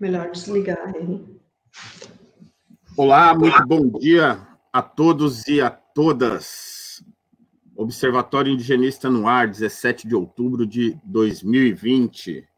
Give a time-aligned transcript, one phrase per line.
[0.00, 1.40] Melhor desligar ele.
[2.96, 7.02] Olá, muito bom dia a todos e a todas.
[7.74, 12.48] Observatório Indigenista no ar, 17 de outubro de 2020.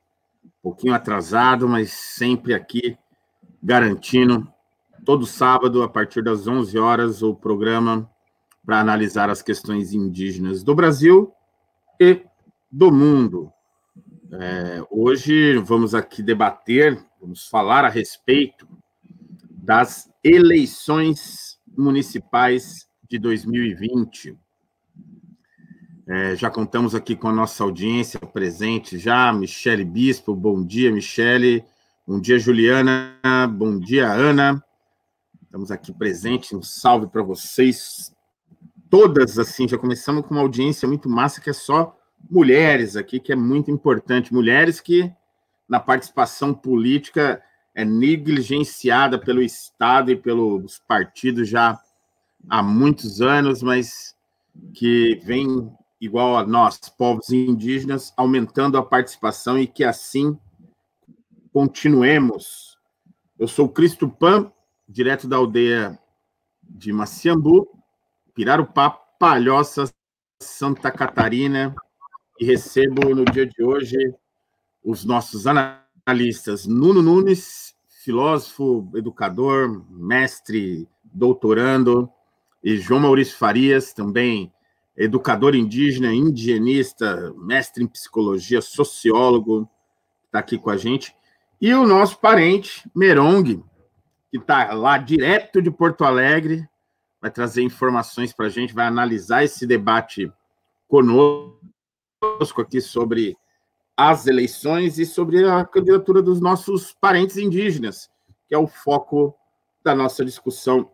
[0.45, 2.99] Um pouquinho atrasado, mas sempre aqui
[3.63, 4.47] garantindo
[5.05, 8.11] todo sábado a partir das 11 horas o programa
[8.67, 11.33] para analisar as questões indígenas do Brasil
[11.99, 12.23] e
[12.71, 13.51] do mundo.
[14.33, 18.69] É, hoje vamos aqui debater, vamos falar a respeito
[19.51, 24.39] das eleições municipais de 2020.
[26.07, 31.65] É, já contamos aqui com a nossa audiência presente já, Michele Bispo, bom dia, Michele,
[32.07, 33.19] bom dia, Juliana,
[33.53, 34.63] bom dia, Ana.
[35.43, 38.15] Estamos aqui presentes, um salve para vocês
[38.89, 43.33] todas, assim, já começamos com uma audiência muito massa, que é só mulheres aqui, que
[43.33, 44.33] é muito importante.
[44.33, 45.13] Mulheres que,
[45.69, 47.43] na participação política,
[47.75, 51.81] é negligenciada pelo Estado e pelos partidos já
[52.49, 54.15] há muitos anos, mas
[54.75, 60.39] que vem, igual a nós, povos indígenas, aumentando a participação e que assim
[61.53, 62.79] continuemos.
[63.39, 64.53] Eu sou Cristo Pan,
[64.89, 65.99] direto da aldeia
[66.63, 67.69] de Maciambu,
[68.35, 69.91] Pirarupá, Palhoça,
[70.41, 71.75] Santa Catarina,
[72.41, 73.99] e recebo no dia de hoje
[74.83, 82.11] os nossos analistas Nuno Nunes, filósofo, educador, mestre, doutorando,
[82.65, 84.51] e João Maurício Farias, também
[84.97, 89.69] educador indígena, indigenista, mestre em psicologia, sociólogo,
[90.25, 91.15] está aqui com a gente.
[91.61, 93.63] E o nosso parente, Merong,
[94.31, 96.67] que está lá direto de Porto Alegre,
[97.21, 100.33] vai trazer informações para a gente, vai analisar esse debate
[100.89, 101.61] conosco
[102.21, 103.37] conosco aqui sobre
[103.97, 108.11] as eleições e sobre a candidatura dos nossos parentes indígenas,
[108.47, 109.35] que é o foco
[109.83, 110.91] da nossa discussão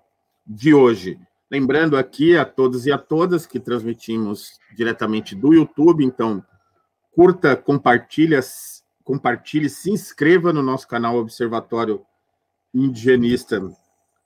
[0.47, 1.19] de hoje.
[1.51, 6.45] Lembrando aqui a todos e a todas que transmitimos diretamente do YouTube, então
[7.11, 8.41] curta, compartilha,
[9.03, 12.05] compartilhe, se inscreva no nosso canal Observatório
[12.73, 13.61] Indigenista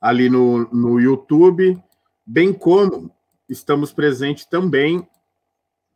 [0.00, 1.82] ali no, no YouTube,
[2.26, 3.10] bem como
[3.48, 5.06] estamos presentes também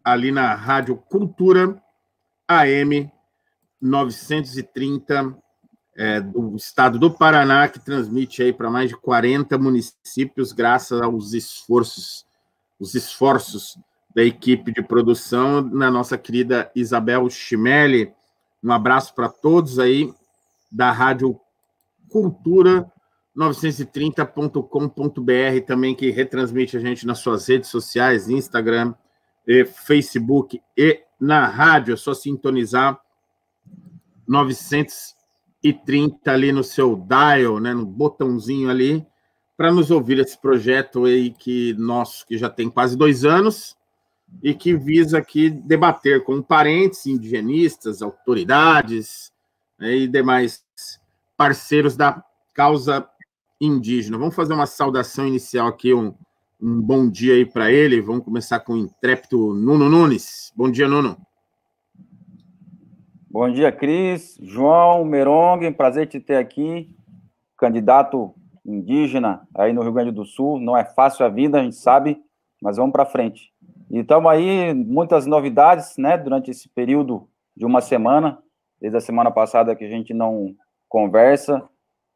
[0.04, 1.82] ali na Rádio Cultura
[2.46, 3.10] AM
[3.80, 5.36] 930
[5.96, 11.32] é, do estado do Paraná, que transmite aí para mais de 40 municípios, graças aos
[11.32, 12.26] esforços,
[12.78, 13.78] os esforços
[14.14, 18.12] da equipe de produção, na nossa querida Isabel Chimelli.
[18.62, 20.12] Um abraço para todos aí
[20.70, 21.40] da Rádio
[22.08, 22.90] Cultura
[23.36, 28.94] 930.com.br também que retransmite a gente nas suas redes sociais, Instagram,
[29.46, 31.94] e Facebook e na rádio.
[31.94, 33.00] É só sintonizar
[34.26, 39.06] 930 ali no seu dial, né, no botãozinho ali,
[39.56, 43.76] para nos ouvir esse projeto aí que nosso, que já tem quase dois anos
[44.42, 49.32] e que visa aqui debater com parentes indigenistas, autoridades
[49.78, 50.64] né, e demais
[51.36, 52.22] parceiros da
[52.52, 53.08] causa
[53.60, 54.18] indígena.
[54.18, 56.14] Vamos fazer uma saudação inicial aqui, um,
[56.64, 58.00] um bom dia aí para ele.
[58.00, 60.50] Vamos começar com o intrépido Nuno Nunes.
[60.56, 61.14] Bom dia, Nuno.
[63.30, 66.88] Bom dia, Cris, João, Merong, prazer te ter aqui,
[67.58, 70.58] candidato indígena aí no Rio Grande do Sul.
[70.58, 72.18] Não é fácil a vida, a gente sabe,
[72.62, 73.52] mas vamos para frente.
[73.90, 78.38] E estamos aí, muitas novidades, né, durante esse período de uma semana,
[78.80, 80.54] desde a semana passada que a gente não
[80.88, 81.62] conversa,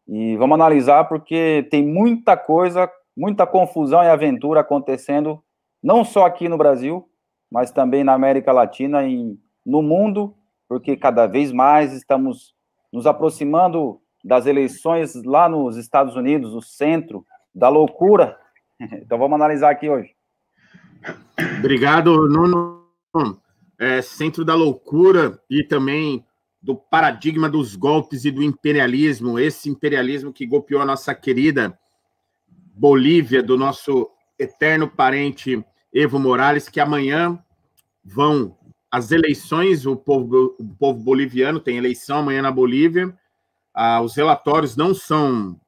[0.06, 5.42] e vamos analisar porque tem muita coisa muita confusão e aventura acontecendo,
[5.82, 7.10] não só aqui no Brasil,
[7.50, 9.36] mas também na América Latina e
[9.66, 10.36] no mundo,
[10.68, 12.54] porque cada vez mais estamos
[12.92, 18.38] nos aproximando das eleições lá nos Estados Unidos, o centro da loucura.
[18.80, 20.14] Então vamos analisar aqui hoje.
[21.58, 22.84] Obrigado, Nuno.
[23.76, 26.24] É, centro da loucura e também
[26.62, 31.76] do paradigma dos golpes e do imperialismo, esse imperialismo que golpeou a nossa querida
[32.78, 34.08] Bolívia, do nosso
[34.38, 37.36] eterno parente Evo Morales, que amanhã
[38.04, 38.56] vão
[38.88, 43.12] as eleições, o povo, o povo boliviano tem eleição amanhã na Bolívia.
[43.74, 45.60] Ah, os relatórios não são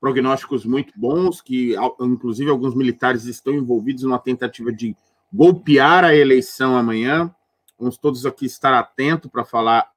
[0.00, 4.96] prognósticos muito bons, que inclusive alguns militares estão envolvidos numa tentativa de
[5.32, 7.32] golpear a eleição amanhã.
[7.78, 9.88] Vamos todos aqui estar atentos para falar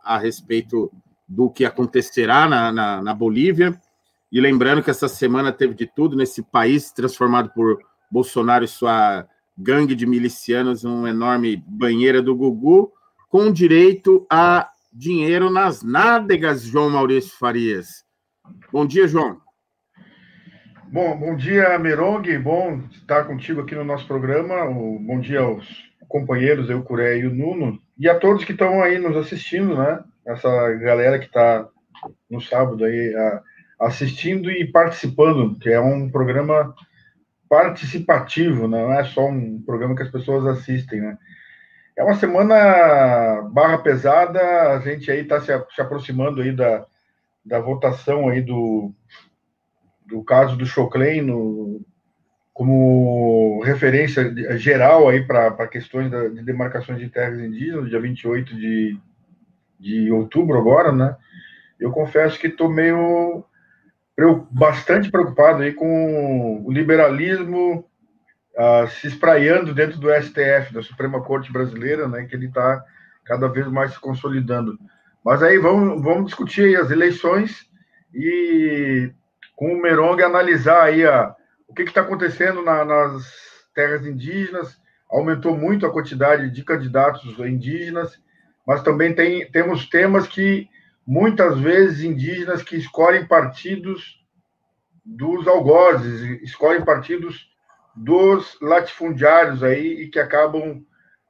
[0.00, 0.90] a respeito
[1.28, 3.80] do que acontecerá na, na, na Bolívia.
[4.30, 7.78] E lembrando que essa semana teve de tudo nesse país transformado por
[8.10, 9.26] Bolsonaro e sua
[9.56, 12.92] gangue de milicianos, uma enorme banheira do Gugu,
[13.28, 18.04] com direito a dinheiro nas nádegas, João Maurício Farias.
[18.72, 19.40] Bom dia, João.
[20.88, 22.38] Bom, bom dia, Merong.
[22.38, 24.66] Bom estar contigo aqui no nosso programa.
[24.66, 25.66] Bom dia aos
[26.08, 30.02] companheiros, eu, Curé e o Nuno, e a todos que estão aí nos assistindo, né?
[30.24, 31.68] Essa galera que está
[32.30, 33.14] no sábado aí
[33.78, 36.74] assistindo e participando, que é um programa
[37.48, 38.82] participativo, né?
[38.82, 41.18] não é só um programa que as pessoas assistem, né?
[41.96, 44.40] É uma semana barra pesada,
[44.74, 46.84] a gente aí está se, se aproximando aí da,
[47.42, 48.92] da votação aí do,
[50.04, 51.80] do caso do Choclen no,
[52.52, 58.98] como referência geral aí para questões da, de demarcações de terras indígenas, dia 28 de,
[59.80, 61.16] de outubro agora, né?
[61.78, 63.44] Eu confesso que estou meio
[64.50, 67.88] bastante preocupado aí com o liberalismo
[68.56, 72.24] uh, se espraiando dentro do STF, da Suprema Corte Brasileira, né?
[72.24, 72.82] Que ele está
[73.24, 74.78] cada vez mais se consolidando.
[75.24, 77.68] Mas aí vamos, vamos discutir as eleições
[78.14, 79.12] e
[79.54, 81.34] com o Merong analisar aí a,
[81.68, 83.24] o que está acontecendo na, nas
[83.74, 84.80] terras indígenas.
[85.10, 88.18] Aumentou muito a quantidade de candidatos indígenas,
[88.66, 90.68] mas também tem, temos temas que
[91.06, 94.24] muitas vezes indígenas que escolhem partidos
[95.04, 97.48] dos algozes, escolhem partidos
[97.94, 100.84] dos latifundiários aí e que acabam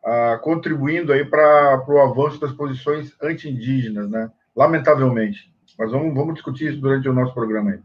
[0.05, 4.31] ah, contribuindo aí para o avanço das posições anti-indígenas, né?
[4.55, 5.55] Lamentavelmente.
[5.79, 7.81] Mas vamos, vamos discutir isso durante o nosso programa aí.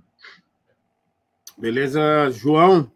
[1.57, 2.89] Beleza, João?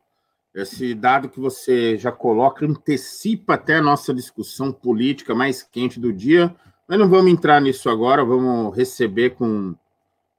[0.54, 6.14] Esse dado que você já coloca antecipa até a nossa discussão política mais quente do
[6.14, 6.56] dia.
[6.88, 9.76] Mas não vamos entrar nisso agora, vamos receber com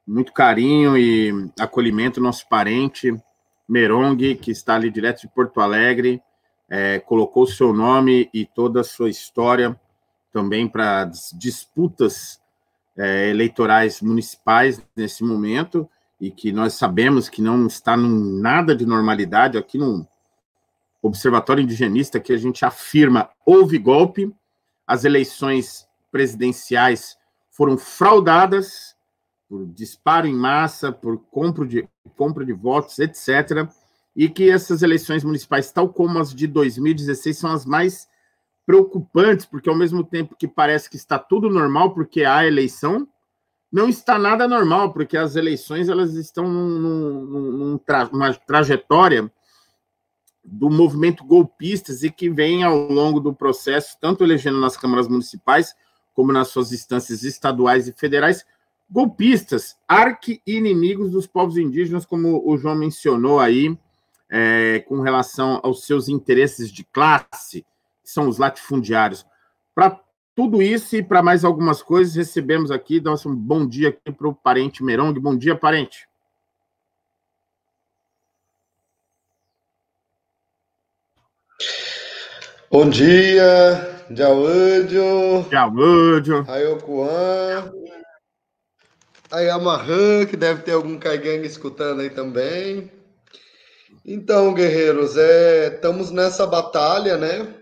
[0.07, 3.13] muito carinho e acolhimento nosso parente,
[3.69, 6.23] Merong, que está ali direto de Porto Alegre,
[6.69, 9.79] é, colocou seu nome e toda a sua história
[10.33, 12.41] também para disputas
[12.97, 15.89] é, eleitorais municipais nesse momento
[16.21, 19.59] e que nós sabemos que não está em nada de normalidade.
[19.59, 20.07] Aqui no
[21.03, 24.33] Observatório Indigenista, que a gente afirma houve golpe,
[24.87, 25.86] as eleições
[26.17, 27.15] presidenciais
[27.51, 28.97] foram fraudadas
[29.47, 31.87] por disparo em massa, por compra de,
[32.17, 33.69] compra de votos, etc.
[34.17, 38.09] E que essas eleições municipais, tal como as de 2016, são as mais
[38.65, 43.07] preocupantes, porque ao mesmo tempo que parece que está tudo normal, porque há eleição,
[43.71, 47.81] não está nada normal, porque as eleições elas estão num, num,
[48.11, 49.31] numa trajetória
[50.43, 55.75] do movimento golpistas e que vem ao longo do processo, tanto elegendo nas câmaras municipais,
[56.17, 58.45] como nas suas instâncias estaduais e federais,
[58.91, 63.79] golpistas, arqui-inimigos dos povos indígenas, como o João mencionou aí,
[64.31, 67.67] é, com relação aos seus interesses de classe,
[68.03, 69.27] que são os latifundiários.
[69.75, 70.01] Para
[70.35, 74.27] tudo isso e para mais algumas coisas, recebemos aqui, damos um bom dia aqui para
[74.27, 75.13] o parente Merong.
[75.21, 76.09] Bom dia, parente.
[82.71, 85.45] Bom dia, Jaúdio.
[85.51, 86.45] Jaúdio.
[86.49, 87.73] Ayokuan.
[89.31, 92.91] Ayamahan, que deve ter algum caigangue escutando aí também.
[94.05, 97.53] Então, guerreiros, é, estamos nessa batalha, né?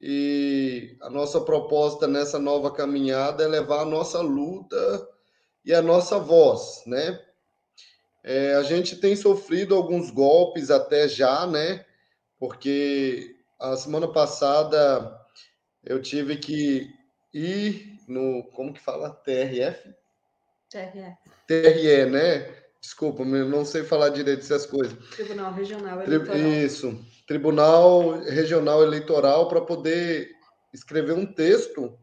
[0.00, 5.08] E a nossa proposta nessa nova caminhada é levar a nossa luta
[5.64, 7.20] e a nossa voz, né?
[8.24, 11.84] É, a gente tem sofrido alguns golpes até já, né?
[12.40, 15.16] Porque a semana passada
[15.88, 16.94] eu tive que
[17.32, 18.44] ir no.
[18.52, 19.10] Como que fala?
[19.10, 19.88] TRF?
[20.70, 21.16] TRE.
[21.46, 22.54] TRE, né?
[22.80, 24.96] Desculpa, não sei falar direito essas coisas.
[25.08, 26.36] Tribunal Regional Eleitoral.
[26.36, 27.04] Isso.
[27.26, 30.30] Tribunal Regional Eleitoral para poder
[30.72, 31.98] escrever um texto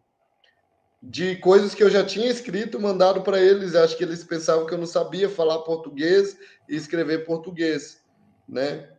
[1.01, 3.75] de coisas que eu já tinha escrito, mandado para eles.
[3.75, 6.35] Acho que eles pensavam que eu não sabia falar português
[6.67, 8.03] e escrever português,
[8.49, 8.89] né?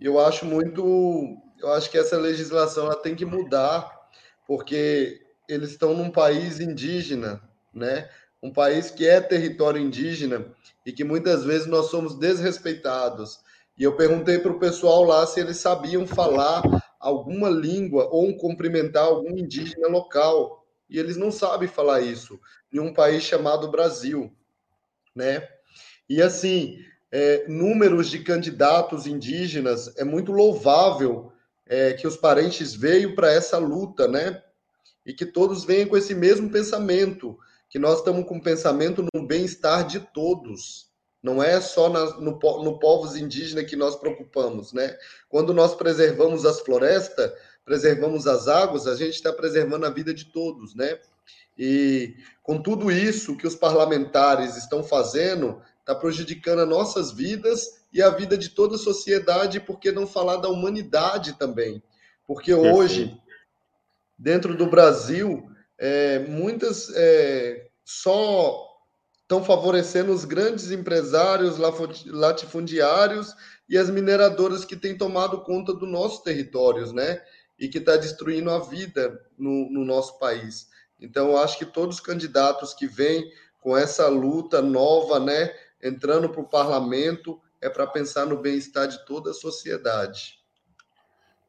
[0.00, 3.97] Eu acho muito, eu acho que essa legislação ela tem que mudar,
[4.48, 7.40] porque eles estão num país indígena,
[7.72, 8.08] né?
[8.42, 10.46] Um país que é território indígena
[10.86, 13.40] e que muitas vezes nós somos desrespeitados.
[13.76, 16.62] E eu perguntei para o pessoal lá se eles sabiam falar
[16.98, 20.66] alguma língua ou um cumprimentar algum indígena local.
[20.88, 22.40] E eles não sabem falar isso
[22.72, 24.32] em um país chamado Brasil,
[25.14, 25.46] né?
[26.08, 26.78] E assim,
[27.12, 31.32] é, números de candidatos indígenas é muito louvável
[31.68, 34.42] é, que os parentes veio para essa luta, né?
[35.04, 39.86] E que todos venham com esse mesmo pensamento, que nós estamos com pensamento no bem-estar
[39.86, 40.88] de todos
[41.22, 44.96] não é só na, no, no povos indígenas que nós preocupamos, né?
[45.28, 47.32] Quando nós preservamos as florestas,
[47.64, 50.98] preservamos as águas, a gente está preservando a vida de todos, né?
[51.58, 58.02] E com tudo isso que os parlamentares estão fazendo, está prejudicando as nossas vidas e
[58.02, 61.82] a vida de toda a sociedade, por que não falar da humanidade também?
[62.26, 63.18] Porque hoje,
[64.18, 68.66] dentro do Brasil, é, muitas é, só
[69.22, 71.56] estão favorecendo os grandes empresários
[72.06, 73.34] latifundiários
[73.66, 77.22] e as mineradoras que têm tomado conta dos nossos territórios, né?
[77.58, 80.68] E que está destruindo a vida no, no nosso país.
[81.00, 83.30] Então, eu acho que todos os candidatos que vêm
[83.60, 85.52] com essa luta nova, né,
[85.82, 90.38] entrando para o parlamento, é para pensar no bem-estar de toda a sociedade.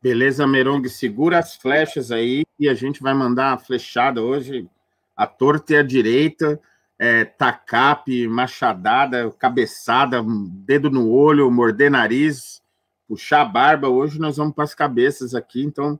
[0.01, 4.69] Beleza, Merong, segura as flechas aí e a gente vai mandar a flechada hoje,
[5.15, 6.59] a torta e a direita,
[6.97, 12.61] é, tacape, machadada, cabeçada, dedo no olho, morder nariz,
[13.07, 13.89] puxar a barba.
[13.89, 15.99] Hoje nós vamos para as cabeças aqui, então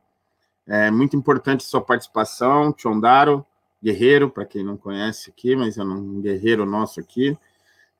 [0.66, 3.46] é muito importante sua participação, Chondaro,
[3.84, 7.38] guerreiro, para quem não conhece aqui, mas é um guerreiro nosso aqui.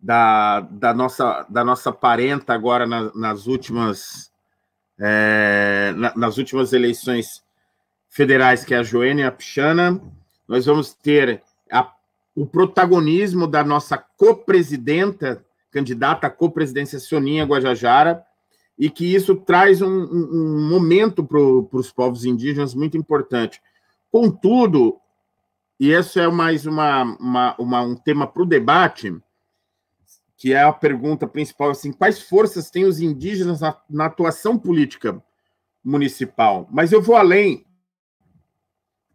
[0.00, 4.30] da, da, nossa, da nossa parenta agora na, nas últimas
[4.98, 7.42] é, na, nas últimas eleições
[8.08, 10.00] federais, que é a Joênia Pichana,
[10.50, 11.94] nós vamos ter a,
[12.34, 18.24] o protagonismo da nossa co-presidenta, candidata à co-presidência Soninha Guajajara,
[18.76, 23.62] e que isso traz um, um, momento para os povos indígenas muito importante.
[24.10, 24.98] Contudo,
[25.78, 29.16] e isso é mais uma, uma, uma um tema para o debate,
[30.36, 35.22] que é a pergunta principal, assim, quais forças têm os indígenas na, na atuação política
[35.84, 36.66] municipal?
[36.72, 37.64] Mas eu vou além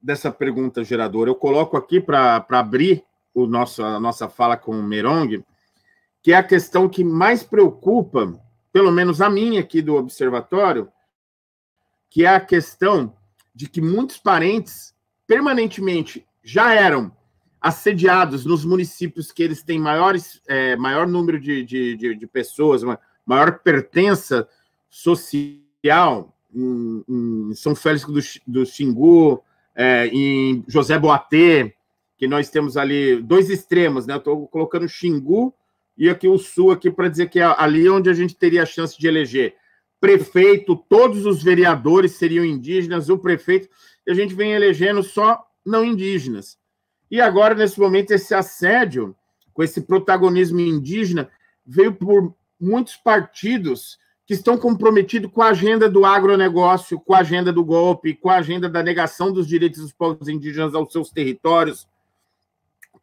[0.06, 1.32] dessa pergunta geradora.
[1.32, 5.44] Eu coloco aqui para abrir o nosso, a nossa fala com o Merong,
[6.22, 8.40] que é a questão que mais preocupa,
[8.72, 10.90] pelo menos a minha aqui do observatório,
[12.08, 13.16] que é a questão
[13.54, 14.94] de que muitos parentes
[15.26, 17.12] permanentemente já eram
[17.60, 22.84] assediados nos municípios que eles têm maiores, é, maior número de, de, de, de, pessoas,
[23.26, 24.48] maior pertença
[24.88, 29.44] social, em, em São Félix do, do Xingu,
[29.76, 31.74] é, em José Boatê,
[32.18, 34.16] que nós temos ali dois extremos, né?
[34.16, 35.54] Estou colocando Xingu
[35.98, 38.66] e aqui o Sul aqui para dizer que é ali onde a gente teria a
[38.66, 39.56] chance de eleger
[40.00, 43.68] prefeito, todos os vereadores seriam indígenas, o prefeito,
[44.06, 46.60] e a gente vem elegendo só não indígenas.
[47.10, 49.16] E agora, nesse momento, esse assédio,
[49.54, 51.30] com esse protagonismo indígena,
[51.66, 57.54] veio por muitos partidos que estão comprometidos com a agenda do agronegócio, com a agenda
[57.54, 61.88] do golpe, com a agenda da negação dos direitos dos povos indígenas aos seus territórios,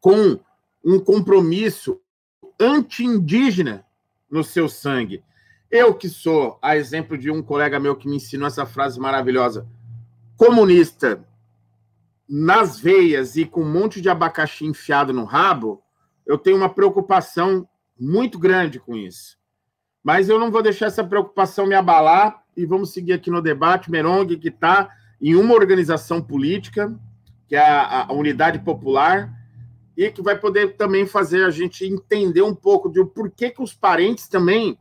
[0.00, 0.41] com
[0.85, 2.00] um compromisso
[2.59, 3.87] anti-indígena
[4.29, 5.23] no seu sangue.
[5.71, 9.67] Eu que sou, a exemplo de um colega meu que me ensinou essa frase maravilhosa,
[10.37, 11.25] comunista,
[12.29, 15.83] nas veias e com um monte de abacaxi enfiado no rabo,
[16.26, 19.38] eu tenho uma preocupação muito grande com isso.
[20.02, 23.90] Mas eu não vou deixar essa preocupação me abalar e vamos seguir aqui no debate.
[23.90, 24.90] Merong, que está
[25.21, 26.92] em uma organização política,
[27.47, 29.32] que é a, a unidade popular,
[29.97, 33.62] e que vai poder também fazer a gente entender um pouco de por que, que
[33.62, 34.78] os parentes também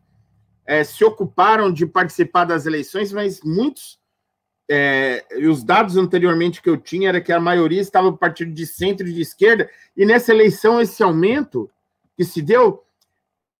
[0.66, 4.00] é, se ocuparam de participar das eleições, mas muitos,
[4.70, 8.66] é, e os dados anteriormente que eu tinha era que a maioria estava partido de
[8.66, 11.70] centro e de esquerda, e nessa eleição esse aumento
[12.16, 12.84] que se deu,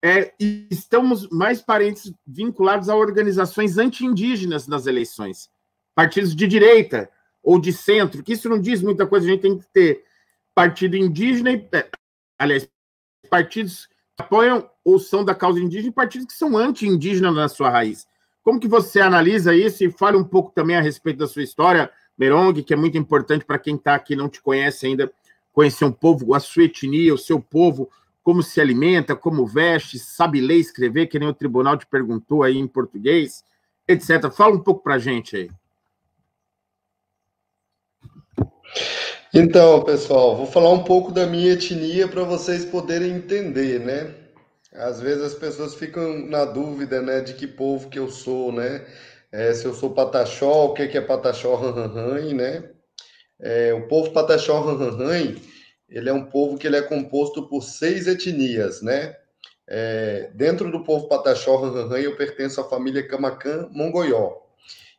[0.04, 0.34] é,
[0.70, 5.50] estamos mais parentes vinculados a organizações anti-indígenas nas eleições,
[5.94, 7.10] partidos de direita
[7.44, 10.04] ou de centro, que isso não diz muita coisa, a gente tem que ter
[10.56, 11.90] partido indígena, e, é,
[12.38, 12.68] aliás,
[13.30, 13.86] partidos
[14.18, 18.08] que apoiam ou são da causa indígena e partidos que são anti-indígenas na sua raiz.
[18.44, 21.92] Como que você analisa isso e fale um pouco também a respeito da sua história,
[22.18, 25.12] Merong, que é muito importante para quem está aqui e não te conhece ainda,
[25.54, 27.90] conhecer um povo, a sua etnia, o seu povo,
[28.24, 32.44] como se alimenta, como veste, sabe ler e escrever, que nem o tribunal te perguntou
[32.44, 33.44] aí em português,
[33.88, 34.32] etc.
[34.32, 35.50] Fala um pouco para a gente aí.
[39.34, 44.14] Então, pessoal, vou falar um pouco da minha etnia para vocês poderem entender, né?
[44.74, 48.86] Às vezes as pessoas ficam na dúvida, né, de que povo que eu sou, né?
[49.32, 52.70] É, se eu sou pataxó, o que é pataxó ranranran, né?
[53.40, 54.62] É, o povo pataxó
[55.92, 59.16] ele é um povo que ele é composto por seis etnias, né?
[59.68, 64.34] É, dentro do povo pataxó ranranran, eu pertenço à família Camacan Mongoió.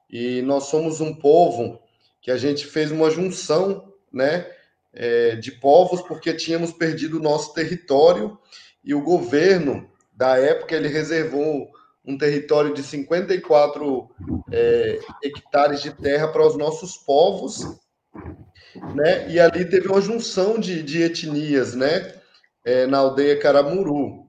[0.08, 1.80] E nós somos um povo
[2.20, 4.46] que a gente fez uma junção né,
[4.92, 8.38] é, de povos, porque tínhamos perdido o nosso território
[8.84, 11.70] e o governo da época ele reservou
[12.04, 14.10] um território de 54
[14.50, 17.64] é, hectares de terra para os nossos povos,
[18.94, 19.28] né?
[19.30, 22.14] E ali teve uma junção de, de etnias, né?
[22.64, 24.26] É, na aldeia Caramuru.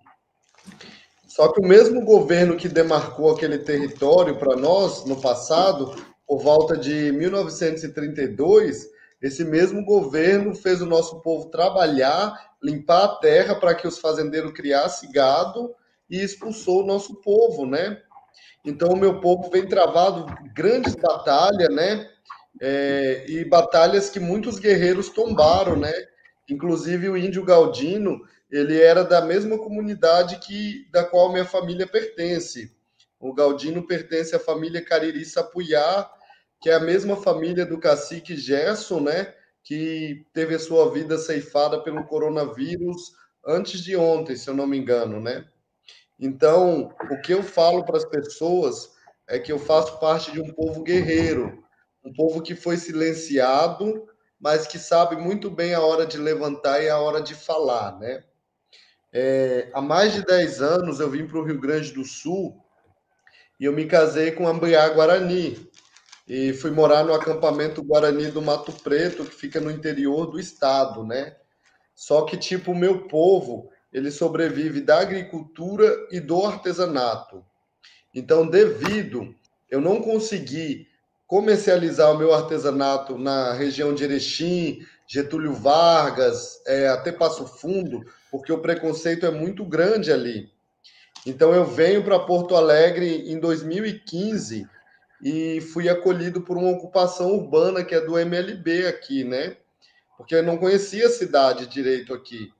[1.28, 5.96] Só que o mesmo governo que demarcou aquele território para nós no passado,
[6.28, 8.88] por volta de 1932,
[9.22, 14.52] esse mesmo governo fez o nosso povo trabalhar, limpar a terra para que os fazendeiros
[14.52, 15.74] criassem gado
[16.10, 18.02] e expulsou o nosso povo, né?
[18.65, 22.10] Então, o meu povo vem travado grandes batalhas, né?
[22.65, 25.91] É, e batalhas que muitos guerreiros tombaram, né?
[26.49, 32.73] Inclusive o índio Galdino, ele era da mesma comunidade que da qual minha família pertence.
[33.19, 36.10] O Galdino pertence à família Cariri Sapuyá,
[36.62, 39.34] que é a mesma família do cacique Gerson, né?
[39.62, 43.12] Que teve a sua vida ceifada pelo coronavírus
[43.45, 45.45] antes de ontem, se eu não me engano, né?
[46.17, 48.89] Então, o que eu falo para as pessoas
[49.28, 51.62] é que eu faço parte de um povo guerreiro,
[52.04, 54.08] um povo que foi silenciado,
[54.39, 58.24] mas que sabe muito bem a hora de levantar e a hora de falar, né?
[59.12, 62.60] É, há mais de 10 anos eu vim para o Rio Grande do Sul
[63.60, 65.72] e eu me casei com Ambriá Guarani,
[66.28, 71.06] e fui morar no acampamento Guarani do Mato Preto, que fica no interior do estado,
[71.06, 71.36] né?
[71.94, 77.46] Só que, tipo, o meu povo, ele sobrevive da agricultura e do artesanato.
[78.16, 79.36] Então, devido
[79.70, 80.88] eu não conseguir
[81.28, 88.52] comercializar o meu artesanato na região de Erechim, Getúlio Vargas, é, até Passo Fundo, porque
[88.52, 90.52] o preconceito é muito grande ali.
[91.26, 94.68] Então, eu venho para Porto Alegre em 2015
[95.24, 99.56] e fui acolhido por uma ocupação urbana que é do MLB aqui, né?
[100.18, 102.52] Porque eu não conhecia a cidade direito aqui.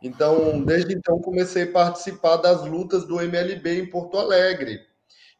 [0.00, 4.80] Então, desde então, comecei a participar das lutas do MLB em Porto Alegre.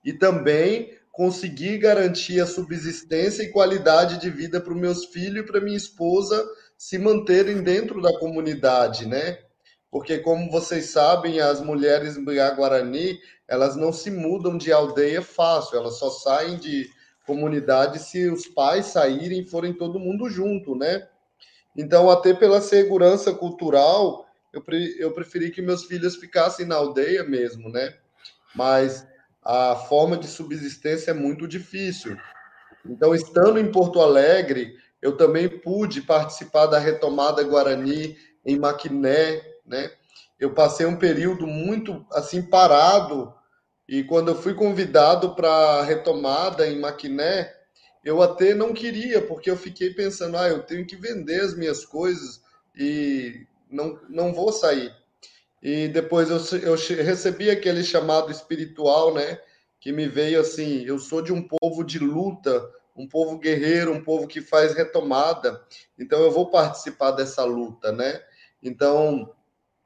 [0.05, 5.47] E também consegui garantir a subsistência e qualidade de vida para os meus filhos e
[5.47, 6.43] para minha esposa
[6.77, 9.39] se manterem dentro da comunidade, né?
[9.91, 12.17] Porque, como vocês sabem, as mulheres
[12.57, 16.89] Guarani, elas não se mudam de aldeia fácil, elas só saem de
[17.27, 21.07] comunidade se os pais saírem e forem todo mundo junto, né?
[21.77, 27.23] Então, até pela segurança cultural, eu, pre eu preferi que meus filhos ficassem na aldeia
[27.23, 27.95] mesmo, né?
[28.55, 29.07] Mas
[29.45, 32.17] a forma de subsistência é muito difícil.
[32.85, 39.91] Então, estando em Porto Alegre, eu também pude participar da retomada Guarani em Maquiné, né?
[40.39, 43.33] Eu passei um período muito assim parado
[43.89, 47.53] e quando eu fui convidado para a retomada em Maquiné,
[48.05, 51.85] eu até não queria, porque eu fiquei pensando, ah, eu tenho que vender as minhas
[51.85, 52.43] coisas
[52.77, 54.93] e não, não vou sair.
[55.63, 59.39] E depois eu, eu recebi aquele chamado espiritual, né?
[59.79, 64.03] Que me veio assim: eu sou de um povo de luta, um povo guerreiro, um
[64.03, 65.63] povo que faz retomada,
[65.99, 68.21] então eu vou participar dessa luta, né?
[68.63, 69.33] Então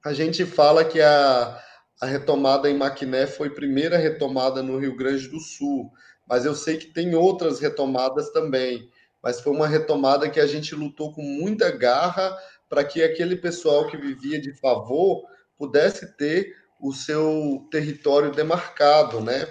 [0.05, 1.63] a gente fala que a,
[2.01, 5.93] a retomada em Maquiné foi primeira retomada no Rio Grande do Sul,
[6.27, 8.91] mas eu sei que tem outras retomadas também.
[9.23, 12.37] mas foi uma retomada que a gente lutou com muita garra
[12.69, 15.25] para que aquele pessoal que vivia de favor
[15.59, 19.49] pudesse ter o seu território demarcado, né?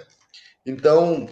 [0.64, 1.26] Então,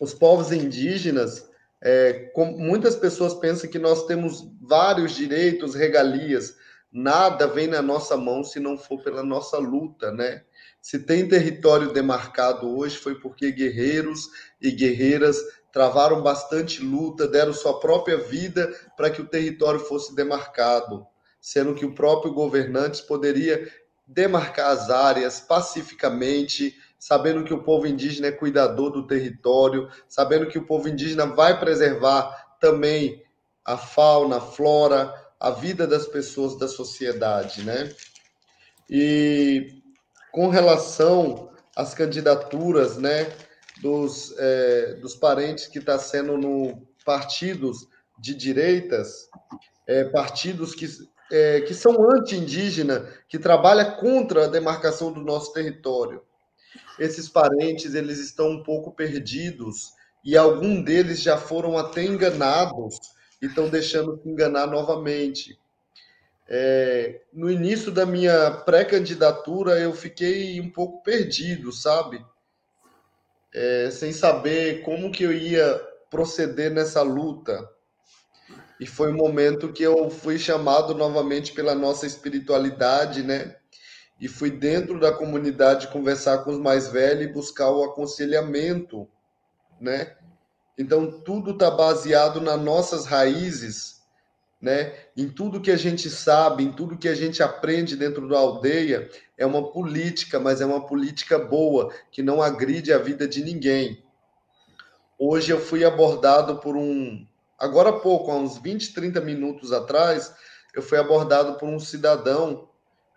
[0.00, 1.48] os povos indígenas,
[1.82, 6.56] é, muitas pessoas pensam que nós temos vários direitos, regalias,
[6.92, 10.42] nada vem na nossa mão se não for pela nossa luta, né?
[10.82, 14.28] Se tem território demarcado hoje foi porque guerreiros
[14.60, 15.36] e guerreiras
[15.72, 21.06] travaram bastante luta, deram sua própria vida para que o território fosse demarcado,
[21.40, 23.70] sendo que o próprio governante poderia
[24.06, 30.58] demarcar as áreas pacificamente, sabendo que o povo indígena é cuidador do território, sabendo que
[30.58, 33.22] o povo indígena vai preservar também
[33.64, 37.94] a fauna, a flora, a vida das pessoas da sociedade, né?
[38.88, 39.80] E
[40.32, 43.32] com relação às candidaturas, né,
[43.80, 49.28] dos, é, dos parentes que está sendo no partidos de direitas,
[49.86, 50.86] é, partidos que,
[51.30, 56.22] é, que são anti-indígena, que trabalham contra a demarcação do nosso território.
[56.98, 59.92] Esses parentes eles estão um pouco perdidos
[60.24, 62.98] e alguns deles já foram até enganados
[63.40, 65.58] e estão deixando se enganar novamente.
[66.48, 72.24] É, no início da minha pré-candidatura, eu fiquei um pouco perdido, sabe?
[73.54, 77.68] É, sem saber como que eu ia proceder nessa luta.
[78.80, 83.56] E foi um momento que eu fui chamado novamente pela nossa espiritualidade, né?
[84.18, 89.06] E fui dentro da comunidade conversar com os mais velhos e buscar o aconselhamento,
[89.78, 90.16] né?
[90.78, 94.00] Então, tudo está baseado nas nossas raízes,
[94.58, 94.94] né?
[95.14, 99.10] Em tudo que a gente sabe, em tudo que a gente aprende dentro da aldeia,
[99.36, 104.02] é uma política, mas é uma política boa, que não agride a vida de ninguém.
[105.18, 107.26] Hoje eu fui abordado por um.
[107.60, 110.34] Agora há pouco, há uns 20, 30 minutos atrás,
[110.74, 112.70] eu fui abordado por um cidadão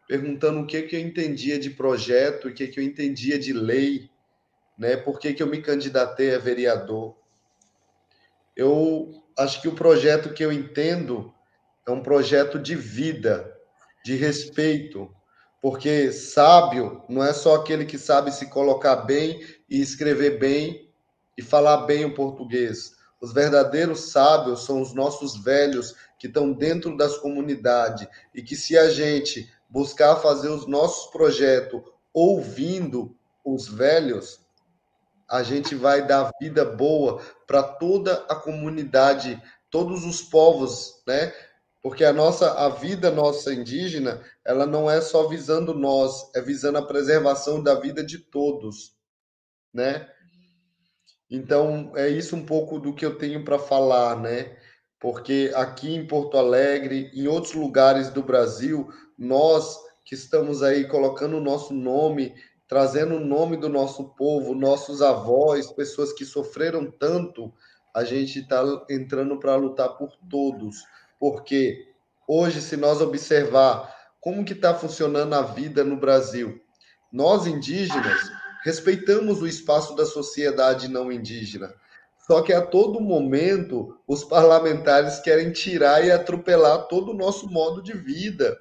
[0.05, 4.09] perguntando o que, que eu entendia de projeto, o que, que eu entendia de lei,
[4.77, 4.97] né?
[4.97, 7.15] por que, que eu me candidatei a vereador.
[8.53, 11.33] Eu acho que o projeto que eu entendo
[11.87, 13.49] é um projeto de vida,
[14.03, 15.09] de respeito,
[15.61, 20.91] porque sábio não é só aquele que sabe se colocar bem e escrever bem
[21.37, 23.01] e falar bem o português.
[23.23, 28.05] Os verdadeiros sábios são os nossos velhos que estão dentro das comunidades
[28.35, 31.81] e que se a gente buscar fazer os nossos projetos
[32.13, 34.41] ouvindo os velhos,
[35.25, 41.33] a gente vai dar vida boa para toda a comunidade, todos os povos, né?
[41.81, 46.77] Porque a nossa a vida nossa indígena, ela não é só visando nós, é visando
[46.77, 48.97] a preservação da vida de todos,
[49.73, 50.09] né?
[51.33, 54.55] Então, é isso um pouco do que eu tenho para falar, né?
[54.99, 61.37] Porque aqui em Porto Alegre, em outros lugares do Brasil, nós que estamos aí colocando
[61.37, 62.33] o nosso nome
[62.73, 67.53] trazendo o nome do nosso povo, nossos avós, pessoas que sofreram tanto,
[67.93, 70.77] a gente está entrando para lutar por todos.
[71.19, 71.87] Porque
[72.27, 76.59] hoje, se nós observar como que está funcionando a vida no Brasil,
[77.11, 78.31] nós indígenas
[78.63, 81.73] respeitamos o espaço da sociedade não indígena.
[82.25, 87.83] Só que a todo momento os parlamentares querem tirar e atropelar todo o nosso modo
[87.83, 88.57] de vida.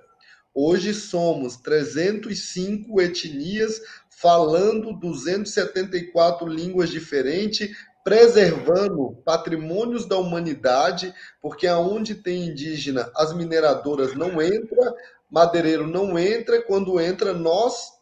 [0.53, 7.71] Hoje somos 305 etnias falando 274 línguas diferentes,
[8.05, 14.95] preservando patrimônios da humanidade, porque aonde tem indígena, as mineradoras não entram,
[15.31, 18.02] madeireiro não entra, quando entra nós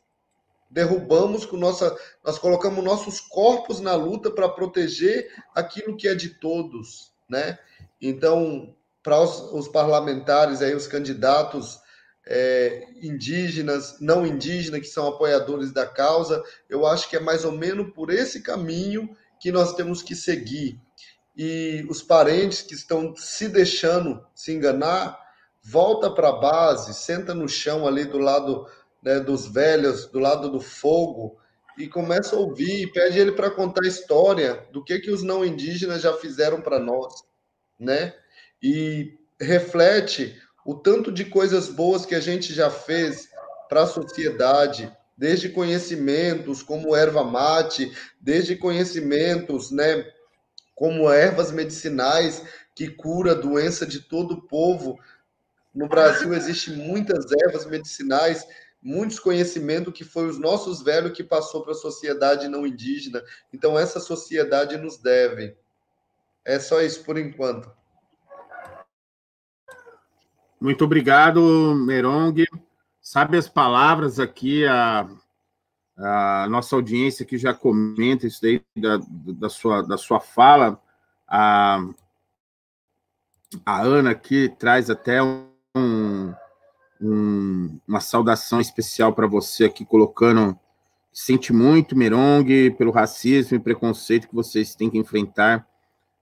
[0.71, 6.31] derrubamos com nossa, nós colocamos nossos corpos na luta para proteger aquilo que é de
[6.31, 7.59] todos, né?
[8.01, 11.81] Então, para os, os parlamentares aí, os candidatos
[12.27, 16.43] é, indígenas, não indígenas, que são apoiadores da causa.
[16.69, 20.81] Eu acho que é mais ou menos por esse caminho que nós temos que seguir.
[21.37, 25.19] E os parentes que estão se deixando se enganar,
[25.63, 28.67] volta para a base, senta no chão ali do lado
[29.03, 31.39] né, dos velhos, do lado do fogo,
[31.79, 35.23] e começa a ouvir, e pede ele para contar a história do que, que os
[35.23, 37.25] não indígenas já fizeram para nós,
[37.79, 38.15] né?
[38.63, 43.31] E reflete o tanto de coisas boas que a gente já fez
[43.69, 50.05] para a sociedade, desde conhecimentos como erva mate, desde conhecimentos, né,
[50.75, 52.43] como ervas medicinais
[52.75, 54.99] que cura a doença de todo o povo.
[55.75, 58.47] No Brasil existe muitas ervas medicinais,
[58.83, 63.23] muitos conhecimentos que foi os nossos velhos que passou para a sociedade não indígena.
[63.53, 65.57] Então essa sociedade nos deve.
[66.45, 67.71] É só isso por enquanto.
[70.61, 72.45] Muito obrigado, Merong.
[73.01, 75.09] Sabe as palavras aqui, a,
[75.97, 79.01] a nossa audiência que já comenta isso daí da,
[79.39, 80.81] da, sua, da sua fala.
[81.27, 81.83] A,
[83.65, 86.35] a Ana aqui traz até um, um,
[87.01, 90.59] uma saudação especial para você aqui, colocando.
[91.13, 95.67] Sente muito, Merong, pelo racismo e preconceito que vocês têm que enfrentar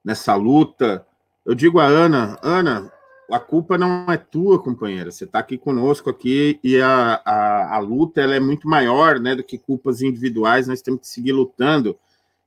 [0.04, 1.06] nessa luta.
[1.44, 2.90] Eu digo a Ana, Ana,
[3.30, 5.10] a culpa não é tua, companheira.
[5.10, 9.34] Você está aqui conosco aqui e a, a, a, luta ela é muito maior né,
[9.34, 11.98] do que culpas individuais, nós temos que seguir lutando.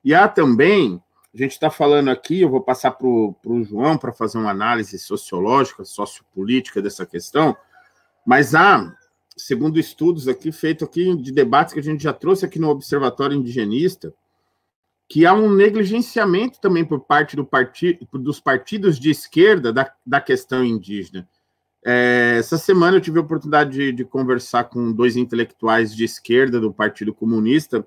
[0.04, 1.02] E há também,
[1.34, 4.98] a gente está falando aqui, eu vou passar para o João para fazer uma análise
[4.98, 7.56] sociológica, sociopolítica dessa questão,
[8.26, 8.96] mas há,
[9.36, 13.36] segundo estudos aqui, feito aqui de debates que a gente já trouxe aqui no Observatório
[13.36, 14.14] Indigenista,
[15.10, 17.48] que há um negligenciamento também por parte do
[18.14, 21.28] dos partidos de esquerda da, da questão indígena.
[21.84, 26.60] É, essa semana eu tive a oportunidade de, de, conversar com dois intelectuais de esquerda
[26.60, 27.86] do Partido Comunista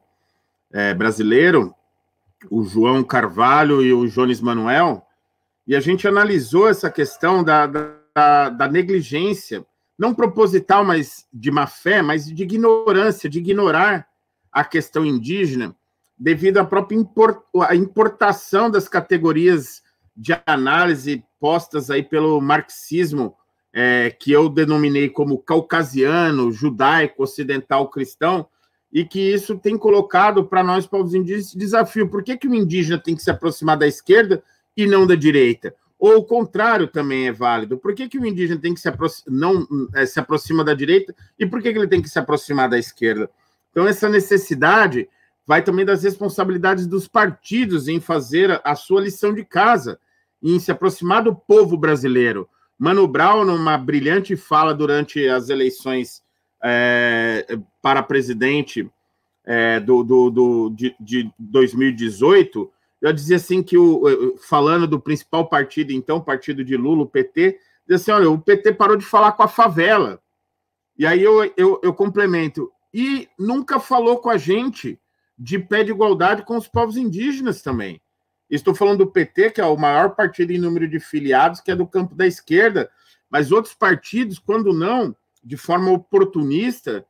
[0.72, 1.74] é, Brasileiro,
[2.50, 5.06] o João Carvalho e o Jones Manuel,
[5.66, 9.64] e a gente analisou essa questão da, da, da negligência,
[9.98, 14.06] não proposital, mas de má fé, mas de ignorância, de ignorar
[14.50, 15.74] a questão indígena
[16.16, 19.82] devido à própria import, à importação das categorias
[20.16, 23.36] de análise postas aí pelo marxismo,
[23.72, 28.46] é, que eu denominei como caucasiano, judaico, ocidental, cristão,
[28.92, 32.08] e que isso tem colocado para nós, povos indígenas, esse desafio.
[32.08, 34.40] Por que, que o indígena tem que se aproximar da esquerda
[34.76, 35.74] e não da direita?
[36.04, 37.78] Ou o contrário também é válido.
[37.78, 38.92] Por que, que o indígena tem que se,
[39.26, 42.68] não, é, se aproxima da direita e por que, que ele tem que se aproximar
[42.68, 43.30] da esquerda?
[43.70, 45.08] Então, essa necessidade
[45.46, 49.98] vai também das responsabilidades dos partidos em fazer a sua lição de casa,
[50.42, 52.50] em se aproximar do povo brasileiro.
[52.78, 56.22] Mano Brown, numa brilhante fala durante as eleições
[56.62, 57.46] é,
[57.80, 58.90] para presidente
[59.42, 62.70] é, do, do, do de, de, 2018,
[63.04, 67.58] eu dizia assim que, o, falando do principal partido, então, partido de Lula, o PT,
[67.86, 70.22] dizia assim, olha, o PT parou de falar com a favela.
[70.96, 74.98] E aí eu, eu, eu complemento, e nunca falou com a gente
[75.38, 78.00] de pé de igualdade com os povos indígenas também.
[78.48, 81.76] Estou falando do PT, que é o maior partido em número de filiados, que é
[81.76, 82.90] do campo da esquerda,
[83.28, 87.04] mas outros partidos, quando não, de forma oportunista,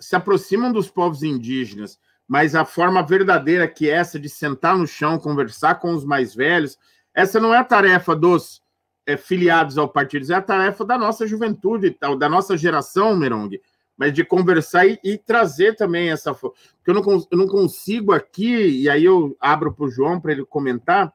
[0.00, 2.00] se aproximam dos povos indígenas.
[2.26, 6.34] Mas a forma verdadeira que é essa de sentar no chão, conversar com os mais
[6.34, 6.78] velhos,
[7.14, 8.62] essa não é a tarefa dos
[9.06, 13.60] é, filiados ao partido, é a tarefa da nossa juventude, da nossa geração, Merong
[13.96, 16.34] mas de conversar e, e trazer também essa.
[16.34, 20.32] Porque eu não, eu não consigo aqui, e aí eu abro para o João para
[20.32, 21.12] ele comentar,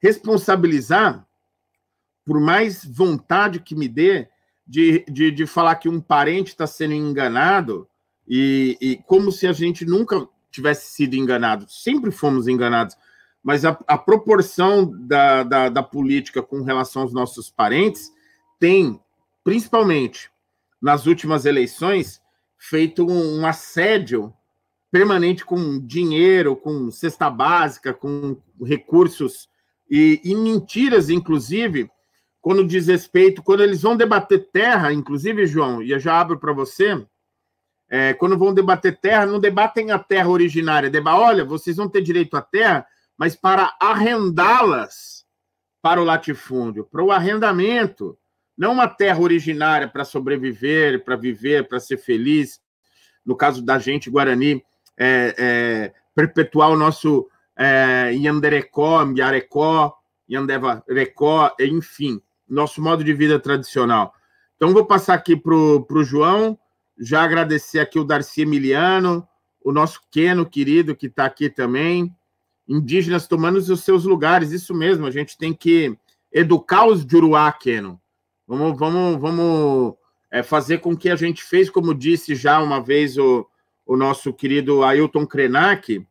[0.00, 1.26] responsabilizar,
[2.24, 4.28] por mais vontade que me dê,
[4.66, 7.86] de, de, de falar que um parente está sendo enganado,
[8.26, 12.96] e, e como se a gente nunca tivesse sido enganado, sempre fomos enganados,
[13.42, 18.12] mas a, a proporção da, da, da política com relação aos nossos parentes
[18.60, 19.00] tem,
[19.42, 20.30] principalmente
[20.80, 22.20] nas últimas eleições,
[22.56, 24.32] feito um assédio
[24.90, 29.48] permanente com dinheiro, com cesta básica, com recursos
[29.90, 31.90] e, e mentiras, inclusive,
[32.40, 36.52] quando diz respeito, quando eles vão debater terra, inclusive, João, e eu já abro para
[36.52, 37.04] você,
[37.94, 42.00] é, quando vão debater terra, não debatem a terra originária, deba, olha, vocês vão ter
[42.00, 42.86] direito à terra,
[43.18, 45.26] mas para arrendá-las
[45.82, 48.16] para o latifúndio, para o arrendamento
[48.56, 52.62] não uma terra originária para sobreviver, para viver, para ser feliz.
[53.26, 54.64] No caso da gente, Guarani,
[54.96, 59.98] é, é, perpetuar o nosso é, Yanderecó, Miarecó,
[60.30, 64.14] Yandevarecó, enfim, nosso modo de vida tradicional.
[64.56, 66.58] Então, vou passar aqui para o João,
[67.02, 69.26] já agradecer aqui o Darcy Emiliano,
[69.60, 72.14] o nosso Queno querido, que está aqui também.
[72.68, 75.98] Indígenas tomando os seus lugares, isso mesmo, a gente tem que
[76.32, 78.00] educar os Juruá, Queno.
[78.46, 79.94] Vamos, vamos, vamos
[80.30, 83.48] é, fazer com que a gente fez, como disse já uma vez o,
[83.84, 86.06] o nosso querido Ailton Krenak.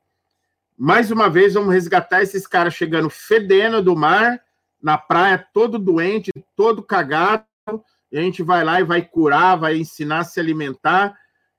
[0.78, 4.42] Mais uma vez, vamos resgatar esses caras chegando fedendo do mar,
[4.82, 7.46] na praia, todo doente, todo cagado.
[8.12, 11.16] E a gente vai lá e vai curar, vai ensinar a se alimentar,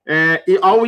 [0.06, 0.82] é, e ao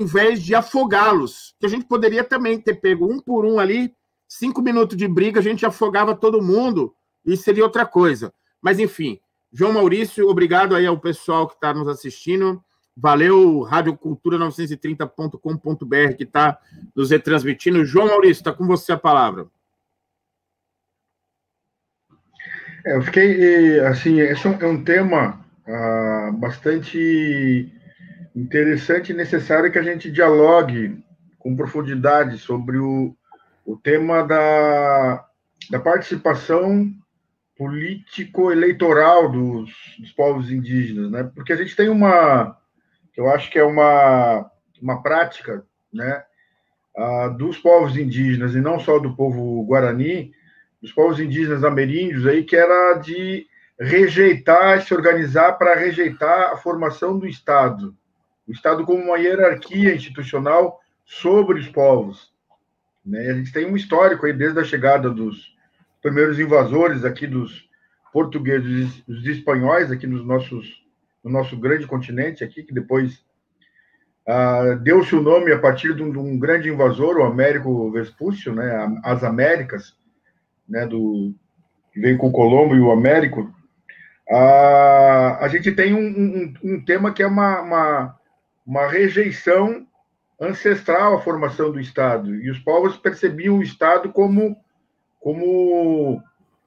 [0.00, 3.94] invés de afogá-los, que a gente poderia também ter pego um por um ali,
[4.26, 6.94] cinco minutos de briga, a gente afogava todo mundo,
[7.24, 8.32] e seria outra coisa.
[8.60, 9.20] Mas, enfim,
[9.52, 12.62] João Maurício, obrigado aí ao pessoal que está nos assistindo.
[12.96, 16.58] Valeu, radiocultura930.com.br, que está
[16.94, 17.84] nos retransmitindo.
[17.84, 19.48] João Maurício, está com você a palavra.
[22.10, 27.72] É, eu fiquei, assim, esse é um, é tema ah, bastante
[28.34, 31.02] interessante e necessário que a gente dialogue
[31.38, 33.14] com profundidade sobre o,
[33.66, 35.26] o tema da,
[35.70, 36.90] da participação
[37.56, 41.30] político-eleitoral dos, dos povos indígenas, né?
[41.34, 42.56] Porque a gente tem uma,
[43.16, 44.48] eu acho que é uma,
[44.80, 46.22] uma prática, né,
[46.96, 50.32] uh, dos povos indígenas e não só do povo guarani,
[50.80, 53.46] dos povos indígenas ameríndios aí, que era de
[53.78, 57.94] rejeitar, se organizar para rejeitar a formação do Estado.
[58.46, 62.32] O Estado como uma hierarquia institucional sobre os povos.
[63.04, 63.30] Né?
[63.30, 65.56] A gente tem um histórico aí desde a chegada dos
[66.02, 67.68] primeiros invasores aqui dos
[68.12, 70.82] portugueses, dos espanhóis aqui nos nossos,
[71.22, 73.22] no nosso grande continente aqui, que depois
[74.26, 78.54] ah, deu-se o nome a partir de um, de um, grande invasor, o Américo Vespúcio,
[78.54, 79.00] né?
[79.02, 79.96] As Américas,
[80.68, 80.86] né?
[80.86, 81.34] Do
[81.92, 83.52] que veio com o Colombo e o Américo.
[84.30, 88.18] Ah, a gente tem um, um, um tema que é uma, uma,
[88.66, 89.86] uma rejeição
[90.40, 92.34] ancestral à formação do Estado.
[92.36, 94.56] E os povos percebiam o Estado como,
[95.18, 96.22] como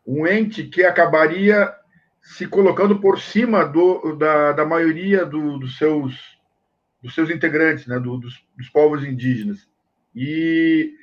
[0.05, 1.73] um ente que acabaria
[2.21, 6.37] se colocando por cima do, da, da maioria do, dos, seus,
[7.01, 9.67] dos seus integrantes, né, do, dos, dos povos indígenas.
[10.15, 10.93] E,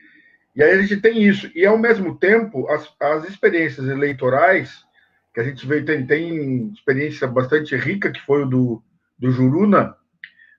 [0.59, 1.49] e aí a gente tem isso.
[1.55, 4.85] E, ao mesmo tempo, as, as experiências eleitorais,
[5.33, 8.83] que a gente tem, tem experiência bastante rica, que foi o do,
[9.17, 9.95] do Juruna,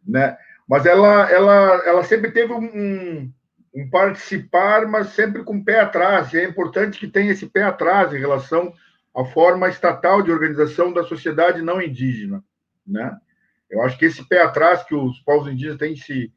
[0.08, 0.38] né?
[0.66, 3.30] Mas ela, ela, ela sempre teve um,
[3.76, 6.32] um participar, mas sempre com o pé atrás.
[6.32, 8.72] E é importante que tenha esse pé atrás em relação
[9.14, 12.42] à forma estatal de organização da sociedade não indígena,
[12.88, 13.18] né?
[13.70, 16.32] Eu acho que esse pé atrás que os povos indígenas têm se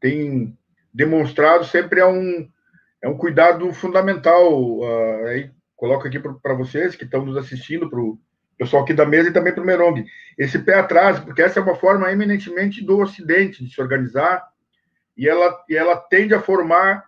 [0.00, 0.56] têm
[0.94, 2.48] demonstrado sempre é um
[3.02, 4.78] é um cuidado fundamental.
[4.78, 8.18] Uh, aí coloco aqui para vocês que estão nos assistindo, para o
[8.56, 10.04] pessoal aqui da mesa e também para o Merong.
[10.36, 14.44] Esse pé atrás, porque essa é uma forma eminentemente do Ocidente de se organizar,
[15.16, 17.04] e ela, e ela tende a formar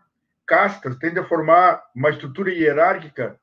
[0.46, 3.38] castas, tende a formar uma estrutura hierárquica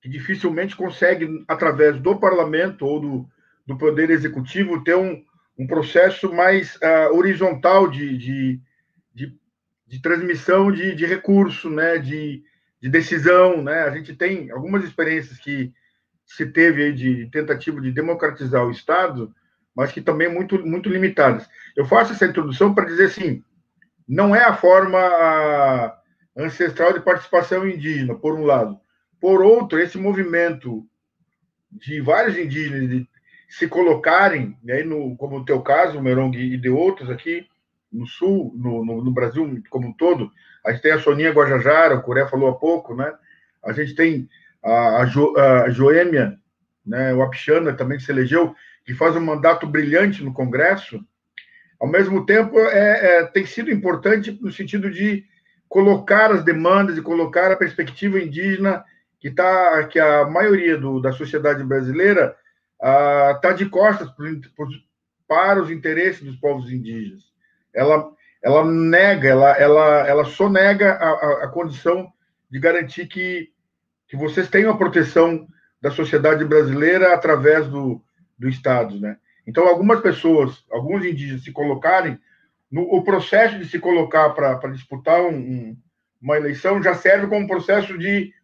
[0.00, 3.28] que dificilmente consegue, através do parlamento ou do,
[3.66, 5.22] do poder executivo, ter um,
[5.58, 8.60] um processo mais uh, horizontal de, de,
[9.90, 12.44] de transmissão de, de recurso, né, de,
[12.80, 13.60] de decisão.
[13.60, 13.82] Né?
[13.82, 15.72] A gente tem algumas experiências que
[16.24, 19.34] se teve aí de tentativa de democratizar o Estado,
[19.74, 21.48] mas que também muito, muito limitadas.
[21.76, 23.42] Eu faço essa introdução para dizer assim,
[24.06, 25.98] não é a forma
[26.36, 28.78] ancestral de participação indígena, por um lado.
[29.20, 30.86] Por outro, esse movimento
[31.68, 33.08] de vários indígenas de
[33.48, 37.49] se colocarem, aí no, como o teu caso, o Merong e de outros aqui
[37.92, 40.30] no Sul, no, no, no, Brasil como um todo,
[40.64, 43.12] a gente tem a Soninha Guajajara, o Coré falou há pouco, né?
[43.64, 44.28] A gente tem
[44.62, 46.38] a, a, jo, a Joêmia,
[46.86, 51.04] né, o Apixana também que se elegeu, que faz um mandato brilhante no Congresso,
[51.80, 55.24] ao mesmo tempo é, é, tem sido importante no sentido de
[55.68, 58.84] colocar as demandas e colocar a perspectiva indígena
[59.18, 62.36] que tá que a maioria do, da sociedade brasileira
[62.76, 64.08] está ah, de costas
[65.28, 67.29] para os interesses dos povos indígenas.
[67.74, 68.10] Ela,
[68.42, 72.12] ela nega, ela, ela, ela sonega a, a, a condição
[72.50, 73.50] de garantir que
[74.10, 75.46] que vocês tenham a proteção
[75.80, 78.02] da sociedade brasileira através do,
[78.36, 79.16] do Estado, né?
[79.46, 82.18] Então, algumas pessoas, alguns indígenas se colocarem,
[82.68, 85.76] no, o processo de se colocar para disputar um, um,
[86.20, 88.34] uma eleição já serve como processo de,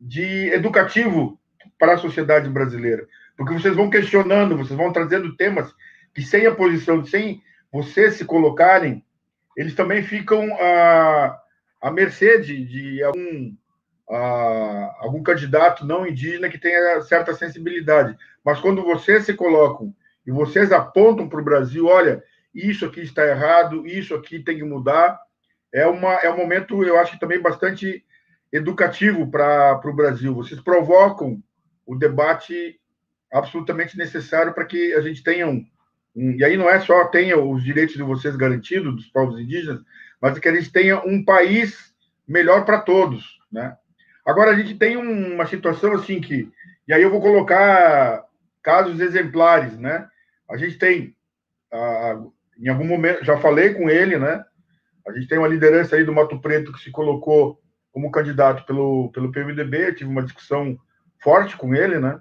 [0.00, 1.38] de educativo
[1.76, 3.04] para a sociedade brasileira,
[3.36, 5.74] porque vocês vão questionando, vocês vão trazendo temas
[6.14, 9.04] que sem a posição, sem vocês se colocarem,
[9.56, 11.40] eles também ficam à,
[11.80, 13.54] à mercê de, de algum
[14.98, 18.16] algum candidato não indígena que tenha certa sensibilidade.
[18.44, 19.94] Mas quando vocês se colocam
[20.26, 24.64] e vocês apontam para o Brasil, olha, isso aqui está errado, isso aqui tem que
[24.64, 25.20] mudar,
[25.72, 28.04] é, uma, é um momento, eu acho também bastante
[28.52, 30.34] educativo para o Brasil.
[30.34, 31.40] Vocês provocam
[31.86, 32.80] o debate
[33.32, 35.64] absolutamente necessário para que a gente tenha um,
[36.14, 39.80] E aí não é só tenha os direitos de vocês garantidos, dos povos indígenas,
[40.20, 41.94] mas que a gente tenha um país
[42.26, 43.76] melhor para todos, né?
[44.26, 46.50] Agora, a gente tem uma situação assim que.
[46.86, 48.24] E aí eu vou colocar
[48.62, 50.08] casos exemplares, né?
[50.48, 51.16] A gente tem,
[52.58, 54.44] em algum momento, já falei com ele, né?
[55.06, 57.60] A gente tem uma liderança aí do Mato Preto que se colocou
[57.92, 60.78] como candidato pelo, pelo PMDB, tive uma discussão
[61.22, 62.20] forte com ele, né?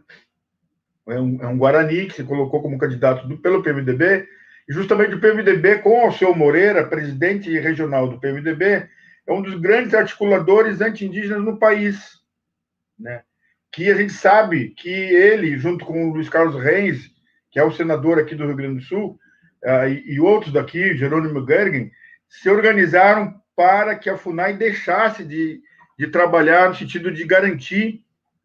[1.10, 4.28] É um, é um Guarani que se colocou como candidato do, pelo PMDB,
[4.68, 8.88] e justamente o PMDB, com o seu Moreira, presidente regional do PMDB,
[9.28, 12.20] é um dos grandes articuladores anti-indígenas no país.
[12.98, 13.22] Né?
[13.72, 17.10] que a gente sabe que ele, junto com o Luiz Carlos Reis,
[17.52, 19.20] que é o senador aqui do Rio Grande do Sul,
[19.64, 21.92] uh, e, e, outros daqui, Jerônimo Gergen,
[22.28, 25.62] se organizaram para que a FUNAI deixasse de,
[25.98, 28.04] de trabalhar no sentido de garantir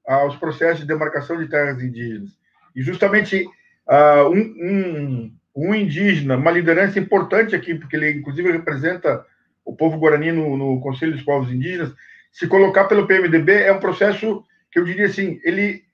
[0.09, 2.31] uh, os processos de demarcação de terras indígenas.
[2.75, 3.47] E justamente
[3.89, 9.25] uh, um, um, um, indígena, uma liderança importante aqui, porque ele inclusive representa
[9.65, 11.95] o povo guarani no, no Conselho dos Povos Indígenas,
[12.31, 15.85] se colocar pelo PMDB é um processo que eu diria assim, ele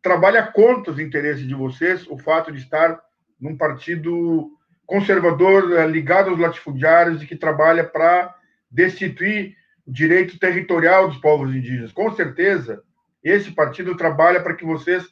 [0.00, 3.00] trabalha contra os interesses de vocês, o fato de estar
[3.40, 4.50] num partido
[4.86, 8.34] conservador eh, ligado aos latifundiários e que trabalha para
[8.70, 11.92] destituir o direito territorial dos povos indígenas.
[11.92, 12.82] Com certeza,
[13.22, 15.04] esse partido trabalha para que vocês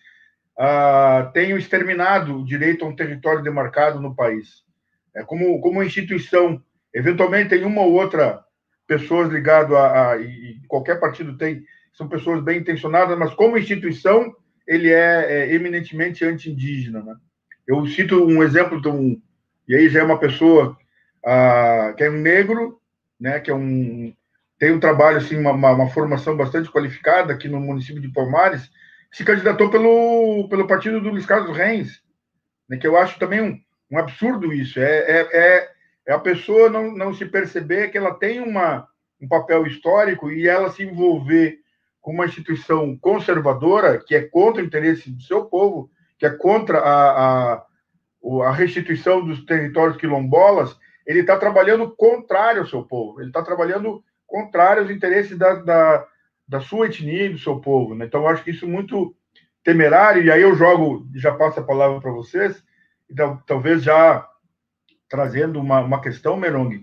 [0.59, 4.65] uh, tenham exterminado o direito a um território demarcado no país.
[5.15, 6.63] É como, como instituição,
[6.95, 8.45] eventualmente tem uma ou outra
[8.87, 14.35] pessoas ligadas a, a e qualquer partido tem, são pessoas bem intencionadas, mas como instituição
[14.67, 17.03] ele é, é eminentemente anti-indígena.
[17.03, 17.15] Né?
[17.67, 19.21] Eu cito um exemplo de um,
[19.69, 20.77] e aí já é uma pessoa
[21.25, 22.81] ah, que é um negro,
[23.19, 24.15] né, que é um
[24.59, 28.71] tem um trabalho assim, uma, uma, formação bastante qualificada aqui no município de Palmares,
[29.17, 32.03] se candidatou pelo, pelo partido do Luiz Carlos Reis,
[32.69, 33.59] né, que eu acho também um,
[33.91, 34.79] um absurdo isso.
[34.79, 35.69] É, é, é,
[36.09, 38.87] é, a pessoa não, não se perceber que ela tem uma,
[39.19, 41.61] um papel histórico e ela se envolver
[41.99, 46.79] com uma instituição conservadora que é contra o interesse do seu povo, que é contra
[46.81, 47.67] a, a,
[48.45, 54.05] a restituição dos territórios quilombolas, ele está trabalhando contrário ao seu povo, ele está trabalhando
[54.27, 56.07] contrário aos interesses da, da,
[56.47, 57.95] da, sua etnia e do seu povo.
[57.95, 58.07] Né?
[58.07, 59.15] Então, eu acho que isso é muito
[59.65, 62.63] temerário, e aí eu jogo, já passo a palavra para vocês,
[63.11, 64.27] então, talvez já
[65.09, 66.83] trazendo uma, uma questão, Merong,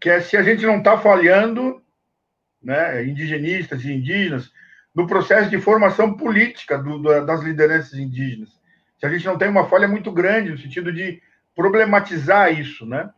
[0.00, 1.82] que é se a gente não está falhando,
[2.62, 4.50] né, indigenistas e indígenas,
[4.94, 8.48] no processo de formação política do, das lideranças indígenas.
[8.98, 11.22] Se a gente não tem uma falha muito grande no sentido de
[11.54, 13.10] problematizar isso, né?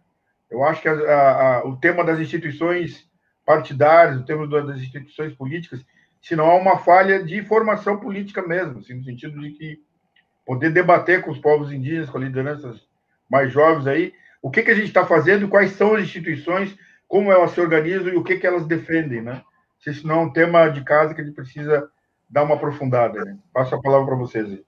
[0.51, 3.09] Eu acho que a, a, o tema das instituições
[3.45, 5.85] partidárias, o tema das instituições políticas,
[6.21, 9.81] se não há uma falha de formação política mesmo, assim, no sentido de que
[10.47, 12.89] poder debater com os povos indígenas, com as lideranças
[13.29, 16.77] mais jovens aí, o que, que a gente está fazendo, quais são as instituições,
[17.09, 19.43] como elas se organizam e o que, que elas defendem, né?
[19.83, 21.91] se isso não é um tema de casa que a gente precisa
[22.31, 23.25] dar uma aprofundada.
[23.25, 23.37] Né?
[23.53, 24.65] Passo a palavra para vocês aí.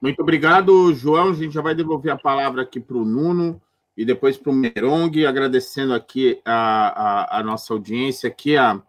[0.00, 1.30] Muito obrigado, João.
[1.30, 3.60] A gente já vai devolver a palavra aqui para o Nuno
[3.96, 8.28] e depois para o Merong, agradecendo aqui a, a, a, nossa audiência.
[8.28, 8.80] Aqui a,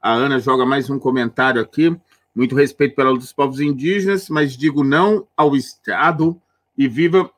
[0.00, 1.96] a Ana joga mais um comentário aqui.
[2.34, 6.40] Muito respeito pela luta dos povos indígenas, mas digo não ao Estado
[6.78, 7.30] e viva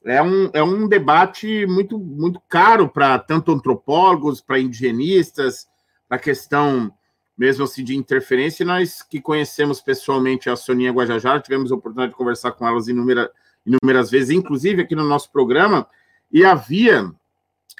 [0.05, 5.69] é um, é um debate muito, muito caro para tanto antropólogos, para indigenistas,
[6.09, 6.93] para a questão
[7.39, 8.67] mesmo assim de interferência.
[8.67, 13.29] Nós que conhecemos pessoalmente a Soninha Guajajara, tivemos a oportunidade de conversar com elas inúmeras
[13.65, 15.87] inúmeras vezes, inclusive aqui no nosso programa,
[16.31, 17.11] e havia,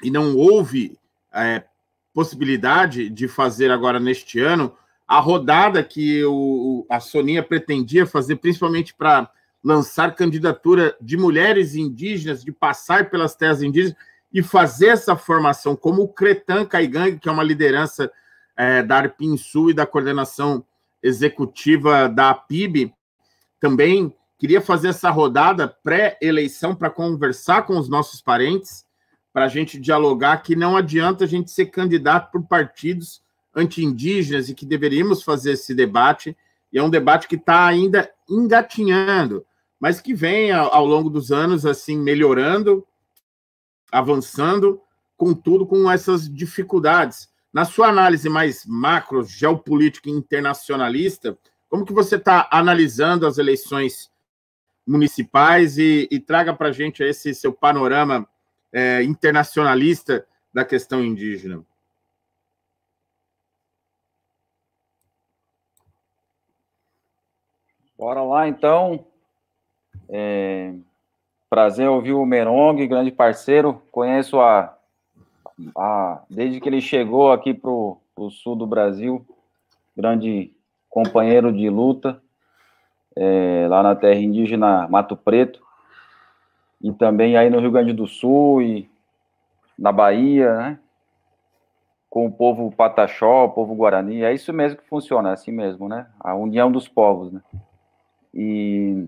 [0.01, 0.97] e não houve
[1.33, 1.65] é,
[2.13, 4.73] possibilidade de fazer agora neste ano,
[5.07, 9.29] a rodada que o, a Soninha pretendia fazer, principalmente para
[9.63, 13.95] lançar candidatura de mulheres indígenas, de passar pelas terras indígenas
[14.33, 18.11] e fazer essa formação, como o Cretan Caigang, que é uma liderança
[18.55, 20.65] é, da Arpin Sul e da coordenação
[21.01, 22.93] executiva da PIB,
[23.59, 28.85] também Queria fazer essa rodada pré-eleição para conversar com os nossos parentes,
[29.31, 33.21] para a gente dialogar que não adianta a gente ser candidato por partidos
[33.55, 36.35] anti-indígenas e que deveríamos fazer esse debate
[36.75, 39.45] e é um debate que está ainda engatinhando,
[39.79, 42.85] mas que vem ao, longo dos anos assim melhorando,
[43.89, 44.81] avançando,
[45.15, 47.29] contudo com essas dificuldades.
[47.53, 51.37] Na sua análise mais macro, geopolítica e internacionalista,
[51.69, 54.11] como que você está analisando as eleições
[54.85, 58.27] municipais e, e traga para a gente esse seu panorama
[58.73, 61.65] é, internacionalista da questão indígena?
[67.97, 69.05] Bora lá, então.
[70.09, 70.73] É...
[71.49, 73.81] Prazer ouvir o Merong, grande parceiro.
[73.91, 74.75] Conheço a,
[75.77, 79.25] a desde que ele chegou aqui para o sul do Brasil,
[79.95, 80.51] grande
[80.89, 82.21] companheiro de luta,
[83.15, 85.61] é, lá na terra indígena Mato Preto,
[86.81, 88.89] e também aí no Rio Grande do Sul e
[89.77, 90.79] na Bahia, né?
[92.09, 94.23] Com o povo Pataxó, o povo Guarani.
[94.23, 96.07] É isso mesmo que funciona, é assim mesmo, né?
[96.19, 97.41] A união dos povos, né?
[98.35, 99.07] E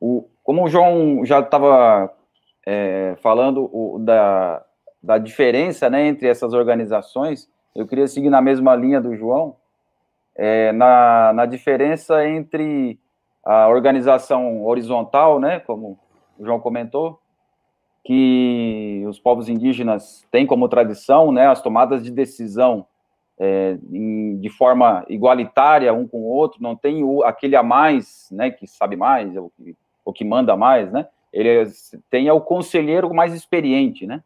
[0.00, 2.12] o, como o João já estava
[2.66, 4.62] é, falando o, da,
[5.02, 9.56] da diferença né, entre essas organizações, eu queria seguir na mesma linha do João,
[10.36, 12.98] é, na, na diferença entre
[13.44, 15.98] a organização horizontal, né, como
[16.38, 17.18] o João comentou,
[18.04, 22.86] que os povos indígenas têm como tradição, né, as tomadas de decisão
[23.38, 28.28] é, em, de forma igualitária um com o outro, não tem o, aquele a mais,
[28.32, 31.64] né, que sabe mais, ou que, ou que manda mais, né, ele
[32.10, 34.22] tem o conselheiro mais experiente, né,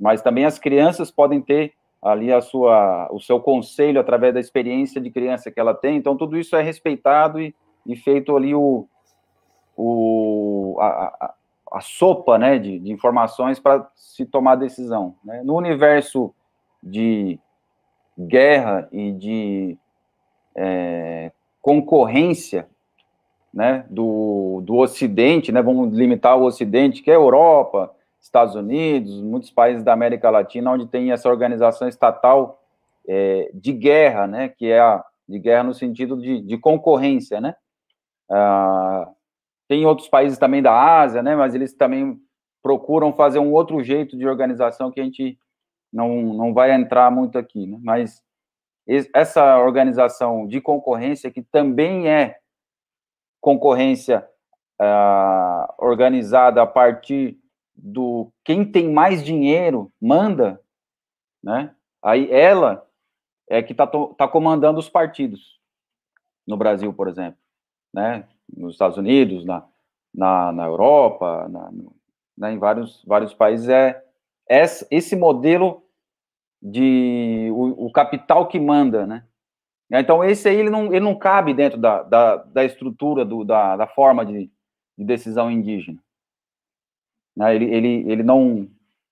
[0.00, 5.00] mas também as crianças podem ter ali a sua, o seu conselho através da experiência
[5.00, 7.54] de criança que ela tem, então tudo isso é respeitado e,
[7.86, 8.86] e feito ali o,
[9.76, 11.34] o, a, a,
[11.72, 15.42] a sopa, né, de, de informações para se tomar decisão, né?
[15.42, 16.32] no universo
[16.82, 17.38] de
[18.18, 19.78] guerra e de
[20.54, 22.68] é, concorrência
[23.52, 29.50] né, do, do Ocidente, né, vamos limitar o Ocidente, que é Europa, Estados Unidos, muitos
[29.50, 32.60] países da América Latina, onde tem essa organização estatal
[33.06, 37.54] é, de guerra, né, que é a de guerra no sentido de, de concorrência, né?
[38.30, 39.08] Ah,
[39.66, 42.18] tem outros países também da Ásia, né, mas eles também
[42.62, 45.38] procuram fazer um outro jeito de organização que a gente
[45.94, 47.78] não, não vai entrar muito aqui, né?
[47.80, 48.22] mas
[49.14, 52.38] essa organização de concorrência, que também é
[53.40, 54.28] concorrência
[54.80, 57.38] uh, organizada a partir
[57.74, 60.60] do quem tem mais dinheiro manda,
[61.42, 61.74] né?
[62.02, 62.86] Aí ela
[63.48, 65.58] é que está tá comandando os partidos
[66.46, 67.38] no Brasil, por exemplo,
[67.92, 68.28] né?
[68.54, 69.66] Nos Estados Unidos, na,
[70.14, 71.70] na, na Europa, na,
[72.36, 72.52] né?
[72.52, 74.04] em vários, vários países é
[74.90, 75.83] esse modelo
[76.64, 79.24] de o, o, capital que manda, né?
[79.92, 83.76] Então, esse aí ele não, ele não cabe dentro da, da, da estrutura, do, da,
[83.76, 84.50] da forma de,
[84.96, 86.02] de decisão indígena.
[87.36, 87.54] Né?
[87.54, 88.66] Ele, ele, ele não,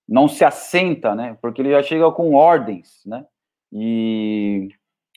[0.08, 1.36] não se assenta, né?
[1.42, 3.24] Porque ele já chega com ordens, né?
[3.70, 4.70] E,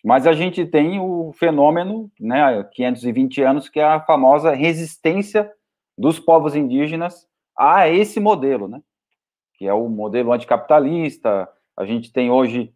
[0.04, 5.52] mas a gente tem o fenômeno, né, 520 anos, que é a famosa resistência
[5.98, 7.28] dos povos indígenas
[7.58, 8.82] a esse modelo, né?
[9.56, 12.74] Que é o modelo anticapitalista, a gente tem hoje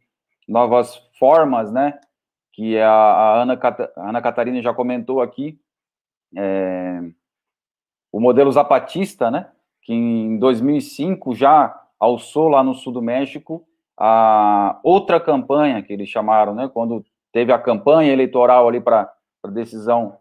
[0.47, 2.00] novas formas, né?
[2.54, 3.60] Que a, a Ana,
[3.95, 5.60] a Ana Catarina já comentou aqui,
[6.36, 7.02] é,
[8.12, 9.50] o modelo zapatista, né?
[9.82, 13.66] Que em 2005 já alçou lá no sul do México
[13.97, 16.70] a outra campanha que eles chamaram, né?
[16.74, 19.12] Quando teve a campanha eleitoral ali para
[19.43, 20.18] a decisão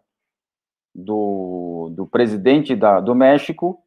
[0.93, 3.81] do, do presidente da, do México,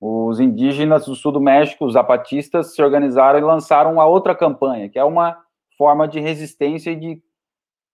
[0.00, 4.88] os indígenas do sul do México, os zapatistas, se organizaram e lançaram uma outra campanha,
[4.88, 5.38] que é uma
[5.76, 7.22] forma de resistência e de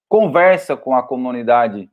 [0.08, 1.90] conversa com a comunidade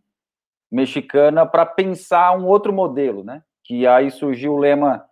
[0.71, 3.43] mexicana para pensar um outro modelo, né?
[3.63, 5.03] Que aí surgiu o lema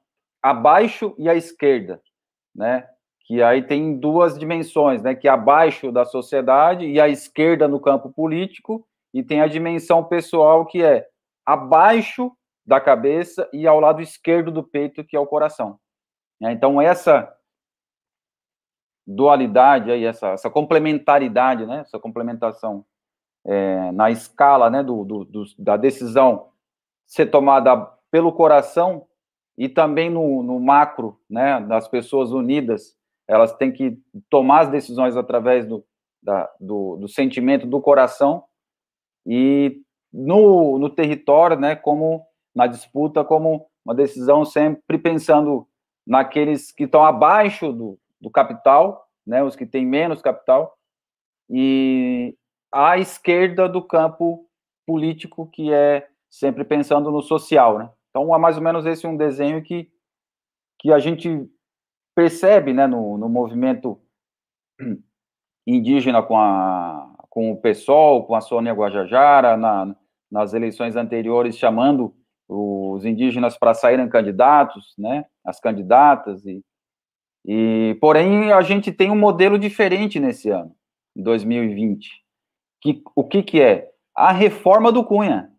[0.41, 2.02] abaixo e à esquerda,
[2.56, 2.88] né?
[3.26, 5.16] Que aí tem duas dimensões, né?
[5.16, 10.04] Que é abaixo da sociedade e à esquerda no campo político, e tem a dimensão
[10.04, 11.08] pessoal que é
[11.45, 12.32] abaixo
[12.66, 15.80] da cabeça e ao lado esquerdo do peito, que é o coração.
[16.41, 17.32] É, então, essa
[19.05, 22.86] dualidade aí, essa, essa complementaridade, né, essa complementação
[23.45, 26.49] é, na escala né, do, do, do, da decisão
[27.05, 27.76] ser tomada
[28.09, 29.07] pelo coração
[29.57, 32.95] e também no, no macro, né, das pessoas unidas,
[33.28, 33.97] elas têm que
[34.30, 35.84] tomar as decisões através do,
[36.22, 38.43] da, do, do sentimento do coração
[39.26, 39.82] e
[40.12, 42.26] no, no território, né, como
[42.56, 45.68] na disputa como uma decisão sempre pensando
[46.06, 50.76] naqueles que estão abaixo do, do capital, né, os que têm menos capital,
[51.49, 52.36] e
[52.72, 54.47] à esquerda do campo
[54.86, 57.89] político que é sempre pensando no social, né?
[58.10, 59.89] Então, é mais ou menos esse um desenho que,
[60.80, 61.49] que a gente
[62.16, 63.99] percebe, né, no, no movimento
[65.66, 69.95] indígena com, a, com o PSOL, com a Sônia Guajajara, na,
[70.30, 72.16] nas eleições anteriores, chamando
[72.54, 76.62] os indígenas para saírem candidatos, né, as candidatas, e,
[77.45, 80.76] e porém a gente tem um modelo diferente nesse ano,
[81.16, 82.10] em 2020,
[82.82, 83.89] que, o que que é?
[84.14, 85.49] A reforma do Cunha,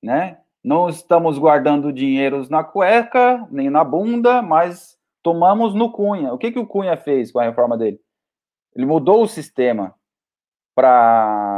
[0.00, 6.32] né, não estamos guardando dinheiros na cueca, nem na bunda, mas tomamos no Cunha.
[6.32, 8.00] O que que o Cunha fez com a reforma dele?
[8.74, 9.94] Ele mudou o sistema
[10.74, 11.57] para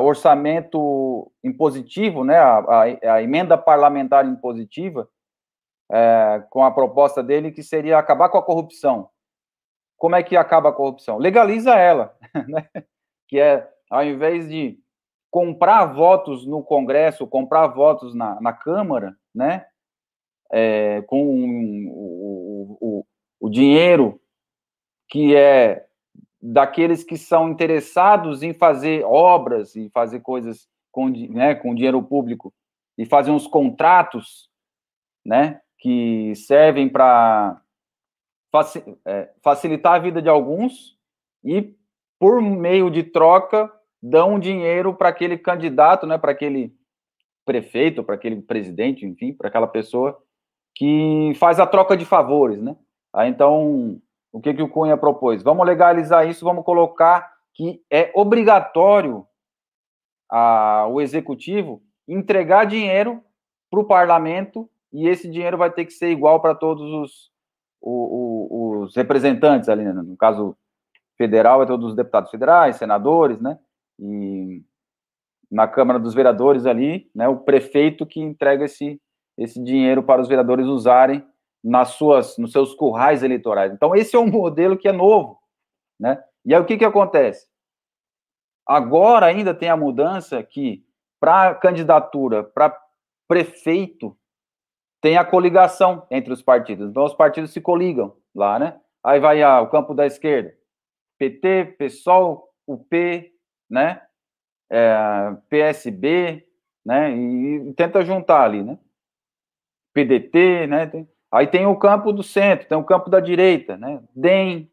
[0.00, 5.08] orçamento impositivo, né, a, a, a emenda parlamentar impositiva,
[5.90, 9.08] é, com a proposta dele que seria acabar com a corrupção.
[9.96, 11.18] Como é que acaba a corrupção?
[11.18, 12.16] Legaliza ela,
[12.48, 12.68] né?
[13.28, 14.78] que é, ao invés de
[15.30, 19.66] comprar votos no Congresso, comprar votos na, na Câmara, né,
[20.52, 21.22] é, com
[21.88, 23.06] o, o,
[23.40, 24.20] o dinheiro
[25.08, 25.86] que é
[26.40, 32.52] daqueles que são interessados em fazer obras e fazer coisas com, né, com dinheiro público
[32.96, 34.48] e fazer uns contratos,
[35.24, 37.60] né, que servem para
[39.06, 40.98] é, facilitar a vida de alguns
[41.44, 41.74] e
[42.18, 43.72] por meio de troca
[44.02, 46.74] dão dinheiro para aquele candidato, né, para aquele
[47.44, 50.22] prefeito, para aquele presidente, enfim, para aquela pessoa
[50.74, 52.76] que faz a troca de favores, né?
[53.12, 54.00] Aí, então,
[54.32, 55.42] o que, que o Cunha propôs?
[55.42, 59.26] Vamos legalizar isso, vamos colocar que é obrigatório
[60.30, 63.22] a, o executivo entregar dinheiro
[63.70, 67.30] para o parlamento e esse dinheiro vai ter que ser igual para todos os,
[67.80, 69.92] os, representantes ali, né?
[69.92, 70.56] no caso
[71.16, 73.58] federal, é todos os deputados federais, senadores, né?
[73.98, 74.62] E
[75.50, 79.00] na Câmara dos Vereadores ali, né, o prefeito que entrega esse,
[79.36, 81.22] esse dinheiro para os vereadores usarem
[81.62, 83.72] nas suas, nos seus currais eleitorais.
[83.72, 85.38] Então, esse é um modelo que é novo,
[85.98, 86.22] né?
[86.44, 87.46] E aí, o que que acontece?
[88.66, 90.84] Agora ainda tem a mudança que,
[91.18, 92.78] para candidatura, para
[93.28, 94.16] prefeito,
[95.00, 96.90] tem a coligação entre os partidos.
[96.90, 98.80] Então, os partidos se coligam lá, né?
[99.02, 100.54] Aí vai ah, o campo da esquerda,
[101.18, 103.32] PT, PSOL, UP,
[103.68, 104.02] né?
[104.70, 106.46] É, PSB,
[106.84, 107.16] né?
[107.16, 108.78] E, e, tenta juntar ali, né?
[109.92, 110.86] PDT, né?
[110.86, 114.02] Tem, Aí tem o campo do centro, tem o campo da direita, né?
[114.14, 114.70] DEM,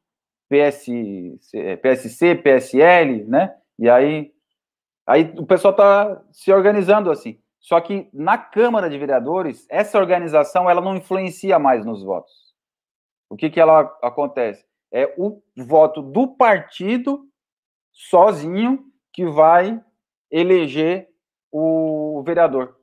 [0.49, 0.87] PS,
[1.81, 3.55] PSC, PSL, né?
[3.77, 4.31] E aí,
[5.05, 7.39] aí o pessoal está se organizando assim.
[7.59, 12.33] Só que na Câmara de Vereadores, essa organização ela não influencia mais nos votos.
[13.29, 14.65] O que, que ela acontece?
[14.91, 17.27] É o voto do partido
[17.91, 19.83] sozinho que vai
[20.31, 21.09] eleger
[21.51, 22.77] o vereador.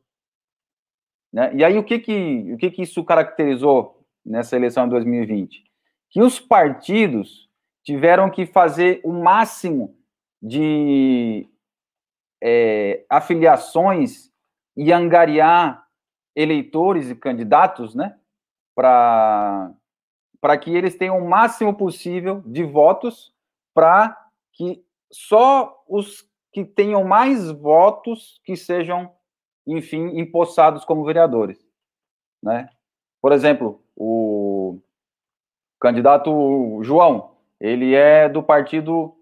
[1.35, 1.53] Né?
[1.53, 5.64] E aí, o que que, o que que isso caracterizou nessa eleição de 2020?
[6.09, 7.51] Que os partidos
[7.82, 9.99] tiveram que fazer o máximo
[10.41, 11.49] de
[12.41, 14.30] é, afiliações
[14.76, 15.85] e angariar
[16.37, 18.16] eleitores e candidatos, né,
[18.76, 19.76] para
[20.61, 23.32] que eles tenham o máximo possível de votos
[23.74, 24.16] para
[24.53, 29.12] que só os que tenham mais votos que sejam
[29.67, 31.59] enfim, empossados como vereadores,
[32.43, 32.69] né?
[33.21, 34.81] Por exemplo, o
[35.81, 39.17] candidato João, ele é do partido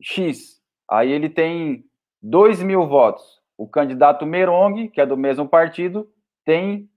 [0.00, 1.84] X, aí ele tem
[2.22, 3.42] 2 mil votos.
[3.56, 6.10] O candidato Merong, que é do mesmo partido,
[6.44, 6.90] tem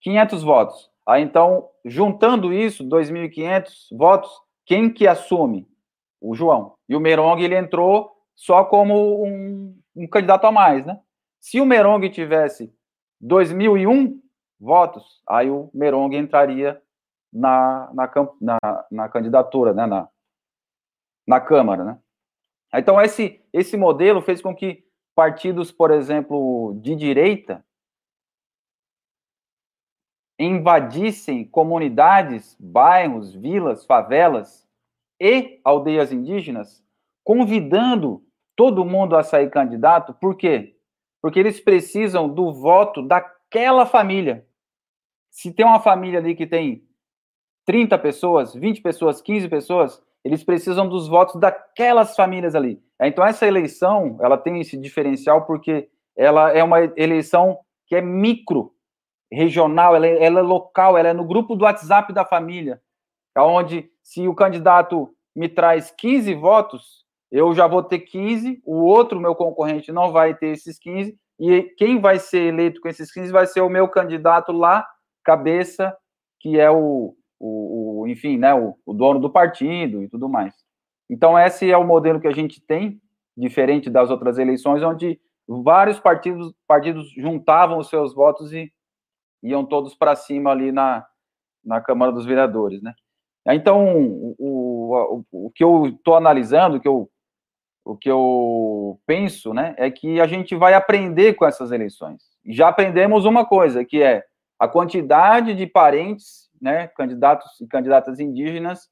[0.00, 0.90] 500 votos.
[1.06, 4.30] Aí, então, juntando isso, 2.500 votos,
[4.64, 5.68] quem que assume?
[6.20, 6.74] O João.
[6.88, 10.98] E o Merong, ele entrou só como um, um candidato a mais, né?
[11.40, 12.72] Se o Merong tivesse
[13.20, 14.20] 2001
[14.60, 16.80] votos, aí o Merong entraria
[17.32, 18.10] na, na,
[18.40, 20.08] na, na candidatura, né, na,
[21.26, 21.98] na Câmara, né?
[22.74, 24.84] Então, esse, esse modelo fez com que
[25.14, 27.64] partidos, por exemplo, de direita,
[30.38, 34.66] invadissem comunidades, bairros, vilas, favelas
[35.20, 36.82] e aldeias indígenas,
[37.24, 38.24] convidando
[38.56, 40.79] todo mundo a sair candidato, por quê?
[41.20, 44.46] Porque eles precisam do voto daquela família.
[45.30, 46.84] Se tem uma família ali que tem
[47.66, 52.82] 30 pessoas, 20 pessoas, 15 pessoas, eles precisam dos votos daquelas famílias ali.
[53.00, 58.74] Então essa eleição, ela tem esse diferencial porque ela é uma eleição que é micro,
[59.32, 62.80] regional, ela é, ela é local, ela é no grupo do WhatsApp da família,
[63.38, 69.20] onde se o candidato me traz 15 votos, eu já vou ter 15, o outro,
[69.20, 73.32] meu concorrente, não vai ter esses 15, e quem vai ser eleito com esses 15
[73.32, 74.86] vai ser o meu candidato lá,
[75.24, 75.96] cabeça,
[76.40, 80.54] que é o, o, o enfim, né, o, o dono do partido e tudo mais.
[81.08, 83.00] Então, esse é o modelo que a gente tem,
[83.36, 88.72] diferente das outras eleições, onde vários partidos, partidos juntavam os seus votos e
[89.42, 91.04] iam todos para cima ali na,
[91.64, 92.94] na Câmara dos Vereadores, né?
[93.48, 97.10] Então, o, o, o que eu estou analisando, que eu,
[97.90, 102.22] o que eu penso, né, é que a gente vai aprender com essas eleições.
[102.46, 104.24] Já aprendemos uma coisa, que é
[104.60, 108.88] a quantidade de parentes, né, candidatos e candidatas indígenas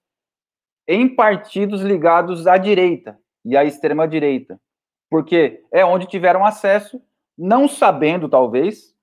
[0.89, 4.61] em partidos ligados à direita e à extrema direita,
[5.09, 7.01] porque é onde tiveram acesso,
[7.37, 8.97] não sabendo talvez,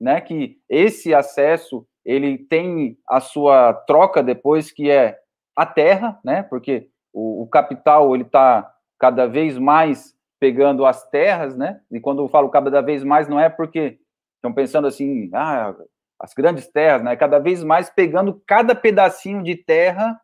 [0.00, 5.18] né, que esse acesso ele tem a sua troca depois que é
[5.56, 6.42] a terra, né?
[6.44, 11.80] Porque o, o capital ele está cada vez mais pegando as terras, né?
[11.90, 13.98] E quando eu falo cada vez mais não é porque
[14.36, 15.74] estão pensando assim, ah,
[16.18, 17.16] as grandes terras, né?
[17.16, 20.20] Cada vez mais pegando cada pedacinho de terra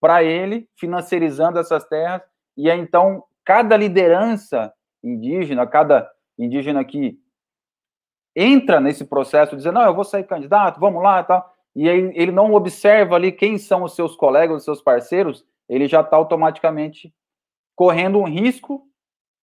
[0.00, 2.22] para ele, financiarizando essas terras
[2.56, 7.18] e aí, então cada liderança indígena, cada indígena que
[8.34, 12.12] entra nesse processo dizendo, não, eu vou sair candidato, vamos lá e tal, e aí
[12.14, 16.16] ele não observa ali quem são os seus colegas, os seus parceiros, ele já está
[16.16, 17.12] automaticamente
[17.80, 18.86] correndo um risco,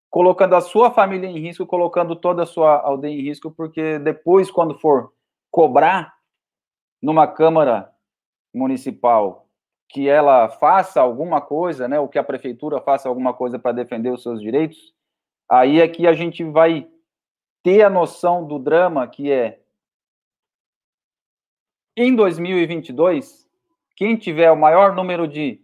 [0.10, 4.52] colocando a sua família em risco, colocando toda a sua aldeia em risco, porque depois,
[4.52, 5.14] quando for
[5.50, 6.14] cobrar
[7.02, 7.90] numa Câmara
[8.54, 9.48] Municipal
[9.88, 14.12] que ela faça alguma coisa, né, ou que a prefeitura faça alguma coisa para defender
[14.12, 14.94] os seus direitos,
[15.50, 16.90] aí é que a gente vai
[17.64, 19.62] ter a noção do drama que é
[21.96, 23.50] em 2022,
[23.96, 25.62] quem tiver o maior número de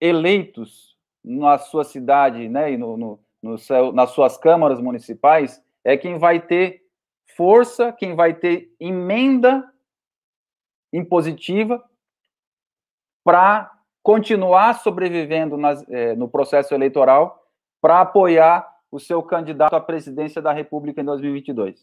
[0.00, 0.93] eleitos
[1.24, 6.18] na sua cidade, né, e no, no, no seu, nas suas câmaras municipais, é quem
[6.18, 6.82] vai ter
[7.36, 9.64] força, quem vai ter emenda
[10.92, 11.82] impositiva
[13.24, 13.72] para
[14.02, 17.42] continuar sobrevivendo nas, é, no processo eleitoral,
[17.80, 21.80] para apoiar o seu candidato à presidência da República em 2022.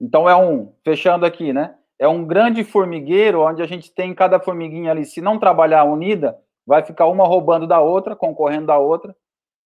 [0.00, 1.76] Então é um, fechando aqui, né?
[1.98, 6.38] É um grande formigueiro onde a gente tem cada formiguinha ali, se não trabalhar unida,
[6.66, 9.14] vai ficar uma roubando da outra, concorrendo da outra.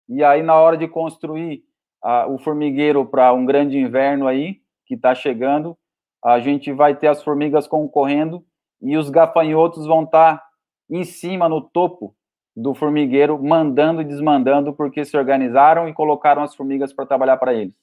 [0.09, 1.64] E aí na hora de construir
[2.03, 5.76] a, o formigueiro para um grande inverno aí que está chegando,
[6.22, 8.45] a gente vai ter as formigas concorrendo
[8.80, 10.47] e os gafanhotos vão estar tá
[10.90, 12.14] em cima no topo
[12.57, 17.53] do formigueiro, mandando e desmandando, porque se organizaram e colocaram as formigas para trabalhar para
[17.53, 17.74] eles.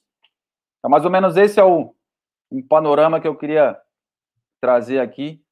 [0.78, 1.94] Então, mais ou menos esse é o
[2.50, 3.78] um panorama que eu queria
[4.60, 5.42] trazer aqui.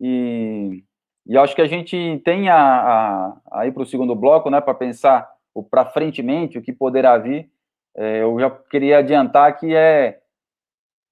[0.00, 0.82] E,
[1.26, 4.60] e acho que a gente tem a, a, a ir para o segundo bloco, né,
[4.60, 5.28] para pensar
[5.70, 7.50] para frentemente, o que poderá vir.
[7.96, 10.20] É, eu já queria adiantar que é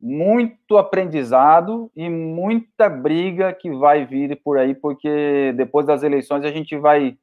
[0.01, 6.53] muito aprendizado e muita briga que vai vir por aí, porque depois das eleições a
[6.53, 7.19] gente vai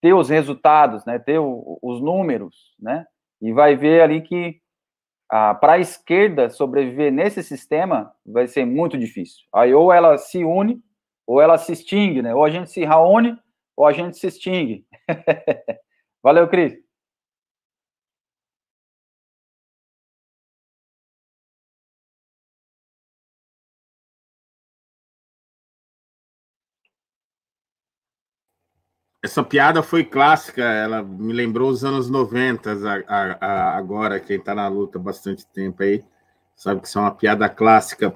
[0.00, 3.06] ter os resultados, né, ter o, os números, né,
[3.40, 4.60] e vai ver ali que
[5.60, 9.42] para a esquerda sobreviver nesse sistema vai ser muito difícil.
[9.54, 10.82] Aí ou ela se une
[11.32, 12.34] ou ela se extingue, né?
[12.34, 13.38] Ou a gente se reúne
[13.74, 14.86] ou a gente se extingue.
[16.22, 16.74] Valeu, Cris.
[29.24, 34.36] Essa piada foi clássica, ela me lembrou os anos 90, a, a, a, agora, quem
[34.36, 36.04] está na luta há bastante tempo aí,
[36.54, 38.14] sabe que isso é uma piada clássica.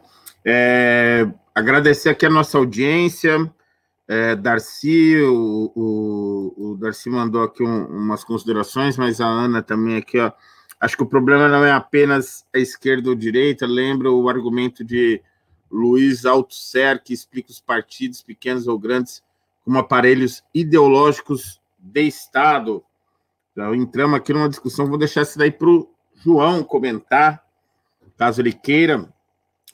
[0.48, 3.52] É, agradecer aqui a nossa audiência,
[4.06, 9.96] é, Darcy, o, o, o, Darcy mandou aqui um, umas considerações, mas a Ana também
[9.96, 10.30] aqui, ó,
[10.78, 14.84] acho que o problema não é apenas a esquerda ou a direita, lembra o argumento
[14.84, 15.20] de
[15.68, 19.24] Luiz Althusser, que explica os partidos, pequenos ou grandes,
[19.64, 22.84] como aparelhos ideológicos de Estado.
[23.50, 27.44] Então, entramos aqui numa discussão, vou deixar isso daí para o João comentar,
[28.16, 29.12] caso ele queira,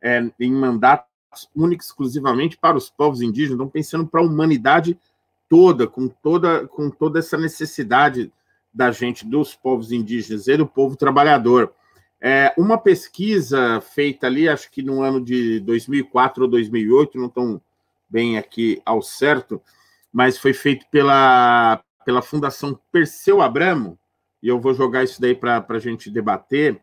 [0.00, 1.06] é, em mandatos
[1.54, 4.98] únicos exclusivamente para os povos indígenas, não pensando para a humanidade
[5.48, 8.32] toda, com toda, com toda essa necessidade
[8.72, 11.72] da gente, dos povos indígenas e do povo trabalhador.
[12.24, 17.60] É, uma pesquisa feita ali, acho que no ano de 2004 ou 2008, não estão
[18.08, 19.60] bem aqui ao certo,
[20.12, 23.98] mas foi feito pela, pela Fundação Perseu Abramo,
[24.40, 26.80] e eu vou jogar isso daí para a gente debater,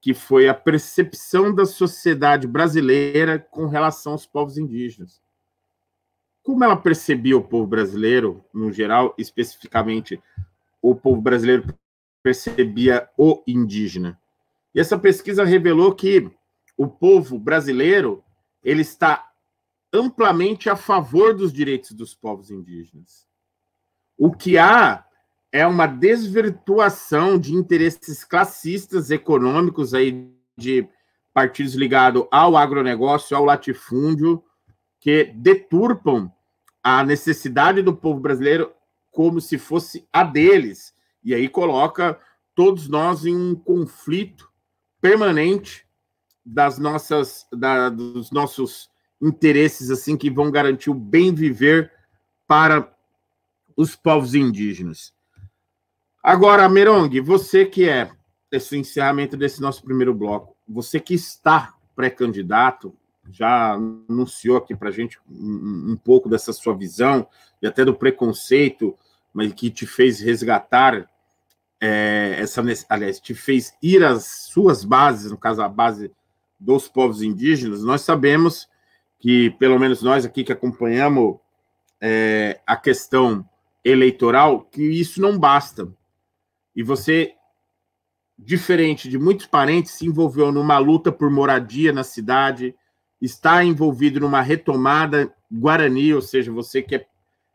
[0.00, 5.20] que foi a percepção da sociedade brasileira com relação aos povos indígenas
[6.48, 10.18] como ela percebia o povo brasileiro, no geral, especificamente
[10.80, 11.66] o povo brasileiro
[12.22, 14.18] percebia o indígena.
[14.78, 16.30] E essa pesquisa revelou que
[16.76, 18.22] o povo brasileiro
[18.62, 19.28] ele está
[19.92, 23.26] amplamente a favor dos direitos dos povos indígenas.
[24.16, 25.04] O que há
[25.50, 30.88] é uma desvirtuação de interesses classistas econômicos aí de
[31.34, 34.44] partidos ligados ao agronegócio, ao latifúndio,
[35.00, 36.32] que deturpam
[36.84, 38.72] a necessidade do povo brasileiro
[39.10, 40.94] como se fosse a deles.
[41.24, 42.16] E aí coloca
[42.54, 44.47] todos nós em um conflito
[45.00, 45.86] permanente
[46.44, 48.90] das nossas da, dos nossos
[49.20, 51.92] interesses assim que vão garantir o bem viver
[52.46, 52.92] para
[53.76, 55.12] os povos indígenas.
[56.22, 58.10] Agora, Merong, você que é
[58.50, 62.94] esse encerramento desse nosso primeiro bloco, você que está pré-candidato,
[63.30, 67.26] já anunciou aqui para a gente um, um, pouco dessa sua visão
[67.60, 68.96] e até do preconceito,
[69.32, 71.08] mas que te fez resgatar
[71.80, 76.10] é, essa, aliás, te fez ir às suas bases, no caso a base
[76.58, 77.82] dos povos indígenas.
[77.82, 78.68] Nós sabemos
[79.18, 81.36] que, pelo menos nós aqui que acompanhamos
[82.00, 83.48] é, a questão
[83.84, 85.88] eleitoral, que isso não basta.
[86.74, 87.34] E você
[88.38, 92.74] diferente de muitos parentes, se envolveu numa luta por moradia na cidade,
[93.20, 97.06] está envolvido numa retomada Guarani, ou seja, você que é,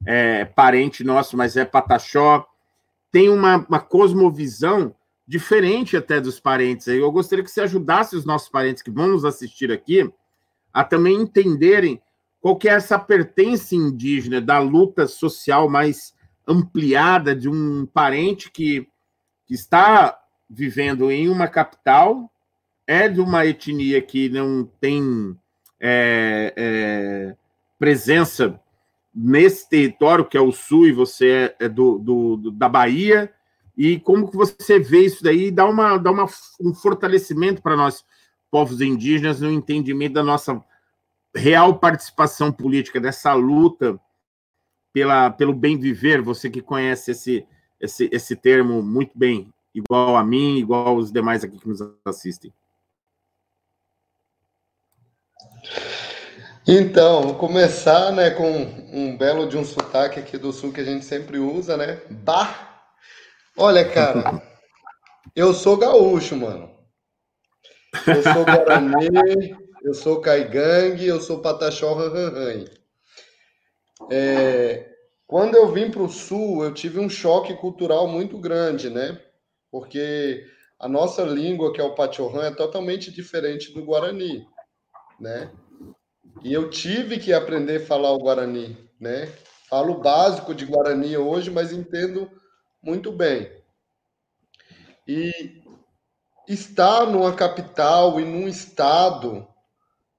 [0.05, 2.45] é parente nosso, mas é Pataxó,
[3.13, 4.95] tem uma, uma cosmovisão
[5.25, 6.87] diferente até dos parentes.
[6.87, 10.11] Eu gostaria que você ajudasse os nossos parentes que vão nos assistir aqui
[10.73, 12.01] a também entenderem
[12.41, 16.15] qual que é essa pertença indígena da luta social mais
[16.47, 18.89] ampliada de um parente que,
[19.45, 22.31] que está vivendo em uma capital,
[22.87, 25.37] é de uma etnia que não tem
[25.79, 27.35] é, é,
[27.77, 28.59] presença
[29.13, 33.31] nesse território que é o Sul e você é, é do, do, da Bahia
[33.77, 36.25] e como que você vê isso daí dá uma dá uma,
[36.59, 38.03] um fortalecimento para nós
[38.49, 40.63] povos indígenas no entendimento da nossa
[41.35, 43.99] real participação política dessa luta
[44.91, 46.21] pela pelo bem viver.
[46.21, 47.47] Você que conhece esse
[47.79, 52.53] esse, esse termo muito bem igual a mim igual aos demais aqui que nos assistem
[56.65, 60.85] Então, vou começar, né, com um belo de um sotaque aqui do sul que a
[60.85, 62.01] gente sempre usa, né?
[62.09, 62.85] Bah!
[63.57, 64.41] Olha, cara,
[65.35, 66.71] eu sou gaúcho, mano.
[68.07, 72.71] Eu sou Guarani, eu sou Caigangue, eu sou Pataxó Ranranranha.
[74.09, 74.89] É,
[75.27, 79.19] quando eu vim para o sul, eu tive um choque cultural muito grande, né?
[79.69, 80.45] Porque
[80.79, 84.47] a nossa língua, que é o Pachorran, é totalmente diferente do Guarani,
[85.19, 85.51] né?
[86.43, 89.27] E eu tive que aprender a falar o Guarani, né?
[89.69, 92.29] Falo básico de Guarani hoje, mas entendo
[92.81, 93.49] muito bem.
[95.07, 95.63] E
[96.45, 99.47] estar numa capital e num estado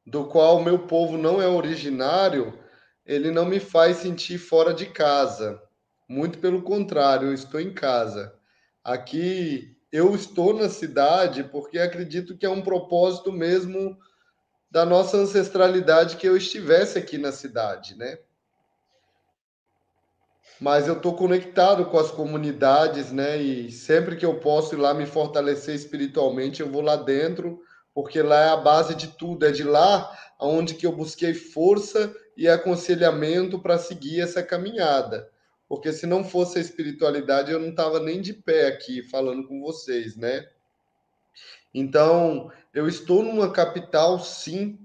[0.06, 2.58] do qual meu povo não é originário,
[3.04, 5.60] ele não me faz sentir fora de casa.
[6.08, 8.34] Muito pelo contrário, eu estou em casa.
[8.82, 13.98] Aqui eu estou na cidade porque acredito que é um propósito mesmo
[14.74, 18.18] da nossa ancestralidade que eu estivesse aqui na cidade, né?
[20.60, 23.40] Mas eu estou conectado com as comunidades, né?
[23.40, 27.60] E sempre que eu posso ir lá me fortalecer espiritualmente, eu vou lá dentro,
[27.94, 29.46] porque lá é a base de tudo.
[29.46, 35.30] É de lá onde que eu busquei força e aconselhamento para seguir essa caminhada.
[35.68, 39.60] Porque se não fosse a espiritualidade, eu não estava nem de pé aqui falando com
[39.60, 40.48] vocês, né?
[41.74, 44.78] Então, eu estou numa capital, sim,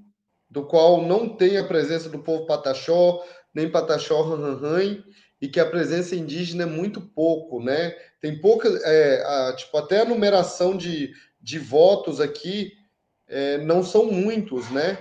[0.50, 3.24] do qual não tem a presença do povo pataxó,
[3.54, 5.04] nem pataxó ranranhan,
[5.40, 7.92] e que a presença indígena é muito pouco, né?
[8.20, 12.74] Tem pouca, é, a, tipo, até a numeração de, de votos aqui
[13.28, 14.98] é, não são muitos, né?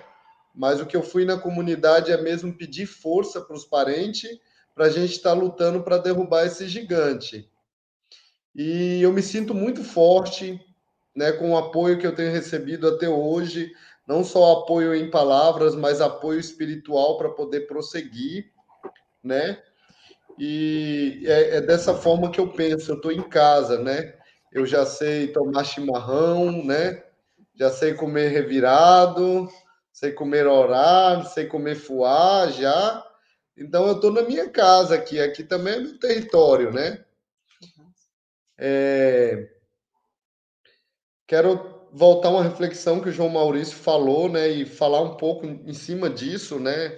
[0.54, 4.28] Mas o que eu fui na comunidade é mesmo pedir força para os parentes
[4.74, 7.50] para a gente estar tá lutando para derrubar esse gigante.
[8.54, 10.60] E eu me sinto muito forte,
[11.18, 13.72] né, com o apoio que eu tenho recebido até hoje,
[14.06, 18.52] não só apoio em palavras, mas apoio espiritual para poder prosseguir,
[19.22, 19.60] né?
[20.38, 22.92] E é, é, dessa forma que eu penso.
[22.92, 24.14] Eu estou em casa, né?
[24.52, 27.02] Eu já sei tomar chimarrão, né?
[27.56, 29.48] Já sei comer revirado,
[29.92, 33.04] sei comer horário, sei comer fuá já.
[33.56, 35.20] Então eu estou na minha casa aqui.
[35.20, 37.04] Aqui também é meu território, né?
[38.56, 39.57] É...
[41.28, 44.48] Quero voltar uma reflexão que o João Maurício falou, né?
[44.48, 46.96] E falar um pouco em cima disso, né?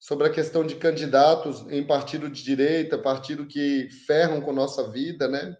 [0.00, 5.28] Sobre a questão de candidatos em partido de direita, partido que ferram com nossa vida,
[5.28, 5.56] né?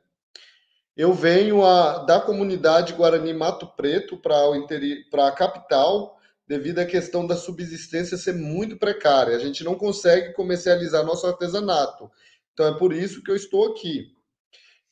[0.97, 7.37] Eu venho a, da comunidade Guarani Mato Preto para a capital, devido à questão da
[7.37, 9.37] subsistência ser muito precária.
[9.37, 12.11] A gente não consegue comercializar nosso artesanato.
[12.53, 14.09] Então é por isso que eu estou aqui.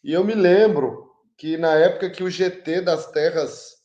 [0.03, 1.10] E eu me lembro
[1.41, 3.79] que na época que o GT das terras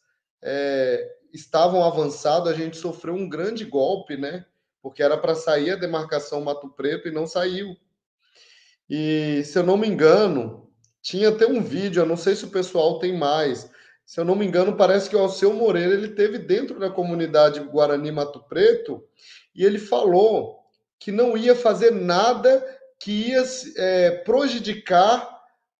[0.43, 4.45] é, estavam avançado, a gente sofreu um grande golpe, né?
[4.81, 7.73] Porque era para sair a demarcação Mato Preto e não saiu.
[8.89, 10.69] E se eu não me engano,
[11.01, 13.71] tinha até um vídeo, eu não sei se o pessoal tem mais.
[14.05, 17.61] Se eu não me engano, parece que o Alceu Moreira ele teve dentro da comunidade
[17.61, 19.01] Guarani Mato Preto
[19.55, 20.59] e ele falou
[20.99, 22.61] que não ia fazer nada
[22.99, 23.45] que ia
[23.77, 25.34] é, prejudicar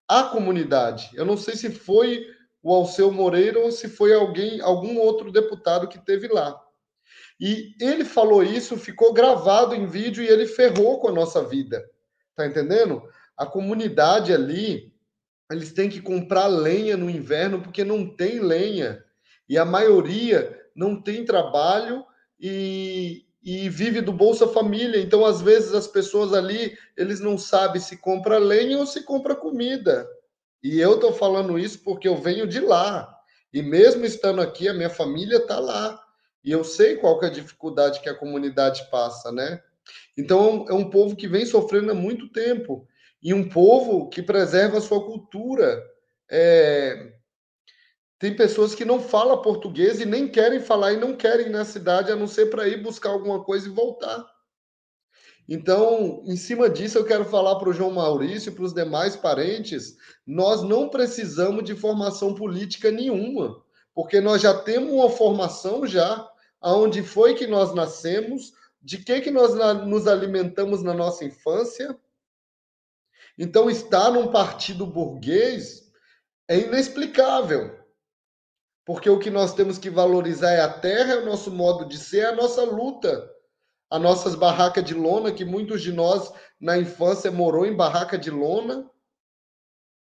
[0.07, 1.09] a comunidade.
[1.13, 2.27] Eu não sei se foi
[2.61, 6.59] o Alceu Moreira ou se foi alguém, algum outro deputado que teve lá.
[7.39, 11.83] E ele falou isso, ficou gravado em vídeo e ele ferrou com a nossa vida.
[12.35, 13.03] Tá entendendo?
[13.37, 14.93] A comunidade ali,
[15.51, 19.03] eles têm que comprar lenha no inverno porque não tem lenha.
[19.47, 22.05] E a maioria não tem trabalho
[22.39, 24.99] e, e vive do Bolsa Família.
[24.99, 29.35] Então, às vezes, as pessoas ali, eles não sabem se compra lenha ou se compra
[29.35, 30.09] comida.
[30.63, 33.07] E eu estou falando isso porque eu venho de lá.
[33.53, 36.01] E mesmo estando aqui, a minha família está lá.
[36.43, 39.61] E eu sei qual é a dificuldade que a comunidade passa, né?
[40.17, 42.87] Então, é um povo que vem sofrendo há muito tempo
[43.21, 45.83] e um povo que preserva a sua cultura.
[46.29, 47.13] É...
[48.17, 51.65] Tem pessoas que não falam português e nem querem falar e não querem ir na
[51.65, 54.25] cidade, a não ser para ir buscar alguma coisa e voltar.
[55.47, 59.15] Então, em cima disso, eu quero falar para o João Maurício e para os demais
[59.15, 59.95] parentes:
[60.25, 63.63] nós não precisamos de formação política nenhuma,
[63.93, 66.27] porque nós já temos uma formação já,
[66.59, 69.53] aonde foi que nós nascemos, de que, que nós
[69.85, 71.95] nos alimentamos na nossa infância,
[73.37, 75.91] então, estar num partido burguês
[76.47, 77.84] é inexplicável.
[78.85, 81.97] Porque o que nós temos que valorizar é a terra, é o nosso modo de
[81.97, 83.29] ser, é a nossa luta.
[83.89, 88.29] As nossas barracas de lona, que muitos de nós na infância morou em barraca de
[88.29, 88.89] lona,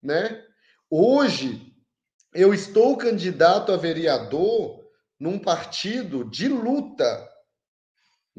[0.01, 0.43] né?
[0.89, 1.74] Hoje
[2.34, 4.88] eu estou candidato a vereador
[5.20, 7.28] num partido de luta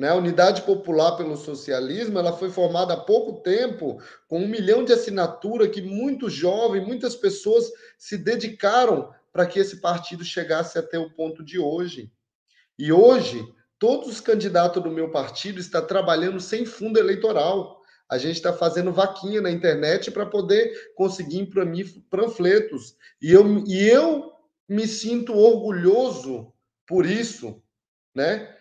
[0.01, 0.09] né?
[0.09, 4.95] A Unidade Popular pelo Socialismo ela foi formada há pouco tempo, com um milhão de
[4.95, 11.11] assinatura que muitos jovens, muitas pessoas se dedicaram para que esse partido chegasse até o
[11.11, 12.13] ponto de hoje.
[12.79, 13.45] E hoje,
[13.79, 17.81] todos os candidatos do meu partido estão trabalhando sem fundo eleitoral.
[18.09, 22.97] A gente está fazendo vaquinha na internet para poder conseguir imprimir panfletos.
[23.23, 24.33] E eu, e eu
[24.69, 26.53] me sinto orgulhoso
[26.87, 27.63] por isso,
[28.15, 28.57] né?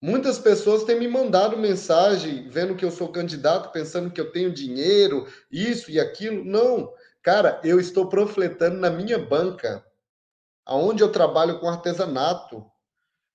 [0.00, 4.52] Muitas pessoas têm me mandado mensagem vendo que eu sou candidato, pensando que eu tenho
[4.52, 6.44] dinheiro, isso e aquilo.
[6.44, 6.92] Não,
[7.22, 9.84] cara, eu estou panfletando na minha banca,
[10.64, 12.64] aonde eu trabalho com artesanato.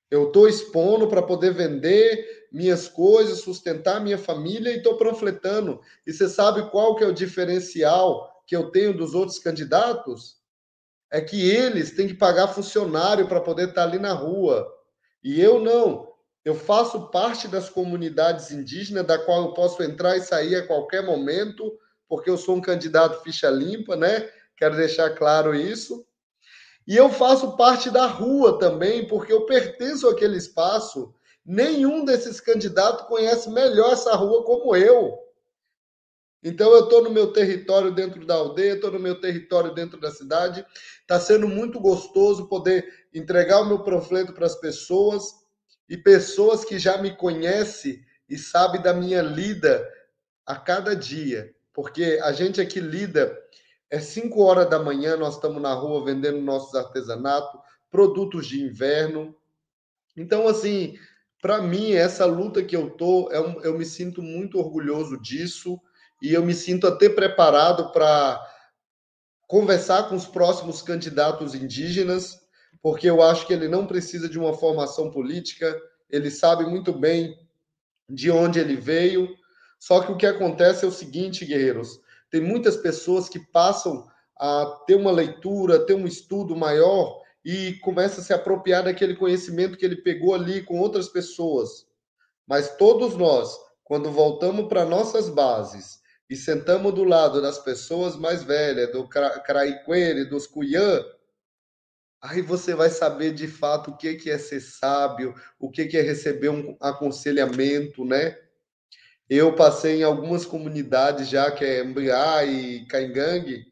[0.10, 5.82] Eu estou expondo para poder vender minhas coisas, sustentar minha família e estou panfletando.
[6.06, 10.38] E você sabe qual que é o diferencial que eu tenho dos outros candidatos
[11.12, 14.68] é que eles têm que pagar funcionário para poder estar ali na rua.
[15.24, 16.08] E eu não.
[16.44, 21.06] Eu faço parte das comunidades indígenas, da qual eu posso entrar e sair a qualquer
[21.06, 24.30] momento, porque eu sou um candidato ficha limpa, né?
[24.56, 26.06] Quero deixar claro isso.
[26.88, 31.14] E eu faço parte da rua também, porque eu pertenço àquele espaço.
[31.46, 35.20] Nenhum desses candidatos conhece melhor essa rua como eu.
[36.42, 40.12] Então eu estou no meu território dentro da aldeia, estou no meu território dentro da
[40.12, 40.66] cidade.
[41.02, 45.34] Está sendo muito gostoso poder entregar o meu panfleto para as pessoas
[45.90, 49.86] e pessoas que já me conhecem e sabem da minha lida
[50.46, 51.54] a cada dia.
[51.74, 53.38] Porque a gente aqui lida
[53.90, 57.60] é 5 horas da manhã, nós estamos na rua vendendo nossos artesanatos,
[57.90, 59.36] produtos de inverno.
[60.16, 60.98] Então, assim,
[61.42, 65.80] para mim, essa luta que eu tô, é um, eu me sinto muito orgulhoso disso
[66.22, 68.42] e eu me sinto até preparado para
[69.48, 72.42] conversar com os próximos candidatos indígenas,
[72.82, 75.80] porque eu acho que ele não precisa de uma formação política,
[76.10, 77.40] ele sabe muito bem
[78.10, 79.30] de onde ele veio.
[79.80, 82.00] Só que o que acontece é o seguinte, guerreiros:
[82.38, 84.08] tem muitas pessoas que passam
[84.40, 89.76] a ter uma leitura, ter um estudo maior e começa a se apropriar daquele conhecimento
[89.76, 91.88] que ele pegou ali com outras pessoas.
[92.48, 98.44] Mas todos nós, quando voltamos para nossas bases e sentamos do lado das pessoas mais
[98.44, 101.04] velhas, do Craiquere, dos Cuyã,
[102.22, 106.50] aí você vai saber de fato o que é ser sábio, o que é receber
[106.50, 108.38] um aconselhamento, né?
[109.30, 113.66] Eu passei em algumas comunidades já, que é Mbriá e Caingangue,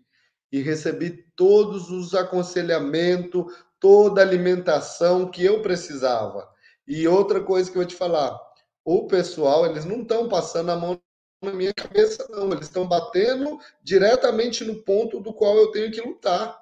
[0.52, 3.46] e recebi todos os aconselhamentos,
[3.80, 6.48] toda a alimentação que eu precisava.
[6.88, 8.40] E outra coisa que eu vou te falar,
[8.84, 11.00] o pessoal, eles não estão passando a mão
[11.42, 12.52] na minha cabeça, não.
[12.52, 16.60] Eles estão batendo diretamente no ponto do qual eu tenho que lutar.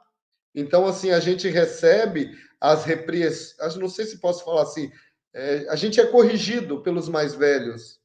[0.55, 2.31] Então, assim, a gente recebe
[2.61, 4.91] as repressões, não sei se posso falar assim,
[5.33, 7.99] é, a gente é corrigido pelos mais velhos.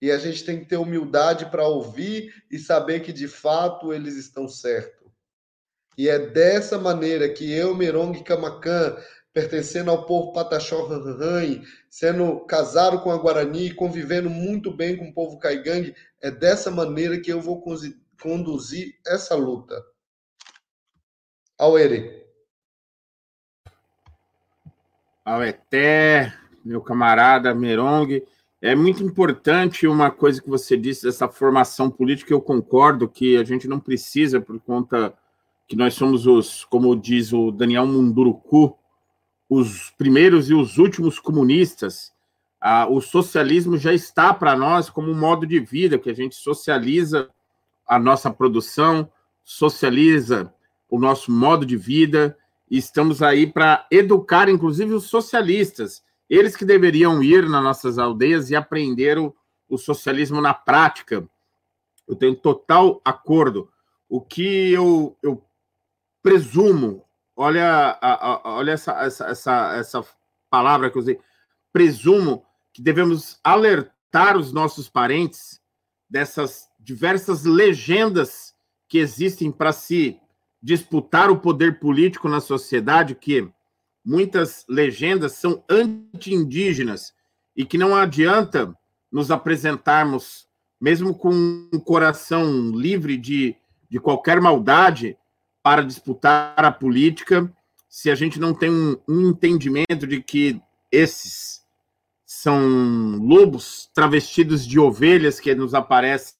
[0.00, 4.16] E a gente tem que ter humildade para ouvir e saber que de fato eles
[4.16, 5.08] estão certos.
[5.96, 8.96] E é dessa maneira que eu, Merong Camacan,
[9.32, 15.12] pertencendo ao povo Pataxó Ranranhai, sendo casado com a Guarani, convivendo muito bem com o
[15.12, 17.62] povo Caigangue, é dessa maneira que eu vou
[18.20, 19.80] conduzir essa luta.
[21.58, 22.24] Auere.
[25.24, 26.32] Aueté,
[26.64, 28.22] meu camarada Merong.
[28.60, 33.44] É muito importante uma coisa que você disse dessa formação política, eu concordo que a
[33.44, 35.14] gente não precisa, por conta
[35.68, 38.76] que nós somos os, como diz o Daniel Munduruku,
[39.48, 42.12] os primeiros e os últimos comunistas.
[42.60, 46.34] Ah, o socialismo já está para nós como um modo de vida, que a gente
[46.34, 47.30] socializa
[47.86, 49.08] a nossa produção,
[49.44, 50.52] socializa
[50.90, 52.36] o nosso modo de vida,
[52.68, 58.50] e estamos aí para educar, inclusive, os socialistas eles que deveriam ir nas nossas aldeias
[58.50, 59.34] e aprender o,
[59.68, 61.28] o socialismo na prática.
[62.06, 63.70] Eu tenho total acordo.
[64.08, 65.44] O que eu, eu
[66.22, 67.04] presumo,
[67.36, 70.04] olha, a, a, olha essa, essa, essa, essa
[70.50, 71.20] palavra que eu usei,
[71.72, 75.60] presumo que devemos alertar os nossos parentes
[76.08, 78.54] dessas diversas legendas
[78.88, 80.18] que existem para se
[80.62, 83.48] disputar o poder político na sociedade, que
[84.04, 87.12] muitas legendas são anti-indígenas
[87.56, 88.74] e que não adianta
[89.10, 90.46] nos apresentarmos,
[90.80, 91.30] mesmo com
[91.72, 93.56] um coração livre de,
[93.90, 95.16] de qualquer maldade,
[95.62, 97.52] para disputar a política,
[97.88, 100.60] se a gente não tem um, um entendimento de que
[100.90, 101.62] esses
[102.24, 106.34] são lobos travestidos de ovelhas que nos aparecem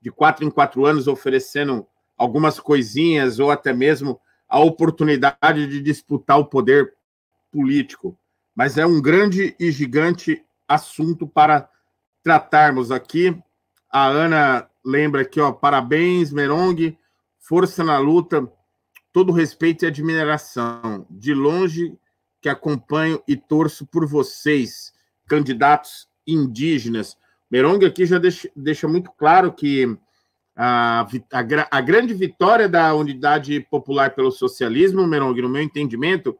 [0.00, 1.86] de quatro em quatro anos oferecendo
[2.16, 4.20] algumas coisinhas ou até mesmo
[4.54, 6.94] a oportunidade de disputar o poder
[7.50, 8.16] político.
[8.54, 11.68] Mas é um grande e gigante assunto para
[12.22, 13.36] tratarmos aqui.
[13.90, 16.96] A Ana lembra aqui, ó, parabéns, Merong,
[17.40, 18.48] força na luta,
[19.12, 21.04] todo respeito e admiração.
[21.10, 21.98] De longe
[22.40, 24.92] que acompanho e torço por vocês,
[25.26, 27.16] candidatos indígenas.
[27.50, 29.98] Merong aqui já deixa, deixa muito claro que
[30.56, 36.38] a, a, a, grande vitória da Unidade Popular pelo Socialismo, Merong, no meu entendimento,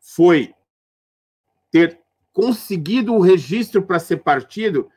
[0.00, 0.54] foi
[1.70, 2.00] ter
[2.32, 4.90] conseguido o registro para ser partido,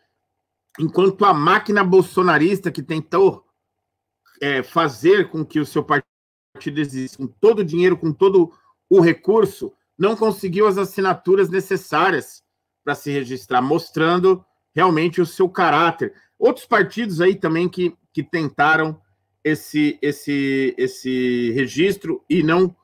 [0.79, 3.45] enquanto a máquina bolsonarista que tentou
[4.41, 8.51] é, fazer com que o seu partido exista, com todo o dinheiro, com todo
[8.89, 12.43] o recurso, não conseguiu as assinaturas necessárias
[12.83, 16.13] para se registrar, mostrando realmente o seu caráter.
[16.41, 18.99] Outros partidos aí também que, que tentaram
[19.43, 22.75] esse, esse, esse registro e não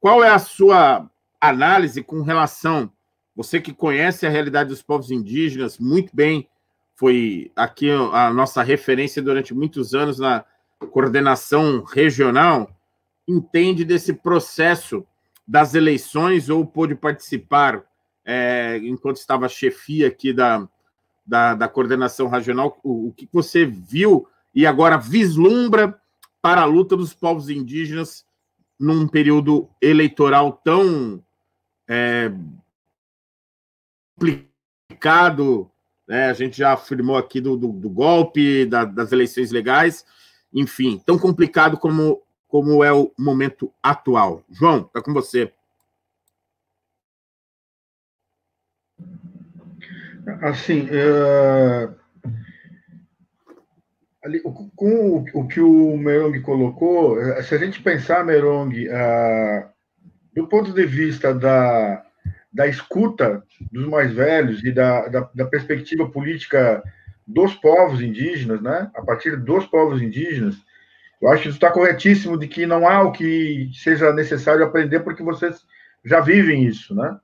[0.00, 1.08] Qual é a sua
[1.40, 2.90] análise com relação,
[3.36, 6.48] você que conhece a realidade dos povos indígenas muito bem,
[6.96, 10.44] foi aqui a nossa referência durante muitos anos na
[10.86, 12.70] coordenação regional,
[13.28, 15.06] entende desse processo
[15.46, 17.84] das eleições ou pôde participar
[18.24, 20.68] é, enquanto estava chefia aqui da,
[21.26, 26.00] da, da coordenação regional, o, o, que você viu e agora vislumbra
[26.40, 28.24] para a luta dos povos indígenas
[28.78, 31.22] num período eleitoral tão
[31.88, 32.32] é,
[34.18, 35.70] complicado,
[36.06, 36.30] né?
[36.30, 40.04] a gente já afirmou aqui do, do, do golpe, da, das eleições legais,
[40.52, 44.42] enfim, tão complicado como, como é o momento atual.
[44.50, 45.52] João, está com você.
[50.42, 51.94] Assim, uh,
[54.22, 59.68] ali, com o, o, que o Merong colocou, eh, se a gente pensar, Merong, uh,
[60.34, 62.04] do ponto de vista da,
[62.52, 66.82] da escuta dos mais velhos e da, da, da perspectiva política
[67.32, 70.56] dos povos indígenas, né, a partir dos povos indígenas,
[71.20, 75.22] eu acho que está corretíssimo de que não há o que seja necessário aprender porque
[75.22, 75.64] vocês
[76.04, 77.18] já vivem isso, né?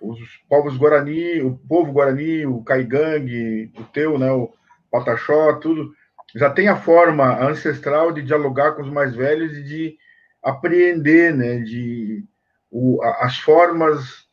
[0.00, 0.18] Os
[0.48, 4.52] povos Guarani, o povo Guarani, o Caigangue, o teu, né, o
[4.90, 5.92] Pataxó, tudo,
[6.34, 9.96] já tem a forma ancestral de dialogar com os mais velhos e de
[10.42, 12.24] apreender, né, de
[12.70, 14.25] o, as formas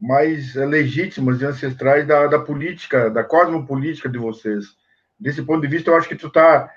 [0.00, 4.76] mais legítimas e ancestrais da, da política, da cosmopolítica de vocês.
[5.18, 6.70] Desse ponto de vista, eu acho que tu está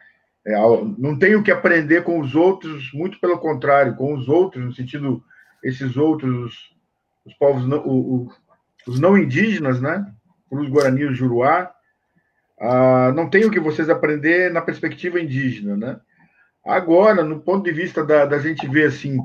[0.46, 0.54] é,
[0.98, 5.24] não tenho que aprender com os outros, muito pelo contrário, com os outros, no sentido,
[5.64, 6.76] esses outros,
[7.26, 8.32] os povos, não, o, o,
[8.86, 10.06] os não indígenas, né?
[10.52, 11.72] Os Guarani, o Juruá,
[12.60, 16.00] ah, não tenho que vocês aprender na perspectiva indígena, né?
[16.66, 19.20] Agora, no ponto de vista da, da gente ver assim,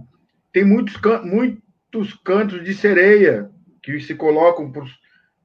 [0.53, 3.51] tem muitos, muitos cantos de sereia
[3.93, 4.85] que se colocam para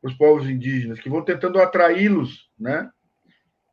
[0.02, 2.90] os povos indígenas, que vão tentando atraí-los, né?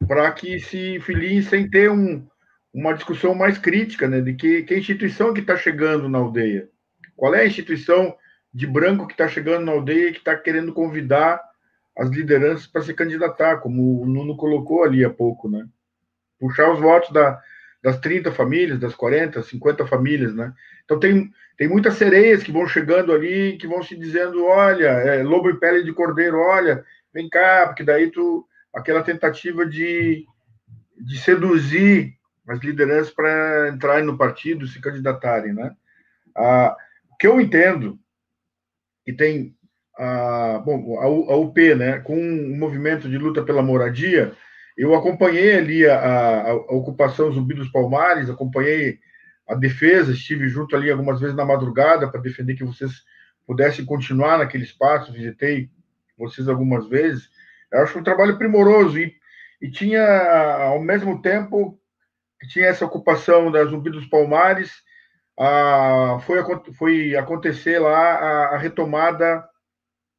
[0.07, 2.27] para que se filiem sem ter um,
[2.73, 6.69] uma discussão mais crítica, né, de que, que instituição que está chegando na aldeia.
[7.17, 8.17] Qual é a instituição
[8.53, 11.41] de branco que está chegando na aldeia e que está querendo convidar
[11.97, 15.67] as lideranças para se candidatar, como o Nuno colocou ali há pouco, né?
[16.39, 17.39] Puxar os votos da,
[17.83, 20.53] das 30 famílias, das 40, 50 famílias, né?
[20.85, 25.23] Então tem, tem muitas sereias que vão chegando ali, que vão se dizendo, olha, é,
[25.23, 30.25] lobo e pele de cordeiro, olha, vem cá, porque daí tu aquela tentativa de,
[30.97, 32.15] de seduzir
[32.49, 35.75] as lideranças para entrarem no partido, se candidatarem, né?
[36.37, 36.77] Ah,
[37.11, 37.99] o que eu entendo
[39.05, 39.55] que tem
[39.97, 44.33] a, bom, a, UP, né, com um movimento de luta pela moradia,
[44.77, 48.99] eu acompanhei ali a, a, ocupação Zumbi dos Palmares, acompanhei
[49.49, 52.91] a defesa, estive junto ali algumas vezes na madrugada para defender que vocês
[53.47, 55.71] pudessem continuar naquele espaço, visitei
[56.17, 57.29] vocês algumas vezes,
[57.73, 59.15] eu acho um trabalho primoroso e,
[59.61, 60.05] e tinha,
[60.65, 61.79] ao mesmo tempo
[62.49, 64.71] tinha essa ocupação da Zumbi dos Palmares,
[65.39, 66.39] a, foi,
[66.75, 69.45] foi acontecer lá a, a retomada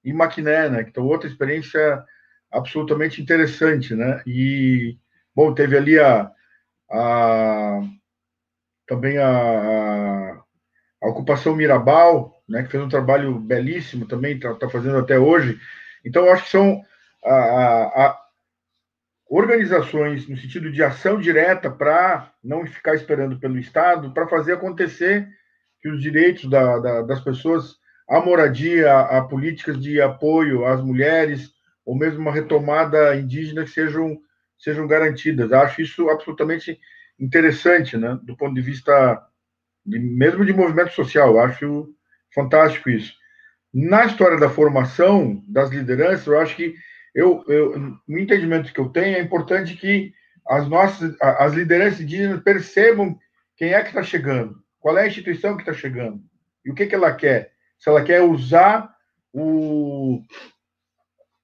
[0.03, 0.85] em Maquiné, né?
[0.87, 2.03] Então, outra experiência
[2.51, 4.21] absolutamente interessante, né?
[4.25, 4.97] E,
[5.35, 6.31] bom, teve ali a,
[6.91, 7.81] a
[8.87, 10.43] também a,
[11.01, 12.63] a, ocupação Mirabal, né?
[12.63, 15.59] Que fez um trabalho belíssimo também, está tá fazendo até hoje.
[16.03, 16.83] Então, eu acho que são
[17.23, 18.21] a, a,
[19.29, 25.27] organizações no sentido de ação direta para não ficar esperando pelo Estado, para fazer acontecer
[25.81, 27.75] que os direitos da, da, das pessoas
[28.09, 31.49] à moradia, a, políticas de apoio às mulheres,
[31.85, 34.19] ou mesmo uma retomada indígena que sejam,
[34.57, 35.51] sejam garantidas.
[35.51, 36.79] Acho isso absolutamente
[37.19, 39.21] interessante, né, do ponto de vista
[39.85, 41.39] de, mesmo de movimento social.
[41.39, 41.89] Acho
[42.33, 43.13] fantástico isso.
[43.73, 46.75] Na história da formação das lideranças, eu acho que
[47.13, 50.13] eu, eu, no entendimento que eu tenho, é importante que
[50.47, 53.17] as nossas, as lideranças indígenas percebam
[53.55, 56.21] quem é que está chegando, qual é a instituição que está chegando.
[56.65, 57.51] E o que, que ela quer?
[57.77, 58.93] Se ela quer usar
[59.33, 60.21] o,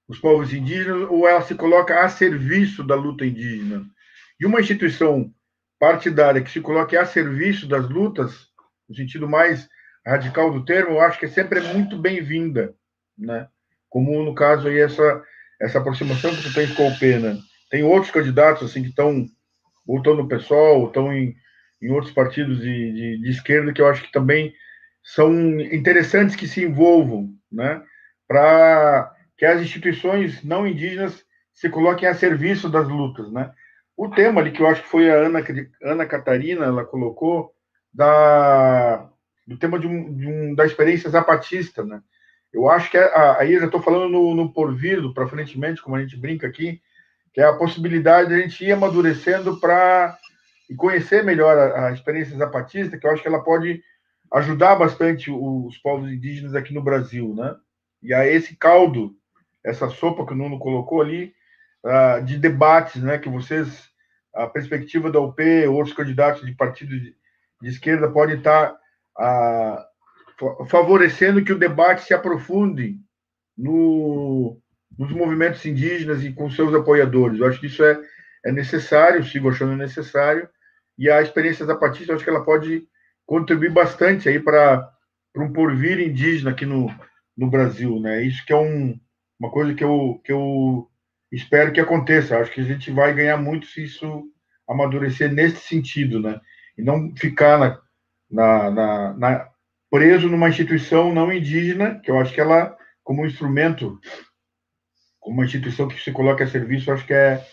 [0.07, 3.85] os povos indígenas ou ela se coloca a serviço da luta indígena.
[4.39, 5.31] E uma instituição
[5.79, 8.47] partidária que se coloque a serviço das lutas,
[8.87, 9.67] no sentido mais
[10.05, 12.73] radical do termo, eu acho que sempre é muito bem-vinda,
[13.17, 13.47] né?
[13.89, 15.23] Como no caso aí essa
[15.59, 17.37] essa aproximação que tu tens com o Pena.
[17.69, 19.25] Tem outros candidatos assim que estão
[19.87, 21.35] ou estão no PSOL, ou estão em,
[21.81, 24.53] em outros partidos de, de, de esquerda que eu acho que também
[25.01, 27.81] são interessantes que se envolvam, né?
[28.27, 33.51] Para que as instituições não indígenas se coloquem a serviço das lutas, né?
[33.95, 35.39] O tema ali que eu acho que foi a Ana,
[35.81, 37.51] Ana Catarina, ela colocou,
[37.93, 39.09] da,
[39.45, 42.01] do tema de um, de um, da experiência zapatista, né?
[42.53, 45.95] Eu acho que a, aí eu já estou falando no, no porvir, para frentemente, como
[45.95, 46.81] a gente brinca aqui,
[47.33, 50.17] que é a possibilidade de a gente ir amadurecendo para
[50.69, 53.81] e conhecer melhor a, a experiência zapatista, que eu acho que ela pode
[54.33, 57.55] ajudar bastante os povos indígenas aqui no Brasil, né?
[58.03, 59.15] E aí esse caldo,
[59.67, 61.33] essa sopa que o Nuno colocou ali,
[61.83, 63.17] uh, de debates, né?
[63.17, 63.89] Que vocês,
[64.33, 67.15] a perspectiva da UP, outros candidatos de partidos de,
[67.61, 68.73] de esquerda podem estar
[69.19, 72.97] uh, favorecendo que o debate se aprofunde
[73.57, 74.57] no,
[74.97, 77.39] nos movimentos indígenas e com seus apoiadores.
[77.39, 77.99] Eu acho que isso é,
[78.45, 80.47] é necessário, sigo achando necessário,
[80.97, 82.87] e a experiência zapatista, eu acho que ela pode
[83.25, 84.89] contribuir bastante aí para
[85.35, 86.89] um porvir indígena aqui no,
[87.35, 88.23] no Brasil, né?
[88.23, 88.99] Isso que é um,
[89.39, 90.87] uma coisa que eu, que eu
[91.31, 92.37] espero que aconteça.
[92.37, 94.23] Acho que a gente vai ganhar muito se isso
[94.67, 96.39] amadurecer nesse sentido, né?
[96.77, 97.81] E não ficar na,
[98.29, 99.49] na, na, na
[99.89, 103.99] preso numa instituição não indígena, que eu acho que ela, como instrumento,
[105.19, 107.43] como uma instituição que se coloca a serviço, acho que é,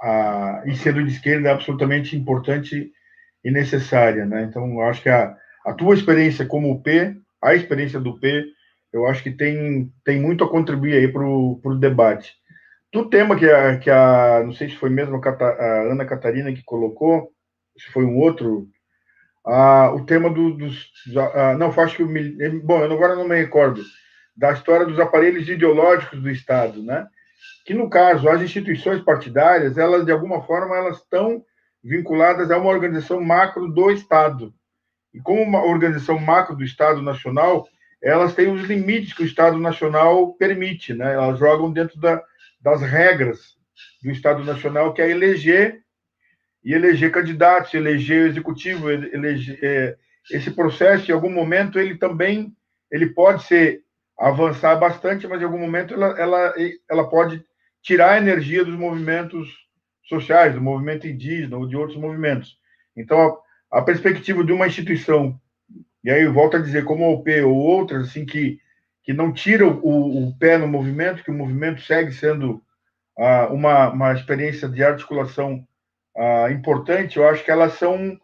[0.00, 2.92] a, e sendo de esquerda, é absolutamente importante
[3.44, 4.44] e necessária, né?
[4.44, 5.36] Então, acho que a,
[5.66, 8.44] a tua experiência como P, a experiência do P,
[8.94, 12.32] eu acho que tem, tem muito a contribuir aí para o debate.
[12.92, 16.62] Do tema que a, que a, não sei se foi mesmo a, Ana Catarina que
[16.62, 17.32] colocou,
[17.76, 18.68] se foi um outro,
[19.44, 20.92] a, o tema do, dos,
[21.34, 23.82] a, não, acho que, eu, bom, eu agora não me recordo,
[24.36, 27.04] da história dos aparelhos ideológicos do Estado, né?
[27.66, 31.42] Que, no caso, as instituições partidárias, elas, de alguma forma, elas estão
[31.82, 34.54] vinculadas a uma organização macro do Estado.
[35.12, 37.66] E como uma organização macro do Estado Nacional,
[38.04, 41.14] elas têm os limites que o Estado Nacional permite, né?
[41.14, 42.22] Elas jogam dentro da,
[42.60, 43.56] das regras
[44.02, 45.82] do Estado Nacional, que é eleger
[46.62, 49.96] e eleger candidatos, eleger executivo, eleger, é,
[50.30, 52.54] esse processo, em algum momento, ele também
[52.90, 53.82] ele pode ser
[54.18, 56.54] avançar bastante, mas em algum momento ela, ela,
[56.88, 57.44] ela pode
[57.82, 59.48] tirar a energia dos movimentos
[60.04, 62.56] sociais, do movimento indígena ou de outros movimentos.
[62.96, 63.38] Então,
[63.70, 65.38] a, a perspectiva de uma instituição,
[66.04, 68.60] e aí eu volto a dizer, como a OP ou outras, assim, que,
[69.02, 72.62] que não tiram o, o pé no movimento, que o movimento segue sendo
[73.18, 75.66] ah, uma, uma experiência de articulação
[76.14, 78.18] ah, importante, eu acho que elas são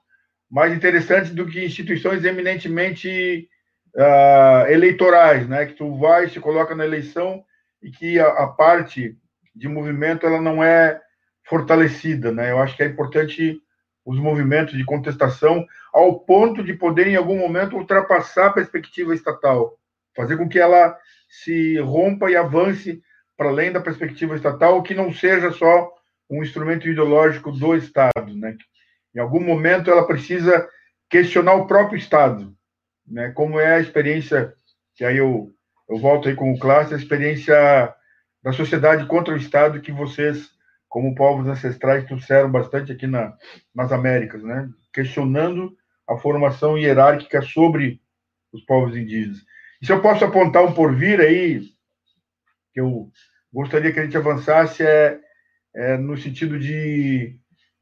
[0.51, 3.49] mais interessantes do que instituições eminentemente
[3.97, 5.65] ah, eleitorais, né?
[5.65, 7.43] Que tu vai, se coloca na eleição
[7.83, 9.17] e que a, a parte
[9.55, 11.01] de movimento ela não é
[11.45, 12.51] fortalecida, né?
[12.51, 13.59] Eu acho que é importante
[14.05, 19.79] os movimentos de contestação ao ponto de poder, em algum momento, ultrapassar a perspectiva estatal,
[20.17, 20.97] fazer com que ela
[21.29, 23.03] se rompa e avance
[23.37, 25.93] para além da perspectiva estatal, que não seja só
[26.29, 28.57] um instrumento ideológico do Estado, né?
[29.15, 30.69] Em algum momento ela precisa
[31.09, 32.55] questionar o próprio Estado,
[33.07, 33.33] né?
[33.33, 34.53] Como é a experiência
[34.95, 35.53] que aí eu
[35.89, 37.93] eu volto aí com o classe, a experiência
[38.41, 40.49] da sociedade contra o Estado que vocês
[40.89, 43.37] como povos ancestrais trouxeram bastante aqui na,
[43.75, 44.69] nas Américas, né?
[44.93, 45.77] questionando
[46.11, 48.01] a formação hierárquica sobre
[48.53, 49.39] os povos indígenas.
[49.81, 51.61] E se eu posso apontar um porvir aí,
[52.73, 53.11] que eu
[53.53, 55.19] gostaria que a gente avançasse, é,
[55.75, 57.37] é no sentido de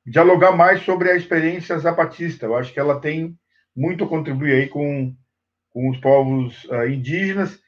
[0.07, 2.47] dialogar mais sobre a experiência zapatista.
[2.47, 3.37] Eu acho que ela tem
[3.75, 5.15] muito a contribuir aí com,
[5.71, 7.59] com os povos uh, indígenas,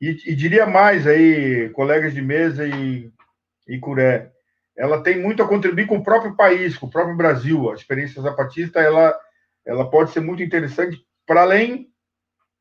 [0.00, 3.10] e, e, diria mais aí, colegas de mesa e,
[3.66, 4.30] e Curé,
[4.76, 7.70] ela tem muito a contribuir com o próprio país, com o próprio Brasil.
[7.70, 9.16] A experiência zapatista ela,
[9.66, 11.88] ela pode ser muito interessante para além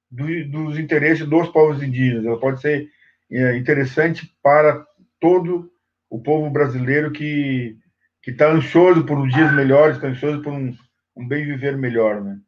[0.09, 2.25] do, dos interesses dos povos indígenas.
[2.25, 2.89] Ela pode ser
[3.31, 4.85] é, interessante para
[5.19, 5.71] todo
[6.09, 7.77] o povo brasileiro que
[8.23, 10.73] que está ansioso por dias melhores, está ansioso por um,
[11.15, 12.39] um bem viver melhor, né?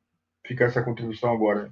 [0.48, 1.70] Fica essa contribuição agora.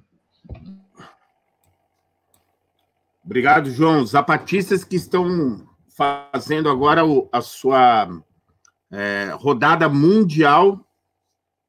[3.24, 4.04] Obrigado, João.
[4.04, 5.66] Zapatistas que estão
[5.96, 7.00] fazendo agora
[7.32, 8.06] a sua
[8.92, 10.86] é, rodada mundial,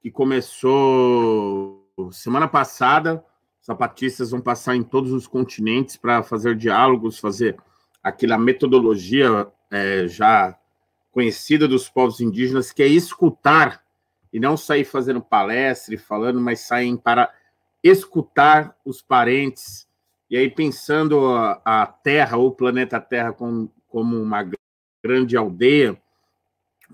[0.05, 3.25] que começou semana passada.
[3.65, 7.57] zapatistas vão passar em todos os continentes para fazer diálogos, fazer
[8.03, 10.55] aquela metodologia é, já
[11.11, 13.83] conhecida dos povos indígenas, que é escutar
[14.31, 17.33] e não sair fazendo palestra e falando, mas sair para
[17.83, 19.87] escutar os parentes
[20.29, 24.47] e aí pensando a, a Terra ou o planeta Terra como, como uma
[25.03, 25.99] grande aldeia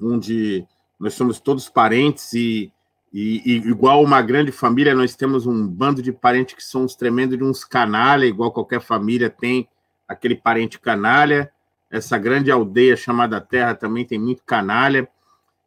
[0.02, 0.66] onde
[0.98, 2.72] nós somos todos parentes e,
[3.14, 6.96] e, e, igual uma grande família, nós temos um bando de parentes que são uns
[6.96, 9.68] tremendos de uns canalha, igual qualquer família tem
[10.08, 11.52] aquele parente canalha.
[11.90, 15.10] Essa grande aldeia chamada Terra também tem muito canalha.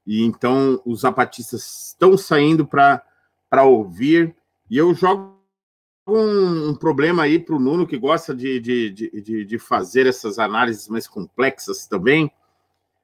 [0.07, 3.03] E então os zapatistas estão saindo para
[3.63, 4.35] ouvir.
[4.71, 5.39] E eu jogo
[6.07, 10.39] um, um problema aí para o Nuno, que gosta de, de, de, de fazer essas
[10.39, 12.31] análises mais complexas também.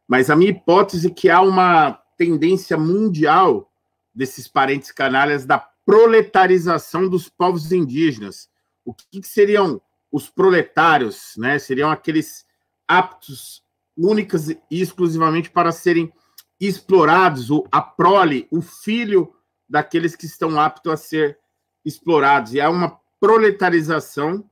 [0.08, 3.69] Mas a minha hipótese é que há uma tendência mundial
[4.14, 8.48] desses parentes canalhas da proletarização dos povos indígenas.
[8.84, 9.80] O que, que seriam
[10.10, 11.34] os proletários?
[11.36, 11.58] Né?
[11.58, 12.46] Seriam aqueles
[12.86, 13.62] aptos
[13.96, 16.12] únicas e exclusivamente para serem
[16.60, 19.34] explorados, o, a prole, o filho
[19.68, 21.38] daqueles que estão aptos a ser
[21.84, 22.52] explorados.
[22.52, 24.48] E há uma proletarização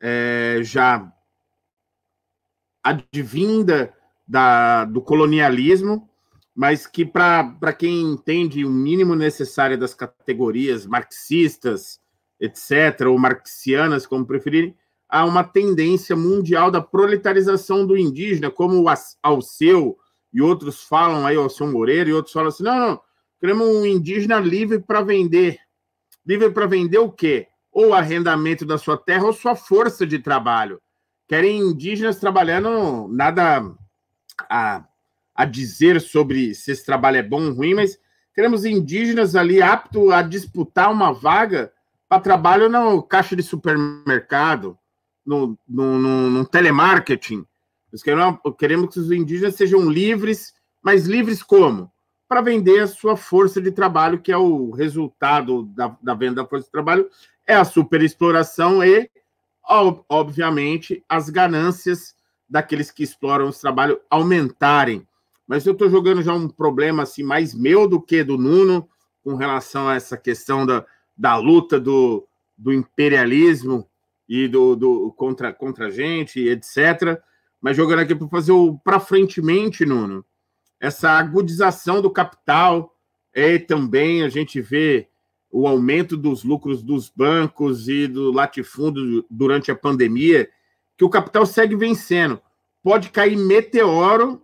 [0.00, 1.12] é, já
[2.82, 3.94] advinda
[4.26, 6.08] da, do colonialismo
[6.54, 11.98] mas que para quem entende o mínimo necessário das categorias marxistas,
[12.38, 14.76] etc., ou marxianas, como preferirem,
[15.08, 19.98] há uma tendência mundial da proletarização do indígena, como o Alceu
[20.32, 23.00] e outros falam aí, o Alceu Moreira e outros falam assim, não, não,
[23.40, 25.58] queremos um indígena livre para vender.
[26.24, 27.48] Livre para vender o quê?
[27.70, 30.80] Ou arrendamento da sua terra ou sua força de trabalho.
[31.26, 33.64] Querem indígenas trabalhando nada
[34.48, 34.84] a
[35.34, 37.98] a dizer sobre se esse trabalho é bom ou ruim, mas
[38.34, 41.72] queremos indígenas ali aptos a disputar uma vaga
[42.08, 44.78] para trabalho no caixa de supermercado,
[45.24, 47.46] no, no, no, no telemarketing.
[47.90, 50.52] Nós queremos, queremos que os indígenas sejam livres,
[50.82, 51.90] mas livres como?
[52.28, 56.48] Para vender a sua força de trabalho, que é o resultado da, da venda da
[56.48, 57.08] força de trabalho,
[57.46, 59.10] é a superexploração e,
[60.08, 62.14] obviamente, as ganâncias
[62.48, 65.06] daqueles que exploram esse trabalho aumentarem
[65.46, 68.88] mas eu estou jogando já um problema assim mais meu do que do Nuno
[69.22, 70.84] com relação a essa questão da,
[71.16, 73.88] da luta do, do imperialismo
[74.28, 77.20] e do, do contra, contra a gente, etc.
[77.60, 80.24] Mas jogando aqui para fazer o para frentemente, Nuno,
[80.80, 82.96] essa agudização do capital
[83.34, 85.08] e também a gente vê
[85.50, 90.48] o aumento dos lucros dos bancos e do latifúndio durante a pandemia,
[90.96, 92.40] que o capital segue vencendo.
[92.82, 94.42] Pode cair meteoro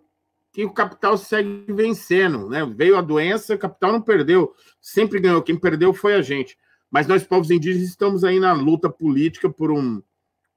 [0.52, 2.64] que o capital segue vencendo, né?
[2.64, 5.42] Veio a doença, o capital não perdeu, sempre ganhou.
[5.42, 6.56] Quem perdeu foi a gente.
[6.90, 10.02] Mas nós, povos indígenas, estamos aí na luta política por um,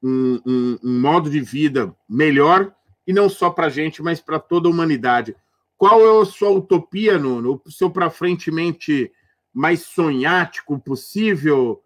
[0.01, 2.73] um, um, um modo de vida melhor,
[3.05, 5.35] e não só para a gente, mas para toda a humanidade.
[5.77, 7.61] Qual é a sua utopia, Nuno?
[7.65, 9.11] O seu para frentemente
[9.53, 11.83] mais sonhático possível,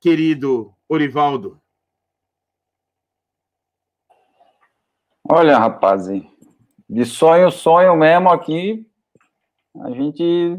[0.00, 1.60] querido Orivaldo?
[5.26, 6.08] Olha, rapaz,
[6.94, 8.86] de sonho, sonho mesmo aqui,
[9.82, 10.56] a gente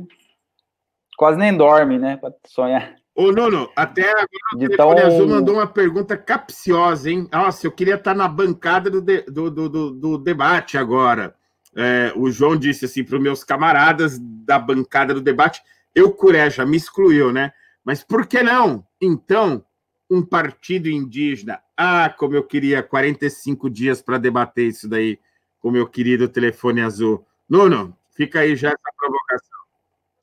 [1.16, 2.18] quase nem dorme, né?
[2.18, 2.94] Pra sonhar.
[3.16, 5.08] Ô, Nuno, até agora o de Telefone tão...
[5.08, 7.30] Azul mandou uma pergunta capciosa, hein?
[7.32, 11.34] Nossa, eu queria estar na bancada do, de, do, do, do, do, debate agora.
[11.74, 15.62] É, o João disse assim para os meus camaradas da bancada do debate,
[15.96, 17.54] eu, Cureja, me excluiu, né?
[17.82, 18.86] Mas por que não?
[19.02, 19.64] Então,
[20.12, 21.62] um partido indígena.
[21.78, 25.18] Ah, como eu queria 45 dias para debater isso daí
[25.66, 27.26] o meu querido telefone azul.
[27.50, 29.60] Nuno, fica aí já essa provocação.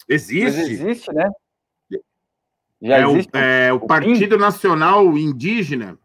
[0.08, 0.44] Existe?
[0.44, 1.30] Mas existe, né?
[2.80, 5.98] Já é, existe o, é o, o Partido Nacional Indígena.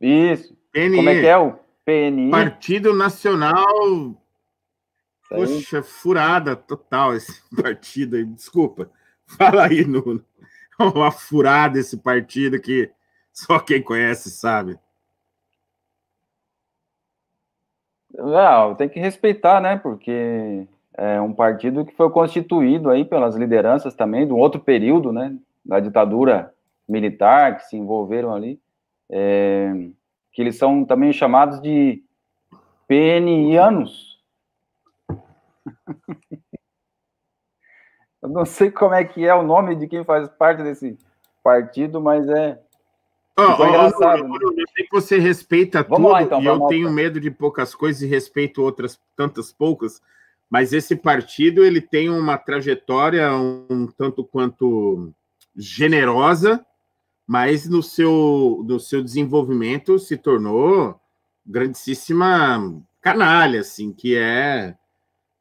[0.00, 0.56] Isso.
[0.70, 0.96] PNI.
[0.96, 2.30] Como é que é o PNI?
[2.30, 4.22] Partido Nacional.
[5.28, 8.24] Poxa, furada total esse partido aí.
[8.24, 8.88] Desculpa.
[9.26, 10.24] Fala aí, Nuno.
[10.78, 12.92] Uma furada esse partido que
[13.32, 14.78] só quem conhece sabe.
[18.16, 19.76] Não, tem que respeitar, né?
[19.76, 25.36] Porque é um partido que foi constituído aí pelas lideranças também um outro período, né?
[25.64, 26.54] Da ditadura
[26.88, 28.58] militar, que se envolveram ali,
[29.10, 29.70] é,
[30.32, 32.02] que eles são também chamados de
[32.88, 34.22] PNianos.
[38.22, 40.98] Eu não sei como é que é o nome de quem faz parte desse
[41.42, 42.58] partido, mas é
[43.38, 44.24] Oh, oh, engraçado.
[44.24, 47.30] Oh, eu sei que você respeita vamos tudo lá, então, e eu tenho medo de
[47.30, 50.00] poucas coisas e respeito outras tantas poucas.
[50.48, 55.12] mas esse partido ele tem uma trajetória um tanto quanto
[55.54, 56.64] generosa,
[57.26, 60.98] mas no seu, no seu desenvolvimento se tornou
[61.44, 64.76] grandíssima canalha, assim, que é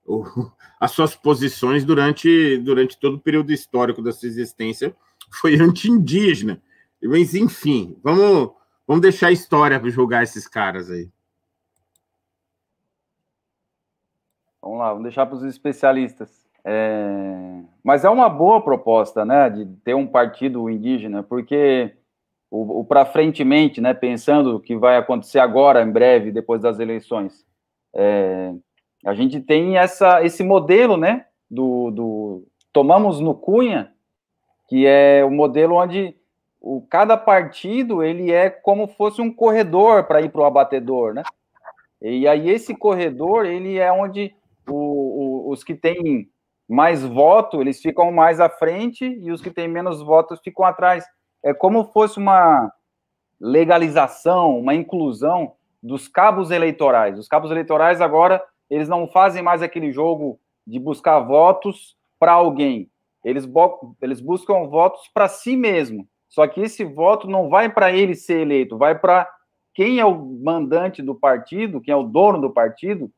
[0.06, 0.24] o,
[0.80, 4.96] as suas posições durante, durante todo o período histórico da sua existência
[5.32, 6.62] foi anti-indígena.
[7.08, 8.52] Mas, enfim, vamos,
[8.88, 11.10] vamos deixar a história para julgar esses caras aí.
[14.62, 16.46] Vamos lá, vamos deixar para os especialistas.
[16.64, 17.62] É...
[17.84, 21.96] Mas é uma boa proposta, né, de ter um partido indígena, porque
[22.50, 26.80] o, o para frentemente, né, pensando o que vai acontecer agora, em breve, depois das
[26.80, 27.46] eleições,
[27.94, 28.54] é...
[29.06, 33.94] a gente tem essa, esse modelo, né, do, do tomamos no Cunha,
[34.68, 36.16] que é o modelo onde
[36.66, 41.22] o, cada partido ele é como fosse um corredor para ir para o abatedor, né?
[42.02, 44.36] E aí esse corredor ele é onde
[44.68, 46.28] o, o, os que têm
[46.68, 51.06] mais voto eles ficam mais à frente e os que têm menos votos ficam atrás.
[51.44, 52.74] É como fosse uma
[53.40, 57.20] legalização, uma inclusão dos cabos eleitorais.
[57.20, 62.90] Os cabos eleitorais agora eles não fazem mais aquele jogo de buscar votos para alguém.
[63.24, 63.48] Eles,
[64.02, 66.08] eles buscam votos para si mesmo.
[66.36, 69.26] Só que esse voto não vai para ele ser eleito, vai para
[69.74, 70.14] quem é o
[70.44, 73.10] mandante do partido, quem é o dono do partido,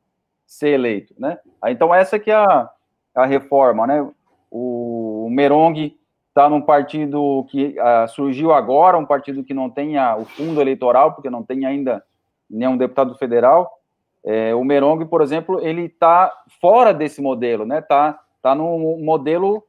[0.46, 1.40] ser eleito, né?
[1.66, 2.70] Então essa que é a,
[3.16, 4.08] a reforma, né?
[4.52, 5.98] O, Merong
[6.30, 11.14] está num partido que uh, surgiu agora, um partido que não tem o fundo eleitoral,
[11.14, 12.04] porque não tem ainda
[12.48, 13.80] nenhum deputado federal.
[14.24, 16.32] É, o Merong, por exemplo, ele está
[16.62, 17.82] fora desse modelo, né?
[17.82, 19.64] Tá, tá num modelo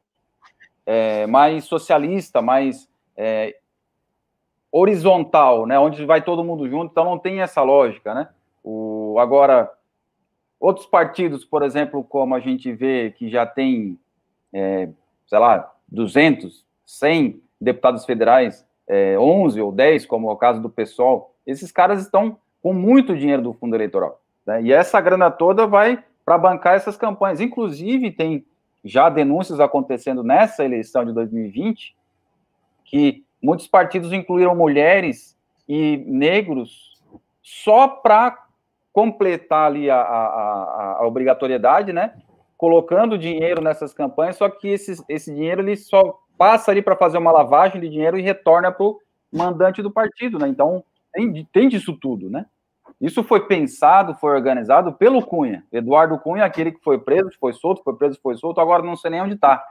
[0.84, 2.86] é, mais socialista, mais
[3.18, 3.56] é,
[4.70, 8.28] horizontal, né, onde vai todo mundo junto, então não tem essa lógica, né?
[8.62, 9.68] O, agora,
[10.60, 13.98] outros partidos, por exemplo, como a gente vê que já tem,
[14.52, 14.88] é,
[15.26, 20.70] sei lá, 200, 100 deputados federais, é, 11 ou 10, como é o caso do
[20.70, 24.20] PSOL, esses caras estão com muito dinheiro do fundo eleitoral.
[24.46, 24.62] Né?
[24.62, 27.40] E essa grana toda vai para bancar essas campanhas.
[27.40, 28.44] Inclusive, tem
[28.84, 31.97] já denúncias acontecendo nessa eleição de 2020
[32.88, 35.36] que muitos partidos incluíram mulheres
[35.68, 37.00] e negros
[37.42, 38.36] só para
[38.92, 42.14] completar ali a, a, a, obrigatoriedade, né?
[42.56, 47.18] Colocando dinheiro nessas campanhas, só que esse, esse dinheiro ele só passa ali para fazer
[47.18, 48.98] uma lavagem de dinheiro e retorna para o
[49.32, 50.48] mandante do partido, né?
[50.48, 50.82] Então
[51.12, 52.46] tem, tem disso tudo, né?
[53.00, 55.64] Isso foi pensado, foi organizado pelo Cunha.
[55.70, 59.10] Eduardo Cunha, aquele que foi preso, foi solto, foi preso, foi solto, agora não sei
[59.10, 59.62] nem onde está,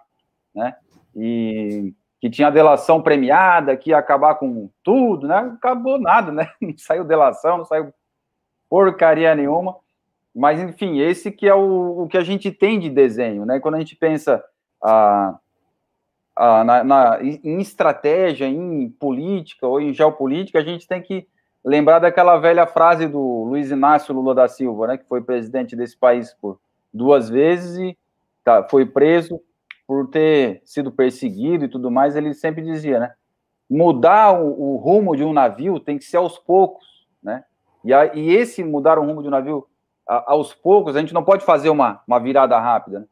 [0.56, 0.76] né?
[1.16, 5.38] E que tinha delação premiada, que ia acabar com tudo, né?
[5.56, 6.50] Acabou nada, né?
[6.62, 7.94] Não saiu delação, não saiu
[8.70, 9.76] porcaria nenhuma.
[10.36, 13.60] Mas, enfim, esse que é o, o que a gente tem de desenho, né?
[13.60, 14.44] Quando a gente pensa
[14.84, 15.38] ah,
[16.36, 21.28] ah, na, na, em estratégia, em política ou em geopolítica, a gente tem que
[21.64, 24.98] lembrar daquela velha frase do Luiz Inácio Lula da Silva, né?
[24.98, 26.60] Que foi presidente desse país por
[26.94, 27.98] duas vezes e
[28.44, 29.42] tá, foi preso
[29.88, 33.14] por ter sido perseguido e tudo mais, ele sempre dizia, né?
[33.70, 37.46] Mudar o, o rumo de um navio tem que ser aos poucos, né?
[37.84, 39.66] E, a, e esse mudar o rumo de um navio
[40.08, 43.00] a, aos poucos, a gente não pode fazer uma, uma virada rápida.
[43.00, 43.06] Né?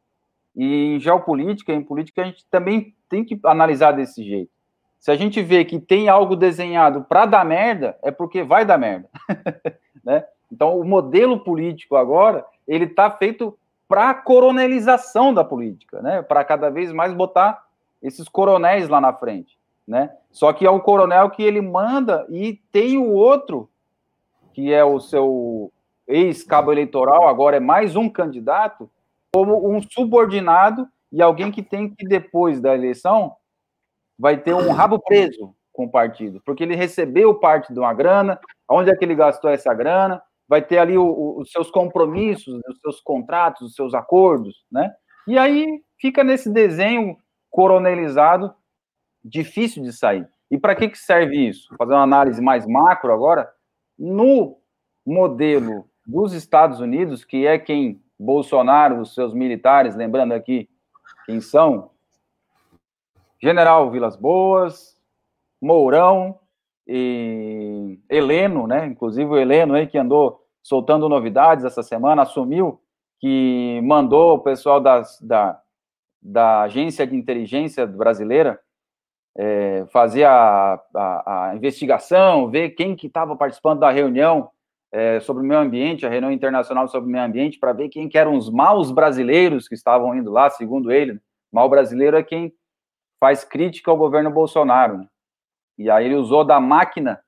[0.56, 4.52] E em geopolítica, em política, a gente também tem que analisar desse jeito.
[5.00, 8.78] Se a gente vê que tem algo desenhado para dar merda, é porque vai dar
[8.78, 9.10] merda,
[10.04, 10.26] né?
[10.52, 13.58] Então, o modelo político agora, ele está feito
[13.88, 16.22] para a coronelização da política, né?
[16.22, 17.64] Para cada vez mais botar
[18.02, 19.58] esses coronéis lá na frente,
[19.88, 20.12] né?
[20.32, 23.70] Só que é o coronel que ele manda e tem o outro
[24.54, 25.70] que é o seu
[26.08, 28.90] ex-cabo eleitoral, agora é mais um candidato,
[29.34, 33.36] como um subordinado e alguém que tem que, depois da eleição,
[34.18, 38.40] vai ter um rabo preso com o partido, porque ele recebeu parte de uma grana,
[38.70, 42.60] onde é que ele gastou essa grana, vai ter ali o, o, os seus compromissos,
[42.68, 44.94] os seus contratos, os seus acordos, né?
[45.28, 47.18] E aí fica nesse desenho
[47.50, 48.54] coronelizado,
[49.24, 50.28] difícil de sair.
[50.52, 51.74] E para que, que serve isso?
[51.78, 53.50] Fazer uma análise mais macro agora.
[53.98, 54.60] No
[55.06, 60.70] modelo dos Estados Unidos, que é quem Bolsonaro, os seus militares, lembrando aqui
[61.26, 61.92] quem são,
[63.42, 64.96] General Vilas Boas,
[65.62, 66.40] Mourão,
[66.88, 68.86] e Heleno, né?
[68.86, 72.82] Inclusive o Heleno aí que andou soltando novidades essa semana, assumiu
[73.20, 75.60] que mandou o pessoal das, da,
[76.22, 78.60] da agência de inteligência brasileira
[79.38, 84.50] é, fazer a, a, a, investigação, ver quem que estava participando da reunião
[84.92, 88.08] é, sobre o meio ambiente, a reunião internacional sobre o meio ambiente, para ver quem
[88.08, 91.20] que eram os maus brasileiros que estavam indo lá, segundo ele.
[91.52, 92.54] Mal brasileiro é quem
[93.20, 95.08] faz crítica ao governo Bolsonaro.
[95.78, 97.20] E aí ele usou da máquina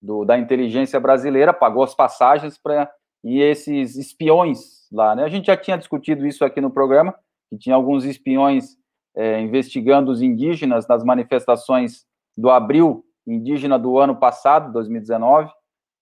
[0.00, 2.90] do, da inteligência brasileira, pagou as passagens para
[3.24, 5.22] e esses espiões lá, né?
[5.22, 7.14] A gente já tinha discutido isso aqui no programa,
[7.48, 8.76] que tinha alguns espiões
[9.14, 12.04] é, investigando os indígenas nas manifestações
[12.36, 15.50] do abril indígena do ano passado, 2019.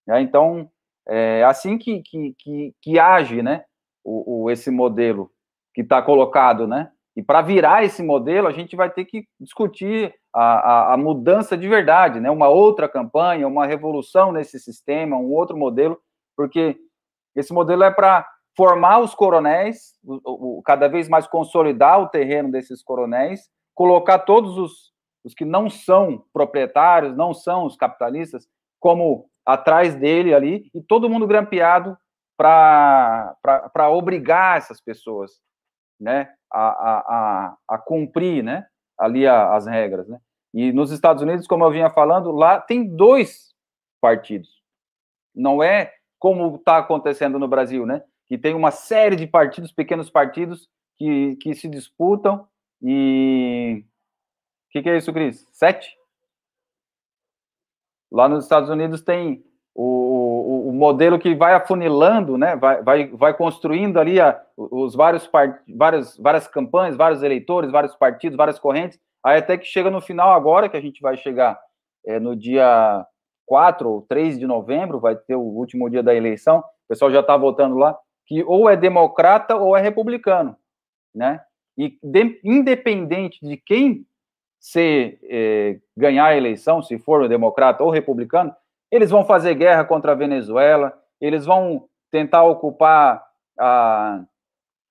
[0.06, 0.22] Né?
[0.22, 0.70] Então,
[1.06, 3.64] é assim que, que, que, que age né,
[4.04, 5.30] o, o esse modelo
[5.74, 6.90] que está colocado, né?
[7.16, 11.56] E para virar esse modelo, a gente vai ter que discutir a, a, a, mudança
[11.56, 12.30] de verdade, né?
[12.30, 15.98] Uma outra campanha, uma revolução nesse sistema, um outro modelo,
[16.36, 16.76] porque
[17.34, 18.26] esse modelo é para
[18.56, 24.56] formar os coronéis, o, o, cada vez mais consolidar o terreno desses coronéis, colocar todos
[24.56, 24.92] os,
[25.24, 28.46] os que não são proprietários, não são os capitalistas,
[28.78, 31.96] como atrás dele ali, e todo mundo grampeado
[32.36, 35.32] para obrigar essas pessoas
[36.00, 38.66] né, a, a, a, cumprir né,
[38.98, 40.08] ali a, as regras.
[40.08, 40.20] Né?
[40.52, 43.54] E nos Estados Unidos, como eu vinha falando, lá tem dois
[44.00, 44.60] partidos.
[45.34, 48.02] Não é como está acontecendo no Brasil, né?
[48.28, 52.46] Que tem uma série de partidos, pequenos partidos, que, que se disputam
[52.82, 53.84] e.
[54.68, 55.48] O que, que é isso, Cris?
[55.52, 55.96] Sete?
[58.10, 59.44] Lá nos Estados Unidos tem
[59.74, 62.56] o, o, modelo que vai afunilando, né?
[62.56, 65.60] Vai, vai, vai construindo ali a, os vários part...
[65.76, 70.32] várias, várias campanhas, vários eleitores, vários partidos, várias correntes, aí até que chega no final
[70.32, 71.58] agora, que a gente vai chegar
[72.04, 73.06] é, no dia
[73.46, 77.20] 4 ou 3 de novembro, vai ter o último dia da eleição, o pessoal já
[77.20, 80.56] está votando lá, que ou é democrata ou é republicano,
[81.14, 81.40] né?
[81.76, 84.06] E de, independente de quem
[84.58, 88.54] se é, ganhar a eleição, se for democrata ou republicano,
[88.90, 93.22] eles vão fazer guerra contra a Venezuela, eles vão tentar ocupar
[93.58, 94.22] a,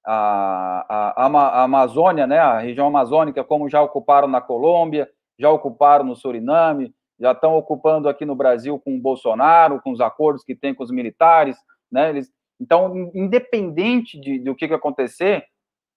[0.06, 6.06] a, a, a, Amazônia, né, a região amazônica, como já ocuparam na Colômbia, já ocuparam
[6.06, 10.56] no Suriname, já estão ocupando aqui no Brasil com o Bolsonaro, com os acordos que
[10.56, 11.58] tem com os militares,
[11.92, 12.10] né?
[12.10, 15.46] Eles, então, independente de, de o que, que acontecer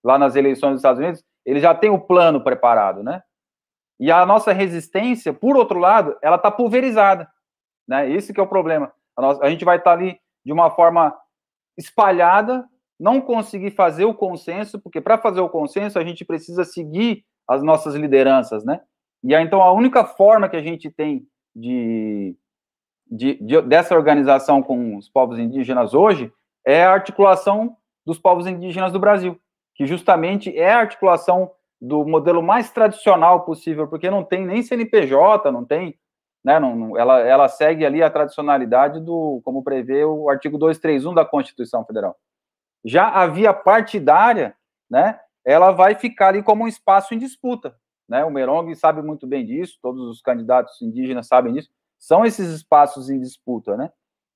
[0.03, 3.21] lá nas eleições dos Estados Unidos, ele já tem o plano preparado, né?
[3.99, 7.27] E a nossa resistência, por outro lado, ela está pulverizada.
[7.87, 8.11] Né?
[8.11, 8.91] Esse que é o problema.
[9.17, 11.15] A, a gente vai estar ali de uma forma
[11.77, 12.67] espalhada,
[12.99, 17.61] não conseguir fazer o consenso, porque para fazer o consenso a gente precisa seguir as
[17.63, 18.81] nossas lideranças, né?
[19.23, 22.35] E aí, então a única forma que a gente tem de,
[23.09, 26.31] de, de, dessa organização com os povos indígenas hoje
[26.65, 29.39] é a articulação dos povos indígenas do Brasil,
[29.75, 31.51] que justamente é a articulação
[31.81, 35.97] do modelo mais tradicional possível, porque não tem nem CNPJ, não tem
[36.43, 41.25] né, não, ela, ela segue ali a tradicionalidade do, como prevê o artigo 231 da
[41.25, 42.17] Constituição Federal.
[42.83, 44.55] Já a via partidária,
[44.89, 47.75] né, ela vai ficar ali como um espaço em disputa,
[48.09, 52.49] né, o Merong sabe muito bem disso, todos os candidatos indígenas sabem disso, são esses
[52.49, 53.89] espaços em disputa, né,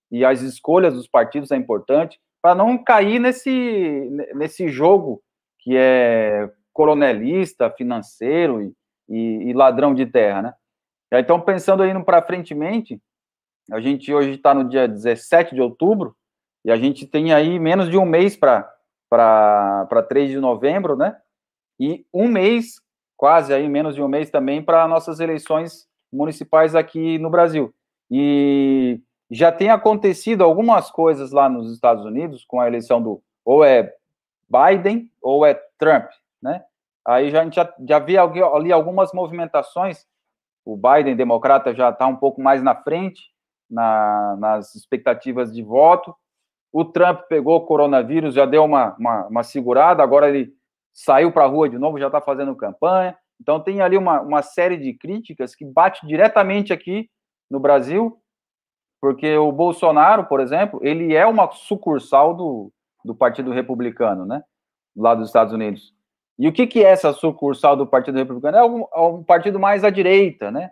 [0.10, 5.22] e as escolhas dos partidos é importante para não cair nesse, nesse jogo
[5.60, 8.74] que é coronelista, financeiro e,
[9.10, 10.54] e, e ladrão de terra, né,
[11.14, 13.02] então, pensando aí para frentemente,
[13.72, 16.16] a gente hoje está no dia 17 de outubro,
[16.66, 21.18] e a gente tem aí menos de um mês para 3 de novembro, né?
[21.80, 22.82] E um mês,
[23.16, 27.74] quase aí, menos de um mês também, para nossas eleições municipais aqui no Brasil.
[28.12, 33.64] E já tem acontecido algumas coisas lá nos Estados Unidos com a eleição do ou
[33.64, 33.94] é
[34.50, 36.10] Biden ou é Trump,
[36.42, 36.64] né?
[37.06, 40.06] Aí já, a gente já, já vê ali algumas movimentações
[40.68, 43.22] o Biden, democrata, já está um pouco mais na frente
[43.69, 46.14] na, nas expectativas de voto.
[46.73, 50.53] O Trump pegou o coronavírus, já deu uma, uma, uma segurada, agora ele
[50.94, 53.18] saiu para a rua de novo, já está fazendo campanha.
[53.39, 57.10] Então, tem ali uma, uma série de críticas que bate diretamente aqui
[57.49, 58.19] no Brasil,
[58.99, 62.73] porque o Bolsonaro, por exemplo, ele é uma sucursal do,
[63.06, 64.44] do Partido Republicano, né?
[64.95, 65.94] Lá dos Estados Unidos.
[66.38, 68.58] E o que, que é essa sucursal do Partido Republicano?
[68.58, 70.72] É um, é um partido mais à direita, né?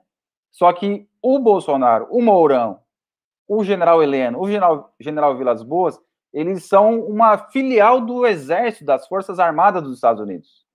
[0.52, 2.80] Só que o Bolsonaro, o Mourão,
[3.48, 6.00] o general Heleno, o general, general Vilas Boas,
[6.32, 10.66] eles são uma filial do Exército, das Forças Armadas dos Estados Unidos.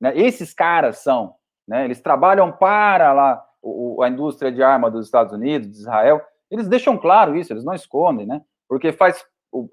[0.00, 0.16] Né?
[0.16, 1.34] Esses caras são,
[1.66, 1.84] né?
[1.84, 6.20] eles trabalham para lá o, a indústria de arma dos Estados Unidos, de Israel.
[6.50, 8.40] Eles deixam claro isso, eles não escondem, né?
[8.68, 9.24] Porque faz,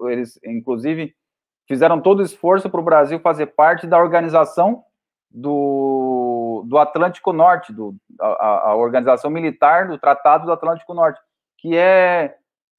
[0.10, 1.16] eles, inclusive,
[1.68, 4.84] fizeram todo o esforço para o Brasil fazer parte da organização
[5.30, 11.20] do, do Atlântico Norte, do, a, a, organização militar do Tratado do Atlântico Norte,
[11.58, 12.36] que é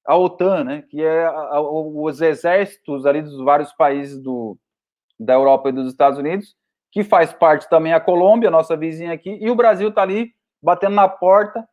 [0.07, 4.57] a OTAN, né, que é a, os exércitos ali dos vários países do,
[5.19, 6.55] da Europa e dos Estados Unidos,
[6.93, 10.33] que faz parte também a Colômbia, nossa vizinha aqui, e o Brasil está ali
[10.63, 11.67] batendo na porta,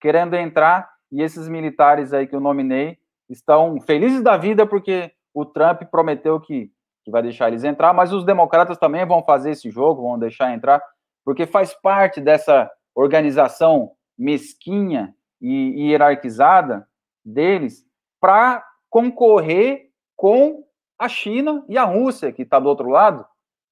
[0.00, 2.98] querendo entrar, e esses militares aí que eu nominei
[3.30, 5.10] estão felizes da vida porque
[5.40, 6.72] o Trump prometeu que,
[7.04, 10.52] que vai deixar eles entrar, mas os democratas também vão fazer esse jogo, vão deixar
[10.52, 10.82] entrar,
[11.24, 16.88] porque faz parte dessa organização mesquinha e hierarquizada
[17.24, 17.84] deles
[18.20, 20.64] para concorrer com
[20.98, 23.24] a China e a Rússia, que está do outro lado,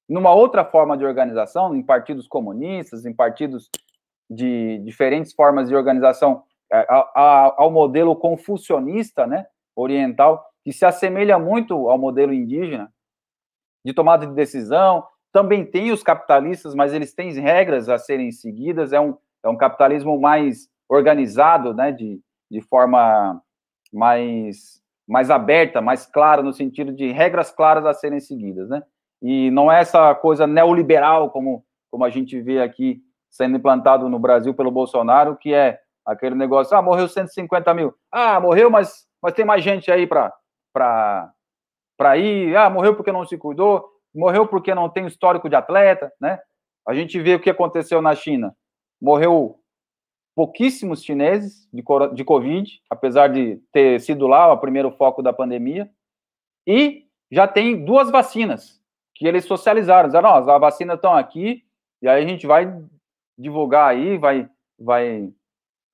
[0.08, 3.68] numa outra forma de organização, em partidos comunistas, em partidos
[4.30, 11.88] de diferentes formas de organização, é, ao modelo confucionista, né, oriental, que se assemelha muito
[11.88, 12.92] ao modelo indígena,
[13.84, 15.06] de tomada de decisão.
[15.32, 18.92] Também tem os capitalistas, mas eles têm regras a serem seguidas.
[18.92, 22.20] É um, é um capitalismo mais organizado, né, de,
[22.50, 23.40] de forma
[23.92, 28.82] mais, mais aberta, mais clara, no sentido de regras claras a serem seguidas, né?
[29.22, 34.18] E não é essa coisa neoliberal, como, como a gente vê aqui sendo implantado no
[34.18, 37.94] Brasil pelo Bolsonaro, que é aquele negócio, ah, morreu 150 mil.
[38.10, 40.34] Ah, morreu, mas, mas tem mais gente aí para
[42.16, 42.56] ir.
[42.56, 46.38] Ah, morreu porque não se cuidou, morreu porque não tem histórico de atleta, né?
[46.86, 48.54] A gente vê o que aconteceu na China.
[49.00, 49.58] Morreu
[50.34, 51.82] pouquíssimos chineses de,
[52.14, 55.90] de Covid, apesar de ter sido lá o primeiro foco da pandemia,
[56.66, 58.80] e já tem duas vacinas
[59.14, 60.08] que eles socializaram.
[60.08, 61.64] Disseram, ó, a vacina estão aqui,
[62.02, 62.70] e aí a gente vai
[63.38, 64.48] divulgar aí, vai,
[64.78, 65.32] vai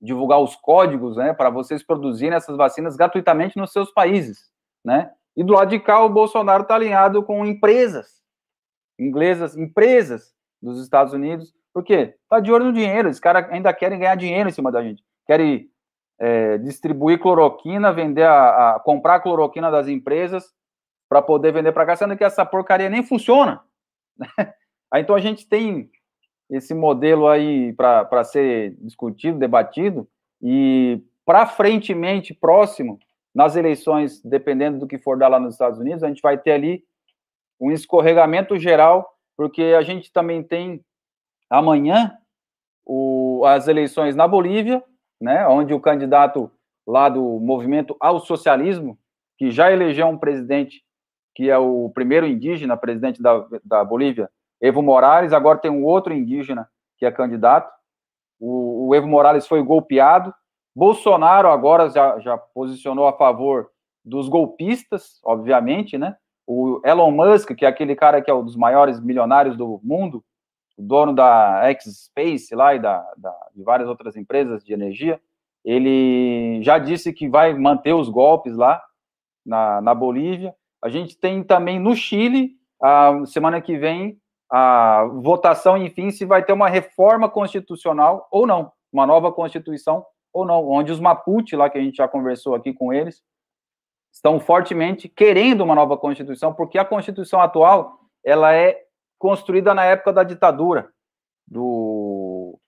[0.00, 4.51] divulgar os códigos, né, para vocês produzirem essas vacinas gratuitamente nos seus países,
[4.84, 5.10] né?
[5.36, 8.22] E do lado de cá, o Bolsonaro está alinhado com empresas
[8.98, 12.14] inglesas, empresas dos Estados Unidos, por quê?
[12.28, 15.02] Tá de olho no dinheiro, os caras ainda querem ganhar dinheiro em cima da gente.
[15.26, 15.68] Querem
[16.18, 20.52] é, distribuir cloroquina, vender a, a, comprar a cloroquina das empresas
[21.08, 23.62] para poder vender para cá, sendo que essa porcaria nem funciona.
[24.90, 25.90] aí, então a gente tem
[26.50, 30.06] esse modelo aí para ser discutido, debatido,
[30.40, 32.98] e para frentemente, próximo,
[33.34, 36.52] nas eleições, dependendo do que for dar lá nos Estados Unidos, a gente vai ter
[36.52, 36.84] ali
[37.60, 40.84] um escorregamento geral, porque a gente também tem
[41.48, 42.16] amanhã
[42.84, 44.82] o, as eleições na Bolívia,
[45.20, 46.50] né, onde o candidato
[46.86, 48.98] lá do movimento ao socialismo,
[49.38, 50.82] que já elegeu um presidente
[51.34, 54.30] que é o primeiro indígena presidente da, da Bolívia,
[54.60, 56.68] Evo Morales, agora tem um outro indígena
[56.98, 57.72] que é candidato.
[58.38, 60.32] O, o Evo Morales foi golpeado.
[60.74, 63.68] Bolsonaro agora já, já posicionou a favor
[64.04, 66.16] dos golpistas, obviamente, né?
[66.46, 70.24] O Elon Musk, que é aquele cara que é um dos maiores milionários do mundo,
[70.76, 75.20] dono da X-Space lá e da, da, de várias outras empresas de energia,
[75.64, 78.82] ele já disse que vai manter os golpes lá
[79.46, 80.54] na, na Bolívia.
[80.82, 84.18] A gente tem também no Chile, a semana que vem,
[84.50, 90.44] a votação, enfim, se vai ter uma reforma constitucional ou não, uma nova constituição ou
[90.44, 93.22] não, onde os Mapuche, lá que a gente já conversou aqui com eles,
[94.12, 98.84] estão fortemente querendo uma nova constituição, porque a constituição atual, ela é
[99.18, 100.90] construída na época da ditadura
[101.46, 102.58] do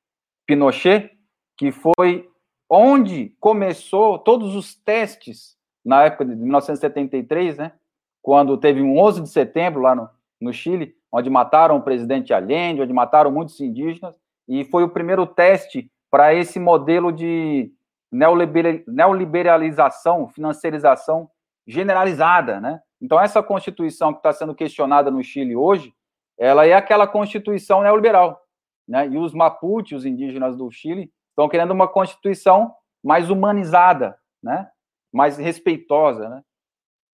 [0.47, 1.11] Pinochet,
[1.57, 2.29] que foi
[2.69, 7.73] onde começou todos os testes na época de 1973, né?
[8.23, 10.09] Quando teve um 11 de setembro lá no,
[10.41, 14.15] no Chile, onde mataram o presidente Allende, onde mataram muitos indígenas,
[14.49, 17.73] e foi o primeiro teste para esse modelo de
[18.13, 21.29] neoliberalização, financiarização
[21.67, 22.81] generalizada, né?
[23.03, 25.93] Então, essa Constituição que está sendo questionada no Chile hoje,
[26.39, 28.41] ela é aquela constituição neoliberal,
[28.87, 29.09] né?
[29.09, 32.73] E os Mapuche, os indígenas do Chile, estão querendo uma constituição
[33.03, 34.69] mais humanizada, né?
[35.13, 36.43] Mais respeitosa, né?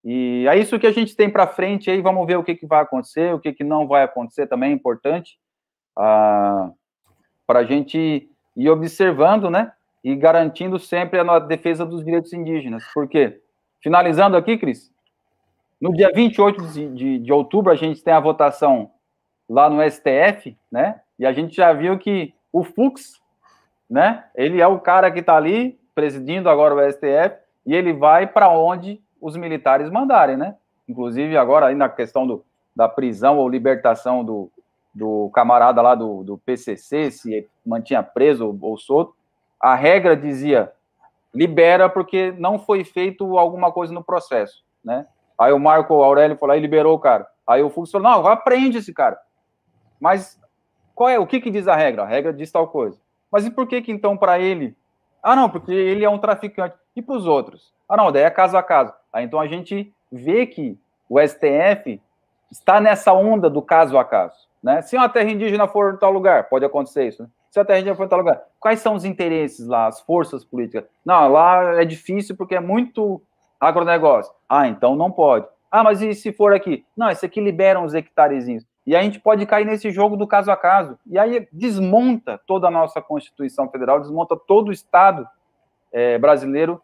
[0.05, 2.67] E é isso que a gente tem para frente aí, vamos ver o que, que
[2.67, 5.39] vai acontecer, o que, que não vai acontecer também é importante
[5.97, 6.71] ah,
[7.47, 8.30] para a gente
[8.65, 9.73] ir observando, né?
[10.03, 12.85] E garantindo sempre a defesa dos direitos indígenas.
[12.93, 13.41] Por quê?
[13.81, 14.93] Finalizando aqui, Cris,
[15.81, 18.91] no dia 28 de, de, de outubro, a gente tem a votação
[19.49, 21.01] lá no STF, né?
[21.19, 23.21] E a gente já viu que o Fux,
[23.89, 24.25] né?
[24.35, 28.49] Ele é o cara que está ali presidindo agora o STF e ele vai para
[28.49, 30.55] onde os militares mandarem, né?
[30.89, 34.51] Inclusive agora aí na questão do, da prisão ou libertação do,
[34.95, 39.15] do camarada lá do, do PCC, se mantinha preso ou, solto,
[39.61, 40.73] a regra dizia
[41.33, 45.07] libera porque não foi feito alguma coisa no processo, né?
[45.39, 47.27] Aí o Marco Aurélio falou e liberou o cara.
[47.47, 49.19] Aí o Fux falou, não, aprende esse cara.
[49.99, 50.39] Mas
[50.95, 52.03] qual é o que, que diz a regra?
[52.03, 53.01] A regra diz tal coisa.
[53.31, 54.77] Mas e por que que então para ele?
[55.23, 56.75] Ah, não, porque ele é um traficante.
[56.95, 57.73] E para os outros?
[57.89, 58.93] Ah, não, daí é caso a caso.
[59.13, 62.01] Ah, então a gente vê que o STF
[62.51, 64.50] está nessa onda do caso a caso.
[64.63, 64.83] Né?
[64.83, 67.23] Se uma terra indígena for em tal lugar, pode acontecer isso.
[67.23, 67.29] Né?
[67.51, 70.45] Se a terra indígena for em tal lugar, quais são os interesses lá, as forças
[70.45, 70.85] políticas?
[71.05, 73.23] Não, lá é difícil porque é muito
[73.59, 74.33] agronegócio.
[74.49, 75.47] Ah, então não pode.
[75.71, 76.85] Ah, mas e se for aqui?
[76.97, 78.65] Não, esse aqui libera uns hectarezinhos.
[78.87, 80.99] E a gente pode cair nesse jogo do caso a caso.
[81.07, 85.29] E aí desmonta toda a nossa Constituição Federal, desmonta todo o Estado
[85.93, 86.81] é, brasileiro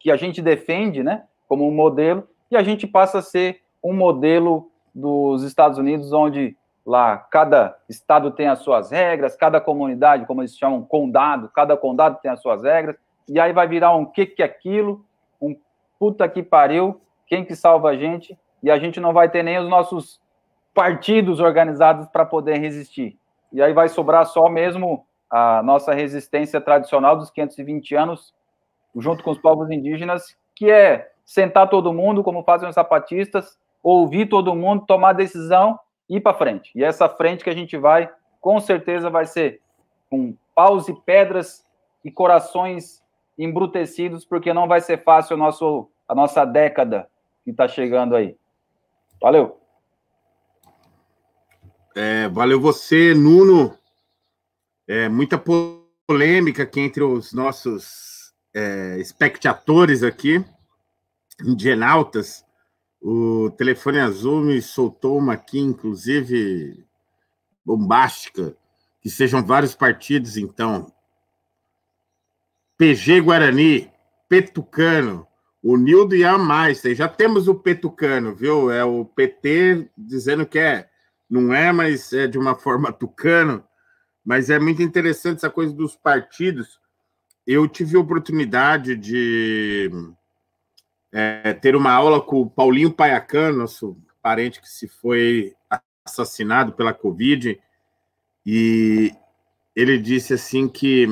[0.00, 3.92] que a gente defende né, como um modelo, e a gente passa a ser um
[3.92, 6.56] modelo dos Estados Unidos, onde
[6.88, 12.18] lá cada estado tem as suas regras, cada comunidade, como eles chamam, condado, cada condado
[12.22, 12.96] tem as suas regras,
[13.28, 15.04] e aí vai virar um que que é aquilo,
[15.38, 15.54] um
[15.98, 19.58] puta que pariu, quem que salva a gente, e a gente não vai ter nem
[19.58, 20.18] os nossos
[20.72, 23.18] partidos organizados para poder resistir.
[23.52, 28.34] E aí vai sobrar só mesmo a nossa resistência tradicional dos 520 anos,
[28.96, 34.26] junto com os povos indígenas, que é sentar todo mundo, como fazem os zapatistas, ouvir
[34.26, 35.78] todo mundo, tomar decisão
[36.08, 36.70] ir para frente.
[36.74, 38.10] E essa frente que a gente vai,
[38.40, 39.60] com certeza vai ser
[40.10, 41.64] com paus e pedras
[42.04, 43.02] e corações
[43.38, 47.08] embrutecidos, porque não vai ser fácil o nosso, a nossa década
[47.44, 48.36] que está chegando aí.
[49.20, 49.60] Valeu!
[51.94, 53.76] É, valeu você, Nuno.
[54.86, 55.42] É, muita
[56.06, 60.44] polêmica aqui entre os nossos é, espectadores aqui,
[61.44, 62.44] indianautas.
[63.00, 66.84] O Telefone Azul me soltou uma aqui, inclusive,
[67.64, 68.56] bombástica,
[69.00, 70.92] que sejam vários partidos, então.
[72.76, 73.90] PG Guarani,
[74.28, 75.26] Petucano,
[75.62, 76.82] o Nildo e a Mais.
[76.82, 78.70] Já temos o Petucano, viu?
[78.70, 80.88] É o PT dizendo que é
[81.28, 83.62] não é, mas é de uma forma tucano.
[84.24, 86.80] Mas é muito interessante essa coisa dos partidos.
[87.46, 89.90] Eu tive a oportunidade de
[91.12, 95.54] é, ter uma aula com o Paulinho Paiacan, nosso parente que se foi
[96.04, 97.58] assassinado pela Covid,
[98.44, 99.12] e
[99.74, 101.06] ele disse assim que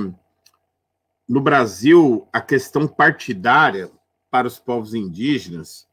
[1.28, 3.90] no Brasil a questão partidária
[4.30, 5.86] para os povos indígenas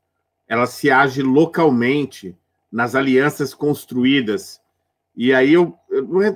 [0.48, 2.38] ela se age localmente
[2.72, 4.62] nas alianças construídas.
[5.16, 5.78] E aí eu,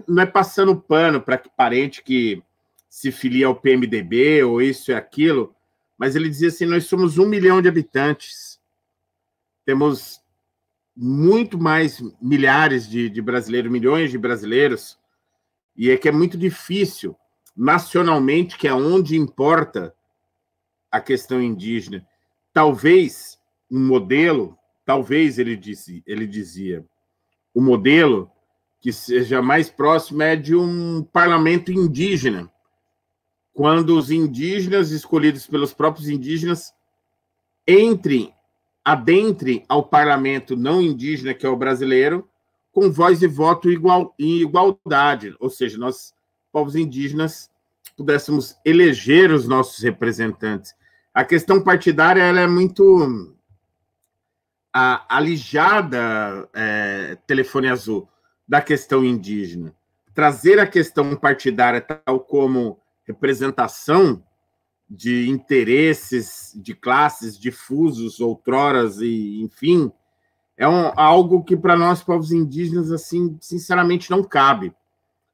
[0.08, 2.42] não, é, é passando pano para que parente que
[2.90, 5.56] se filia ao PMDB ou isso e aquilo,
[5.98, 8.60] mas ele dizia assim: nós somos um milhão de habitantes,
[9.66, 10.22] temos
[10.96, 14.98] muito mais milhares de, de brasileiros, milhões de brasileiros,
[15.76, 17.16] e é que é muito difícil
[17.56, 19.94] nacionalmente, que é onde importa
[20.92, 22.08] a questão indígena.
[22.54, 23.38] Talvez
[23.70, 24.58] um modelo
[24.88, 26.82] talvez ele disse, ele dizia,
[27.54, 28.32] o modelo
[28.80, 32.50] que seja mais próximo é de um parlamento indígena,
[33.58, 36.76] quando os indígenas escolhidos pelos próprios indígenas
[37.68, 38.32] entrem,
[38.86, 42.30] adentrem ao parlamento não indígena, que é o brasileiro,
[42.72, 46.14] com voz e voto igual, em igualdade, ou seja, nós,
[46.52, 47.50] povos indígenas,
[47.98, 50.76] pudéssemos eleger os nossos representantes.
[51.12, 53.36] A questão partidária ela é muito
[54.72, 58.08] alijada é, telefone azul
[58.48, 59.74] da questão indígena,
[60.14, 64.24] trazer a questão partidária tal como representação
[64.90, 69.92] de interesses de classes difusos outroras e enfim
[70.56, 74.74] é um, algo que para nós povos indígenas assim sinceramente não cabe.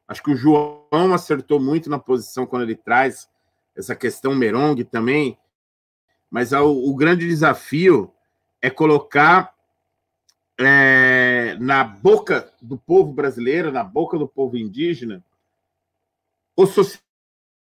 [0.07, 3.29] Acho que o João acertou muito na posição quando ele traz
[3.75, 5.37] essa questão Merong também
[6.33, 8.11] mas o, o grande desafio
[8.59, 9.53] é colocar
[10.59, 15.23] é, na boca do povo brasileiro, na boca do povo indígena,
[16.55, 16.65] o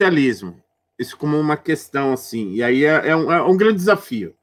[0.01, 0.55] socialismo.
[0.97, 2.53] Isso como uma questão assim.
[2.53, 4.35] E aí é, é, um, é um, grande desafio.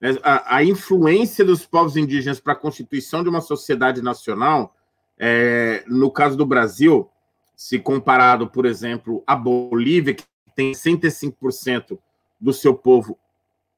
[0.00, 0.16] Né?
[0.22, 4.74] A, a, influência dos povos indígenas para a constituição de uma sociedade nacional,
[5.18, 7.08] é, no caso do Brasil,
[7.56, 11.98] se comparado, por exemplo, a Bolívia, que tem 105%
[12.40, 13.18] do seu povo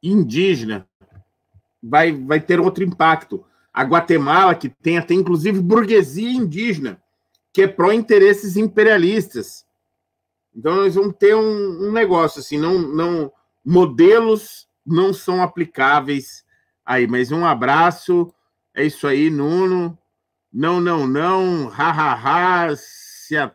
[0.02, 0.86] indígena,
[1.82, 3.44] vai, vai ter outro impacto.
[3.72, 7.00] A Guatemala, que tem até inclusive burguesia indígena,
[7.52, 9.64] que é pró-interesses imperialistas.
[10.60, 13.32] Então, nós vamos ter um, um, negócio assim, não, não
[13.64, 16.44] modelos não são aplicáveis
[16.84, 18.30] aí, mas um abraço,
[18.74, 19.98] é isso aí, Nuno.
[20.52, 22.12] Não, não, não, ha, ha,
[22.66, 23.54] ha, se, a...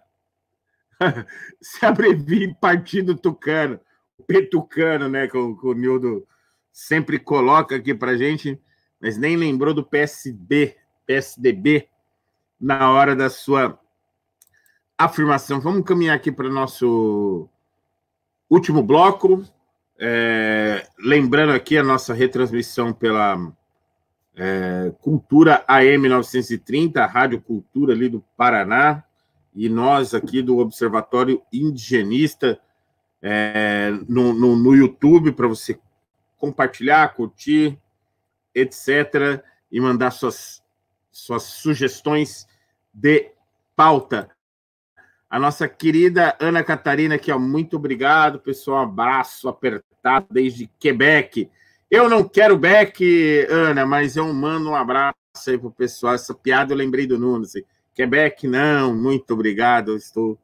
[1.62, 3.80] se abrevie Partido Tucano,
[4.26, 6.28] Petucano, né, com, com o Nildo
[6.74, 8.60] sempre coloca aqui para gente,
[9.00, 10.76] mas nem lembrou do PSB,
[11.06, 11.88] PSDB
[12.60, 13.80] na hora da sua
[14.98, 15.60] afirmação.
[15.60, 17.50] Vamos caminhar aqui para o nosso
[18.50, 19.44] último bloco.
[19.98, 23.38] É, lembrando aqui a nossa retransmissão pela
[24.36, 29.04] é, Cultura AM 930, Rádio Cultura ali do Paraná,
[29.54, 32.60] e nós aqui do Observatório Indigenista
[33.22, 35.80] é, no, no, no YouTube para você
[36.38, 37.80] compartilhar, curtir,
[38.54, 39.42] etc.,
[39.72, 40.64] e mandar suas,
[41.12, 42.48] suas sugestões
[42.94, 43.32] de
[43.76, 44.35] pauta.
[45.36, 48.80] A nossa querida Ana Catarina aqui, ó, muito obrigado, pessoal.
[48.80, 51.52] Um abraço apertado desde Quebec.
[51.92, 55.14] Eu não quero Beck, Ana, mas eu mando um abraço
[55.46, 56.14] aí pro pessoal.
[56.14, 57.36] Essa piada eu lembrei do.
[57.36, 57.64] Assim.
[57.94, 59.92] Quebec, não, muito obrigado.
[59.92, 60.40] Eu estou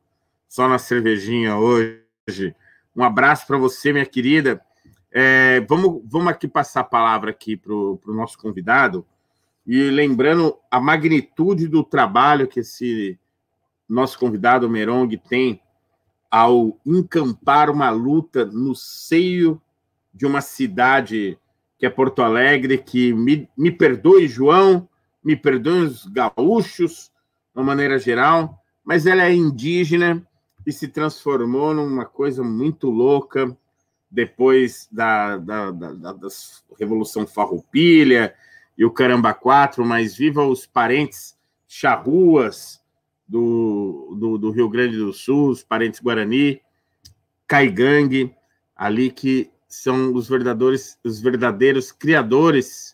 [0.46, 2.54] só na cervejinha hoje.
[2.94, 4.60] Um abraço para você, minha querida.
[5.10, 9.06] É, vamos, vamos aqui passar a palavra aqui para o nosso convidado.
[9.66, 13.18] E lembrando a magnitude do trabalho que esse
[13.94, 15.62] nosso convidado Merong tem
[16.30, 19.62] ao encampar uma luta no seio
[20.14, 21.38] de uma cidade
[21.78, 24.88] que é Porto Alegre, que me, me perdoe, João,
[25.24, 27.12] me perdoe os gaúchos,
[27.54, 30.26] de uma maneira geral, mas ela é indígena
[30.66, 33.58] e se transformou numa coisa muito louca
[34.10, 36.28] depois da, da, da, da
[36.78, 38.34] Revolução Farroupilha
[38.78, 41.36] e o Caramba 4, mas viva os parentes
[41.68, 42.81] charruas,
[43.32, 46.62] do, do, do, Rio Grande do Sul, os parentes Guarani,
[47.48, 48.36] Caigangue,
[48.76, 52.94] ali que são os verdadeiros, os verdadeiros criadores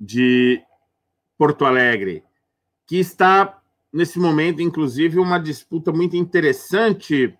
[0.00, 0.62] de
[1.36, 2.22] Porto Alegre,
[2.86, 3.60] que está
[3.92, 7.36] nesse momento, inclusive, uma disputa muito interessante,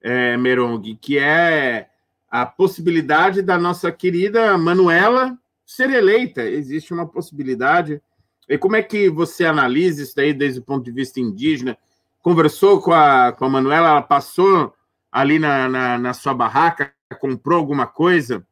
[0.00, 1.90] é, Merong, que é
[2.30, 6.42] a possibilidade da nossa querida Manuela ser eleita.
[6.42, 8.00] Existe uma possibilidade
[8.48, 11.76] e como é que você analisa isso daí desde o ponto de vista indígena?
[12.20, 14.74] Conversou com a, com a Manuela, ela passou
[15.10, 18.46] ali na, na, na sua barraca, comprou alguma coisa,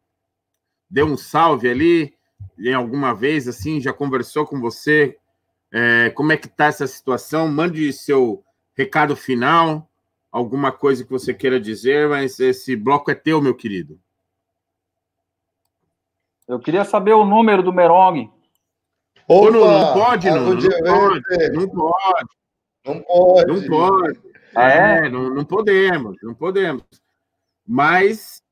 [0.88, 2.14] deu um salve ali,
[2.58, 5.16] em alguma vez, assim, já conversou com você?
[5.72, 7.48] É, como é que está essa situação?
[7.48, 8.44] Mande seu
[8.76, 9.88] recado final,
[10.30, 13.98] alguma coisa que você queira dizer, mas esse bloco é teu, meu querido.
[16.46, 18.30] Eu queria saber o número do Merong.
[19.30, 20.68] Opa, não, não pode, não, não, pode,
[21.52, 22.28] não pode.
[22.84, 23.46] Não pode.
[23.46, 24.20] Não pode.
[24.56, 25.06] Ah, é?
[25.06, 25.08] é?
[25.08, 26.82] não, não podemos, não podemos.
[27.64, 28.42] Mas.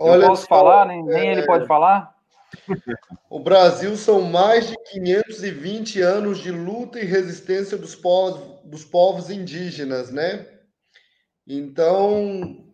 [0.00, 1.32] Olha, eu posso só, falar, nem, nem é...
[1.32, 2.12] ele pode falar?
[3.30, 9.30] O Brasil são mais de 520 anos de luta e resistência dos povos, dos povos
[9.30, 10.44] indígenas, né?
[11.46, 12.66] Então,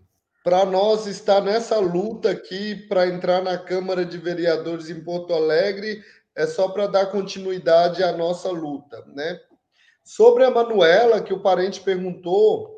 [0.43, 6.03] para nós estar nessa luta aqui para entrar na Câmara de Vereadores em Porto Alegre,
[6.37, 9.41] é só para dar continuidade à nossa luta, né?
[10.05, 12.77] Sobre a Manuela, que o parente perguntou,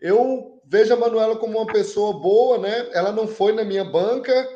[0.00, 2.90] eu vejo a Manuela como uma pessoa boa, né?
[2.92, 4.48] Ela não foi na minha banca,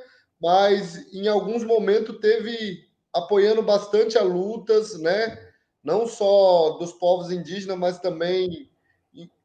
[0.42, 2.84] mas em alguns momentos teve
[3.14, 5.38] apoiando bastante a lutas, né?
[5.82, 8.70] Não só dos povos indígenas, mas também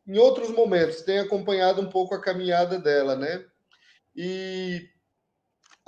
[0.08, 1.02] em outros momentos.
[1.02, 3.46] Tem acompanhado um pouco a caminhada dela, né?
[4.16, 4.90] E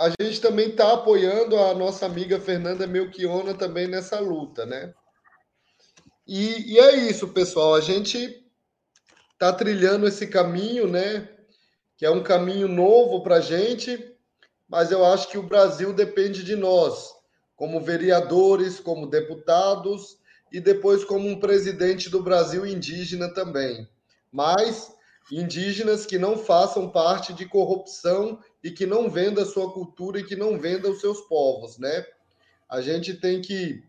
[0.01, 4.91] a gente também está apoiando a nossa amiga Fernanda Melchiona também nessa luta, né?
[6.27, 7.75] E, e é isso, pessoal.
[7.75, 8.43] A gente
[9.33, 11.29] está trilhando esse caminho, né?
[11.95, 14.15] Que é um caminho novo para a gente,
[14.67, 17.13] mas eu acho que o Brasil depende de nós,
[17.55, 20.17] como vereadores, como deputados
[20.51, 23.87] e depois como um presidente do Brasil indígena também.
[24.31, 24.91] Mas
[25.31, 30.23] indígenas que não façam parte de corrupção e que não venda a sua cultura e
[30.23, 32.05] que não venda os seus povos, né?
[32.69, 33.83] A gente tem que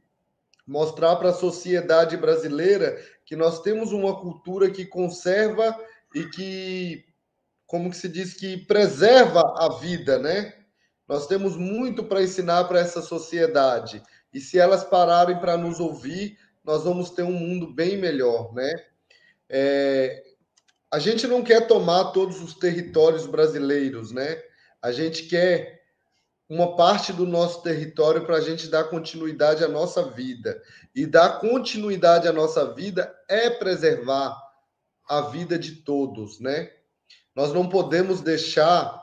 [0.66, 5.76] mostrar para a sociedade brasileira que nós temos uma cultura que conserva
[6.14, 7.04] e que,
[7.66, 10.54] como que se diz, que preserva a vida, né?
[11.08, 14.02] Nós temos muito para ensinar para essa sociedade.
[14.32, 18.72] E se elas pararem para nos ouvir, nós vamos ter um mundo bem melhor, né?
[19.48, 20.22] É,
[20.92, 24.42] a gente não quer tomar todos os territórios brasileiros, né?
[24.82, 25.80] A gente quer
[26.46, 30.62] uma parte do nosso território para a gente dar continuidade à nossa vida.
[30.94, 34.36] E dar continuidade à nossa vida é preservar
[35.08, 36.70] a vida de todos, né?
[37.34, 39.02] Nós não podemos deixar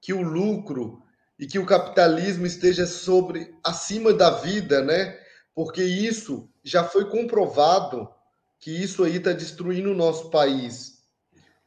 [0.00, 1.04] que o lucro
[1.38, 5.16] e que o capitalismo esteja sobre acima da vida, né?
[5.54, 8.12] Porque isso já foi comprovado
[8.60, 11.02] que isso aí está destruindo o nosso país.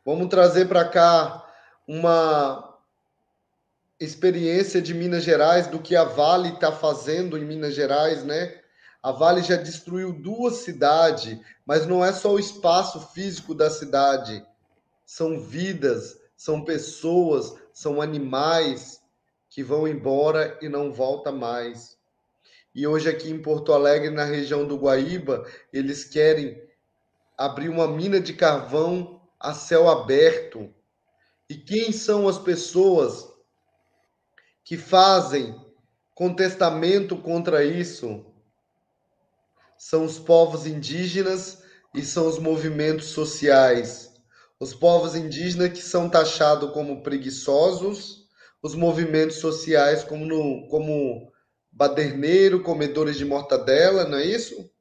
[0.06, 1.44] Vamos trazer para cá
[1.88, 2.78] uma
[4.00, 8.62] experiência de Minas Gerais, do que a Vale está fazendo em Minas Gerais, né?
[9.02, 14.46] A Vale já destruiu duas cidades, mas não é só o espaço físico da cidade,
[15.06, 19.02] são vidas, são pessoas, são animais
[19.50, 21.98] que vão embora e não volta mais.
[22.74, 26.63] E hoje aqui em Porto Alegre, na região do Guaíba, eles querem
[27.38, 30.74] abrir uma mina de carvão a céu aberto.
[31.50, 33.28] E quem são as pessoas
[34.64, 35.60] que fazem
[36.16, 38.26] contestamento contra isso?
[39.78, 41.62] São os povos indígenas
[41.94, 44.14] e são os movimentos sociais.
[44.60, 48.30] Os povos indígenas que são taxados como preguiçosos,
[48.62, 51.30] os movimentos sociais como, no, como
[51.70, 54.72] baderneiro, comedores de mortadela, não é isso?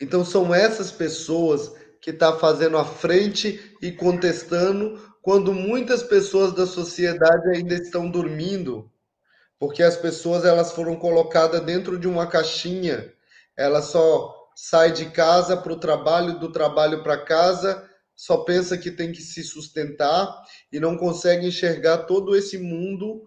[0.00, 6.52] Então são essas pessoas que estão tá fazendo a frente e contestando quando muitas pessoas
[6.52, 8.88] da sociedade ainda estão dormindo,
[9.58, 13.12] porque as pessoas elas foram colocadas dentro de uma caixinha,
[13.56, 18.90] elas só sai de casa para o trabalho, do trabalho para casa, só pensa que
[18.90, 20.32] tem que se sustentar
[20.72, 23.24] e não consegue enxergar todo esse mundo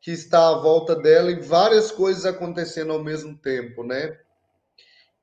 [0.00, 4.16] que está à volta dela e várias coisas acontecendo ao mesmo tempo, né?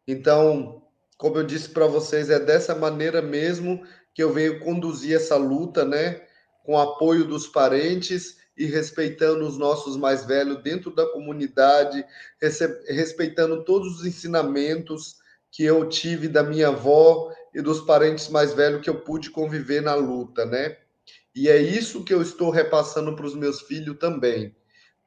[0.08, 0.82] Então,
[1.18, 5.84] como eu disse para vocês, é dessa maneira mesmo que eu venho conduzir essa luta,
[5.84, 6.22] né?
[6.64, 12.04] Com apoio dos parentes e respeitando os nossos mais velhos dentro da comunidade,
[12.88, 15.18] respeitando todos os ensinamentos
[15.52, 19.82] que eu tive da minha avó e dos parentes mais velhos que eu pude conviver
[19.82, 20.78] na luta, né?
[21.36, 24.56] E é isso que eu estou repassando para os meus filhos também.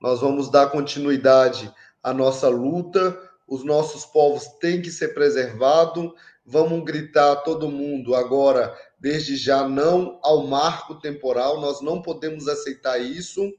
[0.00, 1.72] Nós vamos dar continuidade
[2.02, 3.20] à nossa luta,
[3.50, 6.12] os nossos povos têm que ser preservados.
[6.46, 12.98] Vamos gritar todo mundo agora, desde já, não ao marco temporal, nós não podemos aceitar
[12.98, 13.52] isso.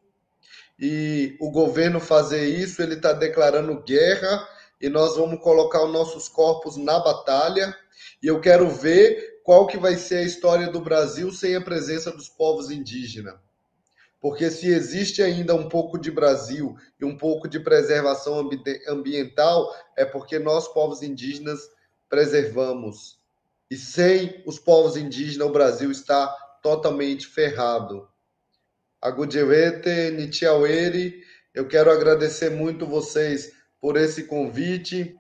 [0.80, 4.48] E o governo fazer isso, ele está declarando guerra
[4.80, 7.76] e nós vamos colocar os nossos corpos na batalha.
[8.24, 12.12] E eu quero ver qual que vai ser a história do Brasil sem a presença
[12.12, 13.36] dos povos indígenas.
[14.22, 18.48] Porque se existe ainda um pouco de Brasil e um pouco de preservação
[18.88, 21.60] ambiental, é porque nós, povos indígenas,
[22.08, 23.20] preservamos.
[23.70, 26.28] E sem os povos indígenas, o Brasil está
[26.62, 28.08] totalmente ferrado.
[29.02, 35.18] Agudjewete, Nitiaueri, eu quero agradecer muito vocês por esse convite.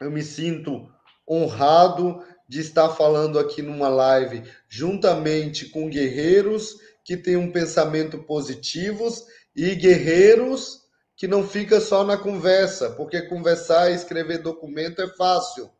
[0.00, 0.92] Eu me sinto
[1.28, 9.24] honrado de estar falando aqui numa live juntamente com guerreiros que têm um pensamento positivos
[9.54, 10.82] e guerreiros
[11.16, 15.70] que não fica só na conversa, porque conversar e escrever documento é fácil,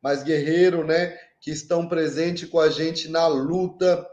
[0.00, 4.06] mas guerreiro, né, que estão presentes com a gente na luta,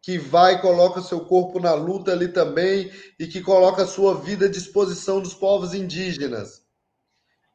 [0.00, 4.48] que vai coloca seu corpo na luta ali também e que coloca sua vida à
[4.48, 6.62] disposição dos povos indígenas.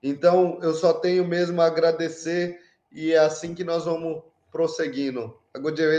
[0.03, 2.60] Então, eu só tenho mesmo a agradecer
[2.91, 4.22] e é assim que nós vamos
[4.52, 5.34] prosseguindo.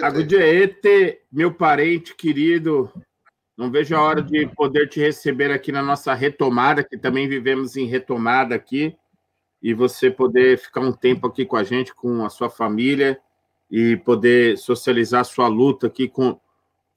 [0.03, 2.93] Agudiete, meu parente querido,
[3.57, 7.77] não vejo a hora de poder te receber aqui na nossa retomada, que também vivemos
[7.77, 8.97] em retomada aqui,
[9.63, 13.17] e você poder ficar um tempo aqui com a gente, com a sua família,
[13.71, 16.39] e poder socializar a sua luta aqui com,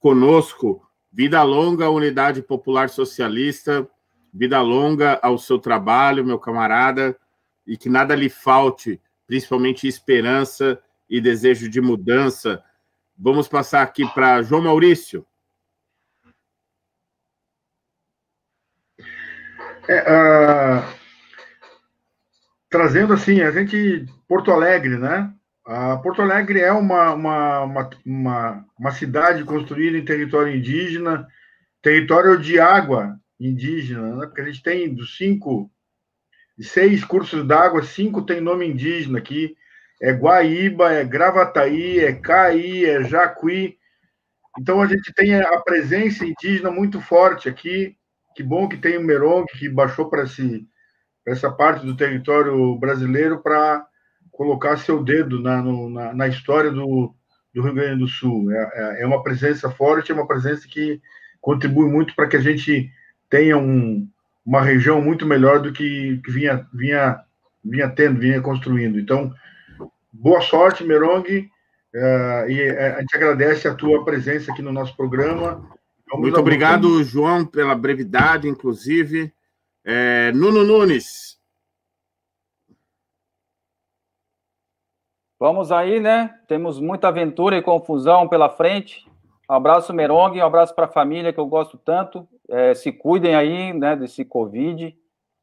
[0.00, 0.84] conosco.
[1.12, 3.88] Vida longa, Unidade Popular Socialista.
[4.34, 7.16] Vida longa ao seu trabalho, meu camarada,
[7.64, 12.62] e que nada lhe falte, principalmente esperança e desejo de mudança.
[13.16, 15.26] Vamos passar aqui para João Maurício.
[19.88, 20.98] É, uh,
[22.68, 25.32] trazendo assim, a gente, Porto Alegre, né?
[25.66, 31.26] Uh, Porto Alegre é uma, uma, uma, uma, uma cidade construída em território indígena,
[31.82, 34.26] território de água indígena, né?
[34.26, 35.70] porque a gente tem dos cinco,
[36.58, 39.56] seis cursos d'água, cinco tem nome indígena aqui,
[40.00, 43.76] é Guaíba, é Gravataí, é Caí, é Jacuí.
[44.58, 47.96] Então a gente tem a presença indígena muito forte aqui.
[48.34, 50.24] Que bom que tem o Merong que baixou para
[51.26, 53.84] essa parte do território brasileiro para
[54.30, 57.12] colocar seu dedo na, no, na, na, história do,
[57.52, 58.52] do, Rio Grande do Sul.
[58.52, 61.00] É, é, é uma presença forte, é uma presença que
[61.40, 62.88] contribui muito para que a gente
[63.28, 64.08] tenha um,
[64.46, 67.20] uma região muito melhor do que, que vinha, vinha,
[67.64, 68.98] vinha tendo, vinha construindo.
[68.98, 69.34] Então,
[70.12, 74.96] boa sorte, Merong, uh, e eh, a gente agradece a tua presença aqui no nosso
[74.96, 75.66] programa.
[76.10, 79.32] Vamos muito obrigado, João, pela brevidade, inclusive.
[79.84, 81.38] É, Nuno Nunes.
[85.38, 86.34] Vamos aí, né?
[86.48, 89.06] Temos muita aventura e confusão pela frente.
[89.48, 92.26] Um abraço, Merong, um abraço para a família que eu gosto tanto.
[92.50, 94.96] É, se cuidem aí, né, desse Covid.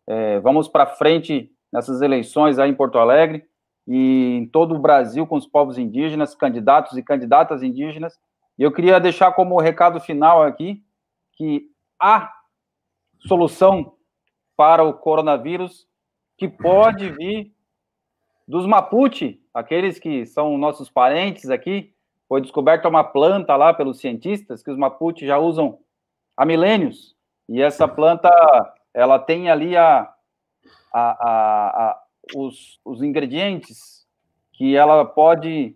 [0.08, 3.48] É, vamos para frente nessas eleições aí em Porto Alegre
[3.88, 8.20] e em todo o Brasil com os povos indígenas, candidatos e candidatas indígenas,
[8.58, 10.82] E eu queria deixar como recado final aqui
[11.34, 12.32] que há
[13.20, 13.94] solução
[14.56, 15.86] para o coronavírus
[16.38, 17.54] que pode vir
[18.48, 21.94] dos Mapuche, aqueles que são nossos parentes aqui.
[22.28, 25.80] Foi descoberta uma planta lá pelos cientistas que os Mapuche já usam
[26.38, 27.16] há milênios.
[27.48, 28.30] E essa planta,
[28.94, 30.12] ela tem ali a,
[30.94, 34.06] a, a, a os, os ingredientes
[34.54, 35.76] que ela pode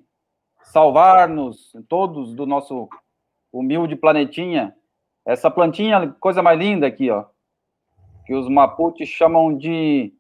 [0.64, 2.88] salvar-nos todos do nosso
[3.52, 4.76] humilde planetinha.
[5.26, 7.26] Essa plantinha, coisa mais linda aqui, ó,
[8.26, 10.14] que os Mapuche chamam de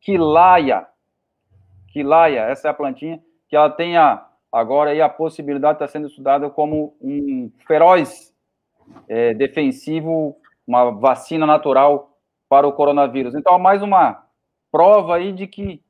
[0.00, 0.86] quilaia.
[1.88, 5.92] Quilaia, essa é a plantinha que ela tem a, agora aí a possibilidade de estar
[5.92, 8.32] sendo estudada como um feroz
[9.08, 12.16] é, defensivo, uma vacina natural
[12.48, 13.34] para o coronavírus.
[13.34, 14.24] Então, mais uma
[14.70, 15.82] prova aí de que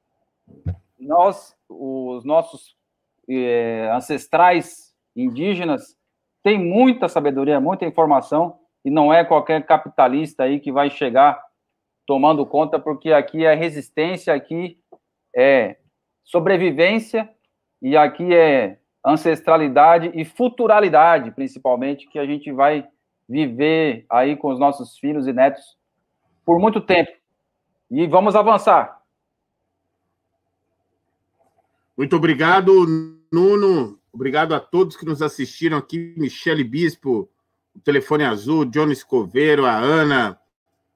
[0.98, 2.76] nós, os nossos
[3.28, 5.96] é, ancestrais indígenas,
[6.42, 11.42] têm muita sabedoria, muita informação, e não é qualquer capitalista aí que vai chegar
[12.06, 14.78] tomando conta, porque aqui é resistência, aqui
[15.36, 15.76] é
[16.24, 17.28] sobrevivência,
[17.82, 22.86] e aqui é ancestralidade e futuralidade, principalmente, que a gente vai
[23.28, 25.78] viver aí com os nossos filhos e netos
[26.44, 27.10] por muito tempo.
[27.90, 29.00] E vamos avançar.
[31.96, 32.86] Muito obrigado,
[33.32, 33.98] Nuno.
[34.12, 36.14] Obrigado a todos que nos assistiram aqui.
[36.16, 37.28] Michele Bispo,
[37.74, 40.38] o Telefone Azul, Johnny Escoveiro, a Ana,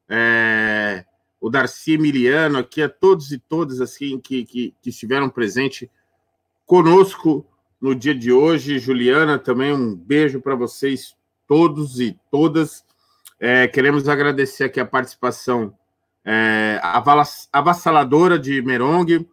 [0.08, 1.04] é,
[1.40, 5.88] o Darcy Emiliano, aqui a todos e todas assim que, que, que estiveram presentes
[6.64, 7.46] conosco
[7.80, 8.78] no dia de hoje.
[8.78, 11.16] Juliana, também um beijo para vocês
[11.46, 12.84] todos e todas.
[13.38, 15.76] É, queremos agradecer aqui a participação
[16.24, 16.80] é,
[17.52, 19.26] avassaladora de Merong,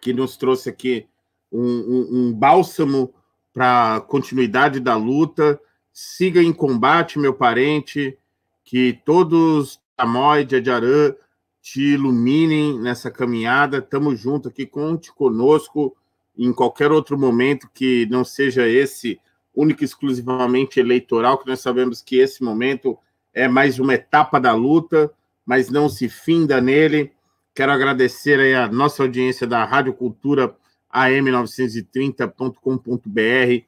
[0.00, 1.06] que nos trouxe aqui
[1.52, 3.14] um, um, um bálsamo
[3.52, 5.60] para continuidade da luta.
[5.92, 8.18] Siga em combate, meu parente,
[8.64, 11.14] que todos Tamói de Adiarã
[11.62, 13.78] te iluminem nessa caminhada.
[13.78, 15.96] Estamos juntos aqui, conte conosco
[16.36, 19.18] em qualquer outro momento que não seja esse
[19.54, 22.98] único e exclusivamente eleitoral, que nós sabemos que esse momento
[23.32, 25.10] é mais uma etapa da luta,
[25.46, 27.12] mas não se finda nele.
[27.54, 30.54] Quero agradecer aí a nossa audiência da Rádio Cultura
[30.92, 33.64] am930.com.br,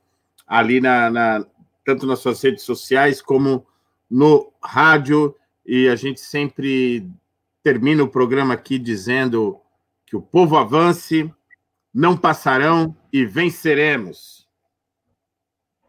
[0.46, 1.46] ali na, na,
[1.84, 3.66] tanto nas suas redes sociais como
[4.10, 5.34] no rádio,
[5.64, 7.08] e a gente sempre
[7.62, 9.60] termina o programa aqui dizendo
[10.06, 11.30] que o povo avance,
[11.92, 14.48] não passarão e venceremos.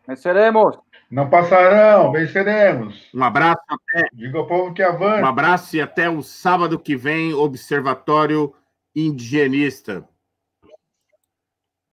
[0.05, 0.77] Venceremos.
[1.09, 3.09] Não passarão, venceremos.
[3.13, 4.07] Um abraço até.
[4.13, 5.23] Diga ao povo que avance.
[5.23, 8.53] Um abraço e até o sábado que vem, Observatório
[8.95, 10.07] Indigenista.